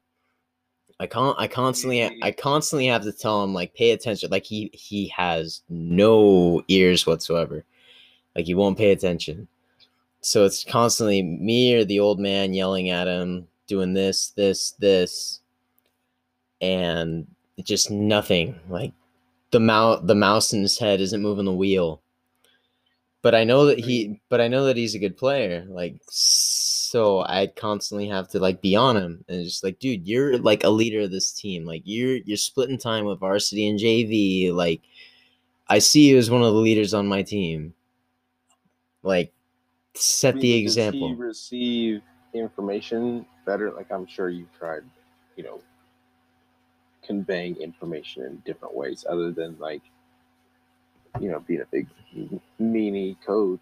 i 0.99 1.05
can't 1.05 1.35
i 1.37 1.47
constantly 1.47 2.03
i 2.03 2.09
mm. 2.09 2.37
constantly 2.37 2.87
have 2.87 3.03
to 3.03 3.11
tell 3.11 3.43
him 3.43 3.53
like 3.53 3.75
pay 3.75 3.91
attention 3.91 4.31
like 4.31 4.45
he 4.45 4.71
he 4.73 5.07
has 5.09 5.61
no 5.69 6.63
ears 6.67 7.05
whatsoever 7.05 7.63
like 8.37 8.45
he 8.45 8.53
won't 8.53 8.77
pay 8.77 8.91
attention. 8.91 9.47
So 10.21 10.45
it's 10.45 10.63
constantly 10.63 11.23
me 11.23 11.73
or 11.73 11.83
the 11.83 11.99
old 11.99 12.19
man 12.19 12.53
yelling 12.53 12.91
at 12.91 13.07
him 13.07 13.47
doing 13.65 13.93
this 13.93 14.29
this 14.29 14.71
this 14.79 15.41
and 16.61 17.27
just 17.63 17.91
nothing 17.91 18.57
like 18.69 18.93
the 19.51 19.59
mouse 19.59 19.99
the 20.03 20.15
mouse 20.15 20.53
in 20.53 20.61
his 20.61 20.77
head 20.77 21.01
isn't 21.01 21.21
moving 21.21 21.45
the 21.45 21.51
wheel. 21.51 22.01
But 23.23 23.33
I 23.33 23.43
know 23.43 23.65
that 23.65 23.79
he 23.79 24.21
but 24.29 24.39
I 24.39 24.47
know 24.47 24.65
that 24.65 24.77
he's 24.77 24.93
a 24.93 24.99
good 24.99 25.17
player. 25.17 25.65
Like 25.67 25.95
so 26.87 27.21
I 27.21 27.47
constantly 27.47 28.07
have 28.07 28.29
to 28.29 28.39
like 28.39 28.61
be 28.61 28.75
on 28.75 28.95
him 28.95 29.25
and 29.27 29.43
just 29.43 29.63
like, 29.63 29.77
dude, 29.79 30.07
you're 30.07 30.37
like 30.37 30.63
a 30.63 30.69
leader 30.69 31.01
of 31.01 31.11
this 31.11 31.33
team. 31.33 31.65
Like 31.65 31.81
you're 31.83 32.17
you're 32.17 32.37
splitting 32.37 32.77
time 32.77 33.03
with 33.05 33.19
varsity 33.19 33.67
and 33.67 33.77
JV. 33.77 34.53
Like 34.53 34.81
I 35.67 35.79
see 35.79 36.07
you 36.07 36.17
as 36.17 36.31
one 36.31 36.43
of 36.43 36.53
the 36.53 36.59
leaders 36.59 36.93
on 36.93 37.05
my 37.05 37.23
team. 37.23 37.73
Like 39.03 39.33
set 39.95 40.35
I 40.35 40.39
the 40.39 40.53
mean, 40.53 40.65
Does 40.65 40.75
he 40.75 40.81
example. 40.81 41.15
receive 41.15 42.01
information 42.33 43.25
better? 43.45 43.71
Like 43.71 43.91
I'm 43.91 44.07
sure 44.07 44.29
you've 44.29 44.53
tried, 44.57 44.83
you 45.35 45.43
know, 45.43 45.59
conveying 47.05 47.57
information 47.57 48.23
in 48.23 48.37
different 48.45 48.73
ways 48.73 49.05
other 49.09 49.31
than 49.31 49.57
like, 49.59 49.81
you 51.19 51.29
know, 51.29 51.41
being 51.41 51.61
a 51.61 51.65
big 51.69 51.87
meanie 52.61 53.17
coach. 53.25 53.61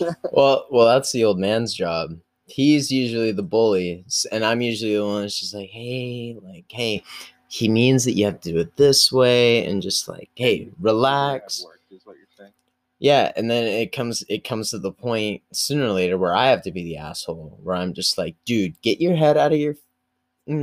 Well, 0.32 0.66
well, 0.70 0.86
that's 0.86 1.12
the 1.12 1.24
old 1.24 1.38
man's 1.38 1.74
job. 1.74 2.16
He's 2.52 2.92
usually 2.92 3.32
the 3.32 3.42
bully, 3.42 4.04
and 4.30 4.44
I'm 4.44 4.60
usually 4.60 4.94
the 4.94 5.04
one 5.04 5.22
that's 5.22 5.40
just 5.40 5.54
like, 5.54 5.70
hey, 5.70 6.36
like, 6.42 6.66
hey, 6.68 7.02
he 7.48 7.66
means 7.68 8.04
that 8.04 8.12
you 8.12 8.26
have 8.26 8.40
to 8.40 8.52
do 8.52 8.58
it 8.58 8.76
this 8.76 9.10
way, 9.10 9.64
and 9.64 9.80
just 9.80 10.06
like, 10.06 10.28
hey, 10.34 10.68
relax. 10.78 11.64
Work 11.64 11.80
is 11.90 12.04
what 12.04 12.16
you're 12.16 12.26
saying. 12.36 12.52
Yeah, 12.98 13.32
and 13.36 13.50
then 13.50 13.64
it 13.64 13.92
comes 13.92 14.22
it 14.28 14.44
comes 14.44 14.70
to 14.70 14.78
the 14.78 14.92
point 14.92 15.42
sooner 15.52 15.86
or 15.86 15.92
later 15.92 16.18
where 16.18 16.34
I 16.34 16.48
have 16.48 16.62
to 16.62 16.70
be 16.70 16.84
the 16.84 16.98
asshole, 16.98 17.58
where 17.62 17.76
I'm 17.76 17.94
just 17.94 18.18
like, 18.18 18.36
dude, 18.44 18.80
get 18.82 19.00
your 19.00 19.16
head 19.16 19.36
out 19.38 19.52
of 19.52 19.58
your 19.58 19.76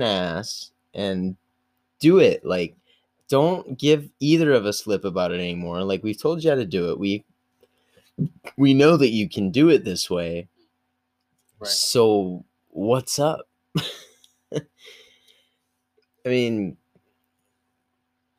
ass 0.01 0.71
and 0.93 1.35
do 1.99 2.19
it. 2.19 2.45
Like, 2.45 2.75
don't 3.29 3.77
give 3.77 4.09
either 4.19 4.51
of 4.53 4.65
us 4.65 4.87
lip 4.87 5.05
about 5.05 5.31
it 5.31 5.39
anymore. 5.39 5.83
Like 5.83 6.03
we've 6.03 6.21
told 6.21 6.43
you 6.43 6.49
how 6.49 6.55
to 6.55 6.65
do 6.65 6.91
it. 6.91 6.99
We 6.99 7.23
we 8.57 8.73
know 8.73 8.97
that 8.97 9.09
you 9.09 9.29
can 9.29 9.51
do 9.51 9.69
it 9.69 9.85
this 9.85 10.09
way. 10.09 10.47
So 11.64 12.45
what's 12.70 13.20
up? 13.20 13.47
I 14.53 14.62
mean, 16.26 16.78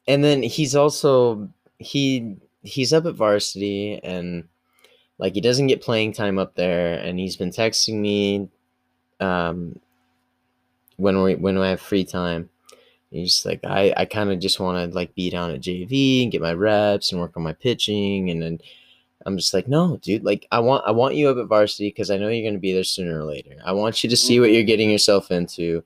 and 0.07 0.25
then 0.25 0.43
he's 0.43 0.75
also 0.75 1.49
he 1.79 2.37
he's 2.63 2.93
up 2.93 3.07
at 3.07 3.15
varsity 3.15 4.01
and 4.03 4.49
like 5.19 5.35
he 5.35 5.41
doesn't 5.41 5.69
get 5.69 5.83
playing 5.83 6.13
time 6.13 6.39
up 6.39 6.55
there 6.55 6.95
and 6.95 7.19
he's 7.19 7.37
been 7.37 7.51
texting 7.51 7.97
me 8.01 8.49
um 9.21 9.81
when 10.97 11.23
we 11.23 11.35
when 11.35 11.59
I 11.59 11.71
have 11.71 11.81
free 11.81 12.05
time. 12.05 12.51
He's 13.11 13.33
just 13.35 13.47
like 13.47 13.61
I 13.65 13.95
I 13.97 14.05
kind 14.07 14.31
of 14.33 14.41
just 14.41 14.61
want 14.61 14.91
to 14.91 14.95
like 14.97 15.15
be 15.15 15.31
down 15.31 15.51
at 15.51 15.61
JV 15.61 16.23
and 16.23 16.33
get 16.33 16.43
my 16.43 16.55
reps 16.55 17.13
and 17.13 17.21
work 17.21 17.37
on 17.37 17.43
my 17.43 17.53
pitching 17.53 18.31
and 18.31 18.43
then 18.43 18.61
I'm 19.27 19.37
just 19.37 19.53
like 19.53 19.69
no 19.69 19.99
dude 19.99 20.25
like 20.25 20.47
I 20.51 20.61
want 20.61 20.85
I 20.87 20.93
want 20.93 21.15
you 21.15 21.29
up 21.29 21.37
at 21.37 21.47
varsity 21.47 21.89
because 21.89 22.11
I 22.11 22.17
know 22.17 22.29
you're 22.29 22.49
gonna 22.49 22.59
be 22.59 22.73
there 22.73 22.85
sooner 22.85 23.21
or 23.21 23.25
later. 23.25 23.57
I 23.65 23.73
want 23.73 24.03
you 24.03 24.11
to 24.11 24.17
see 24.17 24.41
what 24.41 24.53
you're 24.53 24.63
getting 24.63 24.91
yourself 24.91 25.31
into. 25.31 25.85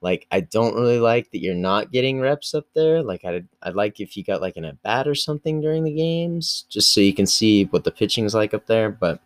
Like 0.00 0.26
I 0.30 0.40
don't 0.40 0.74
really 0.74 0.98
like 0.98 1.30
that 1.30 1.40
you're 1.40 1.54
not 1.54 1.90
getting 1.90 2.20
reps 2.20 2.54
up 2.54 2.66
there. 2.74 3.02
Like 3.02 3.24
I'd 3.24 3.48
I'd 3.62 3.74
like 3.74 4.00
if 4.00 4.16
you 4.16 4.24
got 4.24 4.42
like 4.42 4.56
an 4.56 4.66
at 4.66 4.82
bat 4.82 5.08
or 5.08 5.14
something 5.14 5.62
during 5.62 5.82
the 5.82 5.94
games, 5.94 6.66
just 6.68 6.92
so 6.92 7.00
you 7.00 7.14
can 7.14 7.26
see 7.26 7.64
what 7.66 7.84
the 7.84 7.90
pitching's 7.90 8.34
like 8.34 8.52
up 8.52 8.66
there. 8.66 8.90
But 8.90 9.20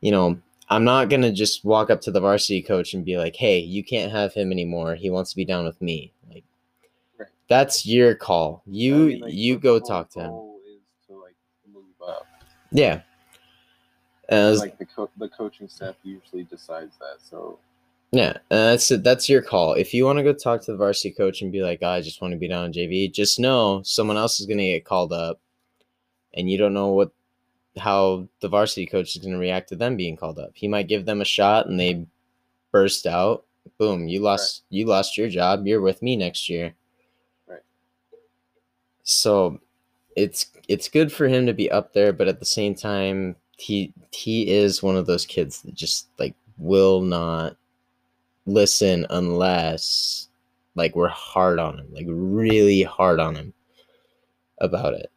you 0.00 0.12
know, 0.12 0.38
I'm 0.68 0.84
not 0.84 1.08
gonna 1.08 1.32
just 1.32 1.64
walk 1.64 1.90
up 1.90 2.00
to 2.02 2.12
the 2.12 2.20
varsity 2.20 2.62
coach 2.62 2.94
and 2.94 3.04
be 3.04 3.18
like, 3.18 3.34
"Hey, 3.34 3.58
you 3.58 3.82
can't 3.82 4.12
have 4.12 4.32
him 4.32 4.52
anymore. 4.52 4.94
He 4.94 5.10
wants 5.10 5.30
to 5.30 5.36
be 5.36 5.44
down 5.44 5.64
with 5.64 5.82
me." 5.82 6.12
Like 6.32 6.44
Right. 7.18 7.28
that's 7.48 7.84
your 7.84 8.14
call. 8.14 8.62
You 8.66 8.94
I 8.94 8.98
mean, 8.98 9.20
like, 9.20 9.34
you 9.34 9.58
go 9.58 9.80
talk 9.80 10.10
to 10.10 10.20
him. 10.20 10.49
Yeah. 12.72 13.02
Was- 14.30 14.60
like 14.60 14.78
the 14.78 14.86
co- 14.86 15.10
the 15.16 15.28
coaching 15.28 15.68
staff 15.68 15.96
usually 16.02 16.44
decides 16.44 16.96
that. 16.98 17.16
So 17.18 17.58
Yeah, 18.12 18.34
and 18.50 18.58
that's 18.72 18.90
it. 18.90 19.02
That's 19.02 19.28
your 19.28 19.42
call. 19.42 19.74
If 19.74 19.92
you 19.92 20.04
want 20.04 20.18
to 20.18 20.22
go 20.22 20.32
talk 20.32 20.62
to 20.62 20.72
the 20.72 20.78
varsity 20.78 21.12
coach 21.12 21.42
and 21.42 21.52
be 21.52 21.62
like, 21.62 21.80
"Oh, 21.82 21.88
"I 21.88 22.00
just 22.00 22.20
want 22.22 22.32
to 22.32 22.38
be 22.38 22.48
down 22.48 22.66
in 22.66 22.72
JV," 22.72 23.12
just 23.12 23.38
know 23.38 23.82
someone 23.82 24.16
else 24.16 24.40
is 24.40 24.46
going 24.46 24.58
to 24.58 24.64
get 24.64 24.84
called 24.84 25.12
up, 25.12 25.40
and 26.34 26.50
you 26.50 26.58
don't 26.58 26.74
know 26.74 26.88
what 26.88 27.12
how 27.78 28.28
the 28.40 28.48
varsity 28.48 28.86
coach 28.86 29.14
is 29.14 29.22
going 29.22 29.32
to 29.32 29.38
react 29.38 29.68
to 29.68 29.76
them 29.76 29.96
being 29.96 30.16
called 30.16 30.38
up. 30.38 30.50
He 30.54 30.68
might 30.68 30.88
give 30.88 31.06
them 31.06 31.20
a 31.20 31.24
shot 31.24 31.66
and 31.66 31.78
they 31.78 32.06
burst 32.72 33.06
out. 33.06 33.44
Boom! 33.78 34.08
You 34.08 34.20
lost. 34.20 34.64
You 34.70 34.86
lost 34.86 35.16
your 35.18 35.28
job. 35.28 35.66
You're 35.66 35.80
with 35.80 36.02
me 36.02 36.16
next 36.16 36.48
year. 36.48 36.74
Right. 37.46 37.62
So, 39.02 39.60
it's 40.16 40.46
it's 40.68 40.88
good 40.88 41.12
for 41.12 41.28
him 41.28 41.46
to 41.46 41.52
be 41.52 41.70
up 41.70 41.92
there, 41.92 42.12
but 42.12 42.28
at 42.28 42.38
the 42.38 42.44
same 42.46 42.74
time, 42.74 43.36
he 43.56 43.92
he 44.12 44.50
is 44.50 44.82
one 44.82 44.96
of 44.96 45.06
those 45.06 45.26
kids 45.26 45.62
that 45.62 45.74
just 45.74 46.08
like 46.18 46.34
will 46.58 47.00
not 47.00 47.56
listen 48.46 49.06
unless 49.10 50.28
like 50.74 50.94
we're 50.96 51.08
hard 51.08 51.58
on 51.58 51.78
him, 51.78 51.86
like 51.92 52.06
really 52.08 52.82
hard 52.82 53.20
on 53.20 53.34
him 53.34 53.52
about 54.60 54.94
it. 54.94 55.10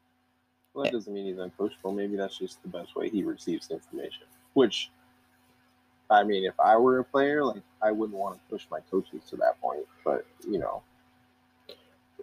well, 0.74 0.86
that 0.86 0.94
doesn't 0.94 1.14
mean 1.14 1.26
he's 1.26 1.38
uncoachable. 1.38 1.96
Maybe 1.96 2.16
that's 2.16 2.38
just 2.38 2.62
the 2.64 2.70
best 2.70 2.96
way 2.96 3.10
he 3.10 3.24
receives 3.24 3.72
information. 3.72 4.24
Which, 4.54 4.89
I 6.10 6.24
mean, 6.24 6.46
if 6.46 6.60
I 6.60 6.78
were 6.78 7.00
a 7.00 7.04
player, 7.04 7.44
like 7.44 7.64
I 7.82 7.91
wouldn't 7.91 8.18
want 8.18 8.36
to 8.36 8.41
push 8.50 8.66
my 8.70 8.80
coaches 8.91 9.24
to 9.30 9.36
that 9.38 9.60
point. 9.62 9.86
But 10.04 10.26
you 10.48 10.60
know, 10.60 10.84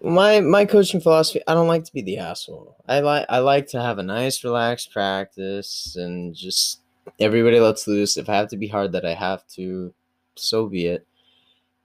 My 0.02 0.40
my 0.40 0.64
coaching 0.64 1.00
philosophy, 1.00 1.40
I 1.46 1.54
don't 1.54 1.66
like 1.68 1.84
to 1.84 1.92
be 1.92 2.02
the 2.02 2.18
asshole. 2.18 2.76
I 2.88 3.00
like 3.00 3.26
I 3.28 3.38
like 3.38 3.66
to 3.68 3.82
have 3.82 3.98
a 3.98 4.02
nice 4.02 4.42
relaxed 4.44 4.92
practice 4.92 5.94
and 5.96 6.34
just 6.34 6.80
everybody 7.18 7.60
lets 7.60 7.86
loose. 7.86 8.16
If 8.16 8.28
I 8.28 8.36
have 8.36 8.48
to 8.48 8.56
be 8.56 8.68
hard 8.68 8.92
that 8.92 9.04
I 9.04 9.14
have 9.14 9.46
to, 9.48 9.92
so 10.36 10.68
be 10.68 10.86
it. 10.86 11.06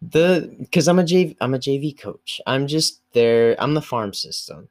The 0.02 0.56
because 0.60 0.88
I'm 0.88 1.00
a 1.00 1.04
JV 1.04 1.36
I'm 1.42 1.54
a 1.56 1.60
JV 1.60 1.98
coach. 2.00 2.40
I'm 2.48 2.68
just 2.68 3.02
there. 3.14 3.56
I'm 3.60 3.74
the 3.74 3.82
farm 3.82 4.14
system. 4.14 4.70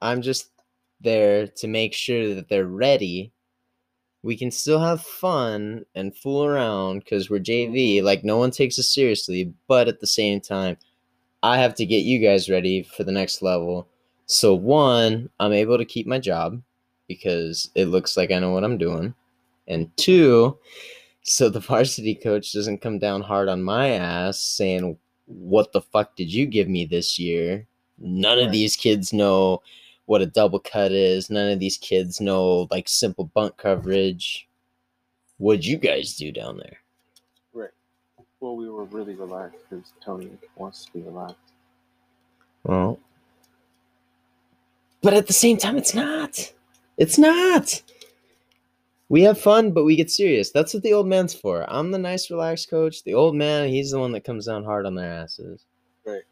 I'm 0.00 0.22
just 0.22 0.50
there 1.00 1.48
to 1.48 1.66
make 1.66 1.92
sure 1.92 2.34
that 2.34 2.48
they're 2.48 2.66
ready. 2.66 3.32
We 4.22 4.36
can 4.36 4.50
still 4.50 4.80
have 4.80 5.02
fun 5.02 5.86
and 5.94 6.16
fool 6.16 6.44
around 6.44 7.00
because 7.00 7.30
we're 7.30 7.40
JV. 7.40 8.02
Like 8.02 8.22
no 8.24 8.38
one 8.38 8.50
takes 8.52 8.78
us 8.78 8.88
seriously, 8.88 9.52
but 9.66 9.88
at 9.88 10.00
the 10.00 10.06
same 10.06 10.40
time, 10.40 10.76
I 11.42 11.58
have 11.58 11.74
to 11.76 11.86
get 11.86 12.04
you 12.04 12.18
guys 12.18 12.50
ready 12.50 12.82
for 12.82 13.04
the 13.04 13.12
next 13.12 13.42
level. 13.42 13.88
So 14.26 14.54
one, 14.54 15.30
I'm 15.38 15.52
able 15.52 15.78
to 15.78 15.84
keep 15.84 16.06
my 16.06 16.18
job 16.18 16.60
because 17.08 17.70
it 17.74 17.86
looks 17.86 18.16
like 18.16 18.30
I 18.30 18.38
know 18.38 18.52
what 18.52 18.64
I'm 18.64 18.78
doing. 18.78 19.14
And 19.68 19.94
two, 19.96 20.58
so 21.22 21.48
the 21.48 21.60
varsity 21.68 22.14
coach 22.14 22.52
doesn't 22.52 22.80
come 22.80 22.98
down 22.98 23.22
hard 23.22 23.48
on 23.48 23.62
my 23.62 23.90
ass 23.90 24.40
saying, 24.40 24.96
What 25.26 25.72
the 25.72 25.82
fuck 25.82 26.16
did 26.16 26.32
you 26.32 26.46
give 26.46 26.68
me 26.68 26.84
this 26.84 27.18
year? 27.18 27.66
None 27.98 28.38
of 28.38 28.52
these 28.52 28.76
kids 28.76 29.12
know 29.12 29.62
what 30.06 30.22
a 30.22 30.26
double 30.26 30.58
cut 30.58 30.92
is. 30.92 31.30
None 31.30 31.50
of 31.50 31.58
these 31.58 31.78
kids 31.78 32.20
know 32.20 32.68
like 32.70 32.88
simple 32.88 33.24
bunt 33.24 33.56
coverage. 33.56 34.48
What'd 35.38 35.64
you 35.64 35.76
guys 35.76 36.16
do 36.16 36.32
down 36.32 36.58
there? 36.58 36.78
Right? 38.46 38.56
Well, 38.56 38.56
we 38.56 38.68
were 38.70 38.84
really 38.84 39.14
relaxed 39.14 39.58
because 39.68 39.92
Tony 40.00 40.30
wants 40.56 40.84
to 40.86 40.92
be 40.92 41.00
relaxed. 41.02 41.36
Well, 42.64 42.98
but 45.02 45.14
at 45.14 45.26
the 45.26 45.32
same 45.32 45.56
time, 45.56 45.76
it's 45.76 45.94
not. 45.94 46.52
It's 46.96 47.18
not. 47.18 47.82
We 49.08 49.22
have 49.22 49.40
fun, 49.40 49.70
but 49.70 49.84
we 49.84 49.94
get 49.94 50.10
serious. 50.10 50.50
That's 50.50 50.74
what 50.74 50.82
the 50.82 50.92
old 50.92 51.06
man's 51.06 51.32
for. 51.32 51.64
I'm 51.68 51.92
the 51.92 51.98
nice, 51.98 52.28
relaxed 52.30 52.70
coach. 52.70 53.04
The 53.04 53.14
old 53.14 53.36
man, 53.36 53.68
he's 53.68 53.92
the 53.92 54.00
one 54.00 54.10
that 54.12 54.24
comes 54.24 54.46
down 54.46 54.64
hard 54.64 54.84
on 54.84 54.96
their 54.96 55.12
asses. 55.12 55.64
Right. 56.04 56.22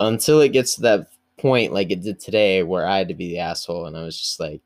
Until 0.00 0.40
it 0.40 0.50
gets 0.52 0.76
to 0.76 0.82
that 0.82 1.08
point, 1.36 1.74
like 1.74 1.90
it 1.90 2.02
did 2.02 2.18
today, 2.18 2.62
where 2.62 2.86
I 2.86 2.96
had 2.96 3.08
to 3.08 3.14
be 3.14 3.28
the 3.28 3.40
asshole, 3.40 3.86
and 3.86 3.96
I 3.96 4.04
was 4.04 4.18
just 4.18 4.40
like, 4.40 4.62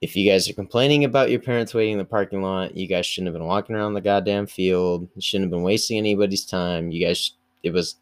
if 0.00 0.14
you 0.14 0.30
guys 0.30 0.48
are 0.48 0.54
complaining 0.54 1.04
about 1.04 1.30
your 1.30 1.40
parents 1.40 1.72
waiting 1.74 1.92
in 1.94 1.98
the 1.98 2.04
parking 2.04 2.42
lot, 2.42 2.76
you 2.76 2.86
guys 2.86 3.06
shouldn't 3.06 3.28
have 3.28 3.34
been 3.40 3.46
walking 3.48 3.74
around 3.76 3.94
the 3.94 4.00
goddamn 4.00 4.46
field. 4.46 5.08
You 5.14 5.22
shouldn't 5.22 5.46
have 5.46 5.50
been 5.50 5.62
wasting 5.62 5.98
anybody's 5.98 6.44
time. 6.44 6.90
You 6.90 7.06
guys, 7.06 7.32
it 7.62 7.70
was 7.72 7.96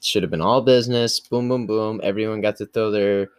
should 0.00 0.22
have 0.22 0.30
been 0.30 0.40
all 0.40 0.60
business 0.62 1.18
boom 1.18 1.48
boom 1.48 1.66
boom 1.66 2.00
everyone 2.04 2.40
got 2.40 2.54
to 2.56 2.66
throw 2.66 2.88
their 2.88 3.30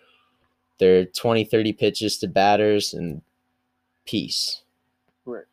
their 0.77 1.05
20 1.05 1.45
30 1.45 1.71
pitches 1.71 2.17
to 2.17 2.27
batters 2.27 2.93
and 2.93 3.21
peace 4.05 4.63
Right. 5.23 5.45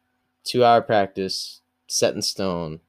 two 0.42 0.64
hour 0.64 0.82
practice 0.82 1.60
set 1.86 2.16
in 2.16 2.22
stone 2.22 2.80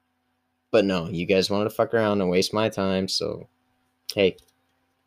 but 0.71 0.83
no 0.83 1.07
you 1.09 1.27
guys 1.27 1.51
wanted 1.51 1.65
to 1.65 1.69
fuck 1.69 1.93
around 1.93 2.21
and 2.21 2.29
waste 2.31 2.55
my 2.55 2.69
time 2.69 3.07
so 3.07 3.47
hey 4.15 4.35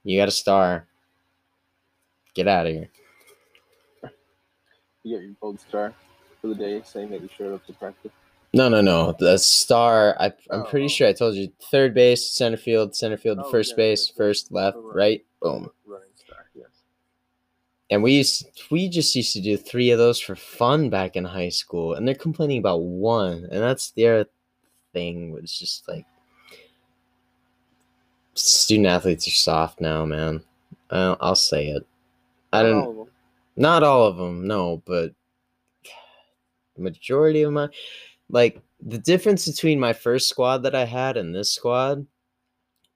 you 0.05 0.17
got 0.17 0.29
a 0.29 0.31
star 0.31 0.87
get 2.35 2.47
out 2.47 2.67
of 2.67 2.73
here 2.73 2.91
You 5.03 5.17
get 5.17 5.25
your 5.25 5.35
gold 5.41 5.61
star 5.61 5.95
for 6.41 6.49
the 6.49 6.55
day, 6.55 6.83
saying 6.85 7.11
that 7.11 7.23
you 7.23 7.29
showed 7.37 7.55
up 7.55 7.67
to 7.67 7.73
practice. 7.75 8.13
no 8.53 8.69
no 8.69 8.81
no 8.81 9.15
the 9.19 9.39
star 9.39 10.17
I, 10.19 10.27
i'm 10.51 10.63
Oh, 10.63 10.65
pretty 10.65 10.87
oh. 10.87 10.89
sure 10.89 11.09
i 11.09 11.13
told 11.13 11.35
you 11.37 11.53
third 11.71 11.95
base 11.95 12.27
center 12.31 12.57
field 12.57 12.95
center 12.97 13.17
field 13.17 13.39
Oh, 13.41 13.51
first 13.51 13.73
yeah, 13.73 13.77
base 13.77 14.09
first 14.09 14.51
left 14.51 14.77
right. 14.81 14.95
right 14.95 15.25
boom 15.41 15.71
Running 15.87 16.09
star, 16.17 16.47
yes. 16.55 16.67
And 17.91 18.03
we 18.03 18.13
used 18.13 18.49
we 18.71 18.89
just 18.89 19.15
used 19.17 19.33
to 19.35 19.41
do 19.41 19.57
three 19.57 19.91
of 19.91 19.99
those 19.99 20.19
for 20.21 20.35
fun 20.37 20.91
back 20.91 21.17
in 21.17 21.25
high 21.25 21.49
school, 21.49 21.95
and 21.95 22.07
they're 22.07 22.15
complaining 22.15 22.59
about 22.59 22.83
one, 22.83 23.49
and 23.51 23.61
that's 23.63 23.91
their 23.93 24.27
thing. 24.93 25.33
Was 25.33 25.53
just 25.59 25.89
like 25.89 26.07
student 28.35 28.87
athletes 28.87 29.27
are 29.27 29.33
soft 29.33 29.81
now, 29.81 30.05
man. 30.05 30.43
I'll, 30.91 31.17
I'll 31.21 31.35
say 31.35 31.69
it. 31.69 31.85
I 32.53 32.63
don't. 32.63 33.09
All 33.57 33.63
of 33.63 33.63
them. 33.63 33.63
Not 33.63 33.83
all 33.83 34.07
of 34.07 34.17
them, 34.17 34.47
no, 34.47 34.83
but 34.87 35.13
majority 36.79 37.43
of 37.43 37.53
my 37.53 37.69
like 38.31 38.59
the 38.81 38.97
difference 38.97 39.47
between 39.47 39.79
my 39.79 39.93
first 39.93 40.31
squad 40.31 40.63
that 40.63 40.75
I 40.75 40.85
had 40.85 41.17
and 41.17 41.35
this 41.35 41.53
squad. 41.53 42.07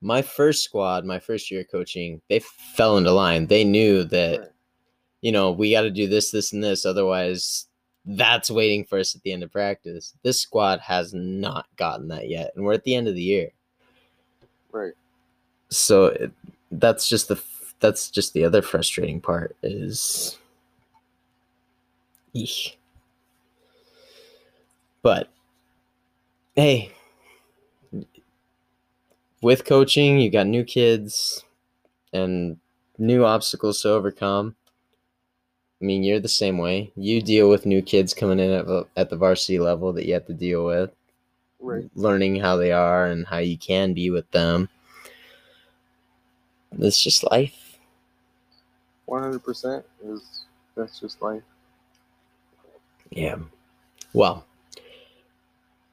My 0.01 0.21
first 0.21 0.63
squad, 0.63 1.05
my 1.05 1.19
first 1.19 1.49
year 1.49 1.63
coaching, 1.63 2.21
they 2.29 2.39
fell 2.39 2.97
into 2.97 3.11
line. 3.11 3.47
They 3.47 3.63
knew 3.63 4.03
that 4.05 4.51
you 5.25 5.31
know, 5.31 5.51
we 5.51 5.71
got 5.71 5.81
to 5.81 5.89
do 5.89 6.07
this, 6.07 6.29
this, 6.29 6.53
and 6.53 6.63
this. 6.63 6.85
Otherwise, 6.85 7.65
that's 8.05 8.51
waiting 8.51 8.85
for 8.85 8.99
us 8.99 9.15
at 9.15 9.23
the 9.23 9.31
end 9.31 9.41
of 9.41 9.51
practice. 9.51 10.13
This 10.21 10.39
squad 10.39 10.79
has 10.81 11.15
not 11.15 11.65
gotten 11.77 12.09
that 12.09 12.29
yet, 12.29 12.51
and 12.55 12.63
we're 12.63 12.73
at 12.73 12.83
the 12.83 12.93
end 12.93 13.07
of 13.07 13.15
the 13.15 13.23
year. 13.23 13.49
Right. 14.71 14.93
So 15.69 16.05
it, 16.05 16.31
that's 16.69 17.09
just 17.09 17.27
the 17.27 17.41
that's 17.79 18.11
just 18.11 18.33
the 18.33 18.45
other 18.45 18.61
frustrating 18.61 19.19
part 19.19 19.55
is, 19.63 20.37
Eesh. 22.35 22.75
but 25.01 25.29
hey, 26.55 26.91
with 29.41 29.63
coaching, 29.65 30.19
you 30.19 30.29
got 30.29 30.47
new 30.47 30.63
kids 30.63 31.43
and 32.11 32.57
new 32.97 33.23
obstacles 33.23 33.81
to 33.81 33.89
overcome. 33.89 34.55
I 35.81 35.85
mean, 35.85 36.03
you're 36.03 36.19
the 36.19 36.27
same 36.27 36.57
way. 36.57 36.91
You 36.95 37.21
deal 37.21 37.49
with 37.49 37.65
new 37.65 37.81
kids 37.81 38.13
coming 38.13 38.39
in 38.39 38.51
at, 38.51 38.65
the- 38.65 38.87
at 38.97 39.09
the 39.09 39.17
varsity 39.17 39.59
level 39.59 39.93
that 39.93 40.05
you 40.05 40.13
have 40.13 40.25
to 40.27 40.33
deal 40.33 40.65
with, 40.65 40.91
Right. 41.59 41.89
learning 41.95 42.37
how 42.37 42.55
they 42.57 42.71
are 42.71 43.05
and 43.07 43.27
how 43.27 43.37
you 43.37 43.57
can 43.57 43.93
be 43.93 44.09
with 44.09 44.29
them. 44.31 44.69
It's 46.79 47.01
just 47.01 47.23
life. 47.31 47.77
One 49.05 49.21
hundred 49.21 49.43
percent 49.43 49.85
is 50.03 50.45
that's 50.75 50.99
just 50.99 51.21
life. 51.21 51.43
Yeah. 53.11 53.37
Well, 54.13 54.45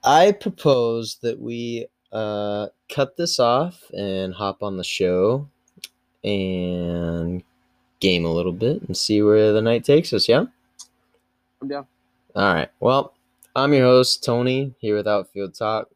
I 0.04 0.32
propose 0.32 1.16
that 1.22 1.40
we 1.40 1.86
uh, 2.12 2.68
cut 2.88 3.16
this 3.16 3.38
off 3.38 3.90
and 3.96 4.34
hop 4.34 4.62
on 4.62 4.76
the 4.76 4.84
show 4.84 5.48
and 6.24 7.42
game 8.00 8.24
a 8.24 8.32
little 8.32 8.52
bit 8.52 8.82
and 8.82 8.96
see 8.96 9.22
where 9.22 9.52
the 9.52 9.62
night 9.62 9.84
takes 9.84 10.12
us. 10.12 10.28
Yeah. 10.28 10.46
Down. 11.66 11.86
All 12.34 12.54
right. 12.54 12.68
Well, 12.80 13.14
I'm 13.54 13.72
your 13.72 13.84
host, 13.84 14.24
Tony, 14.24 14.74
here 14.78 14.96
with 14.96 15.06
Outfield 15.06 15.54
Talk. 15.54 15.88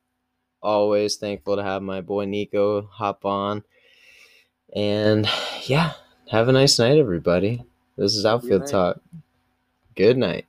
Always 0.62 1.17
thankful 1.17 1.57
to 1.57 1.62
have 1.62 1.83
my 1.83 2.01
boy 2.01 2.27
Niko 2.27 2.89
hop 2.89 3.25
on. 3.25 3.64
And 4.75 5.29
yeah, 5.64 5.93
have 6.31 6.49
a 6.49 6.53
nice 6.53 6.79
night, 6.79 6.99
everybody. 6.99 7.64
This 7.97 8.14
is 8.14 8.27
Outfield. 8.27 8.67
Talk. 8.67 9.01
Good 9.95 10.19
night. 10.19 10.47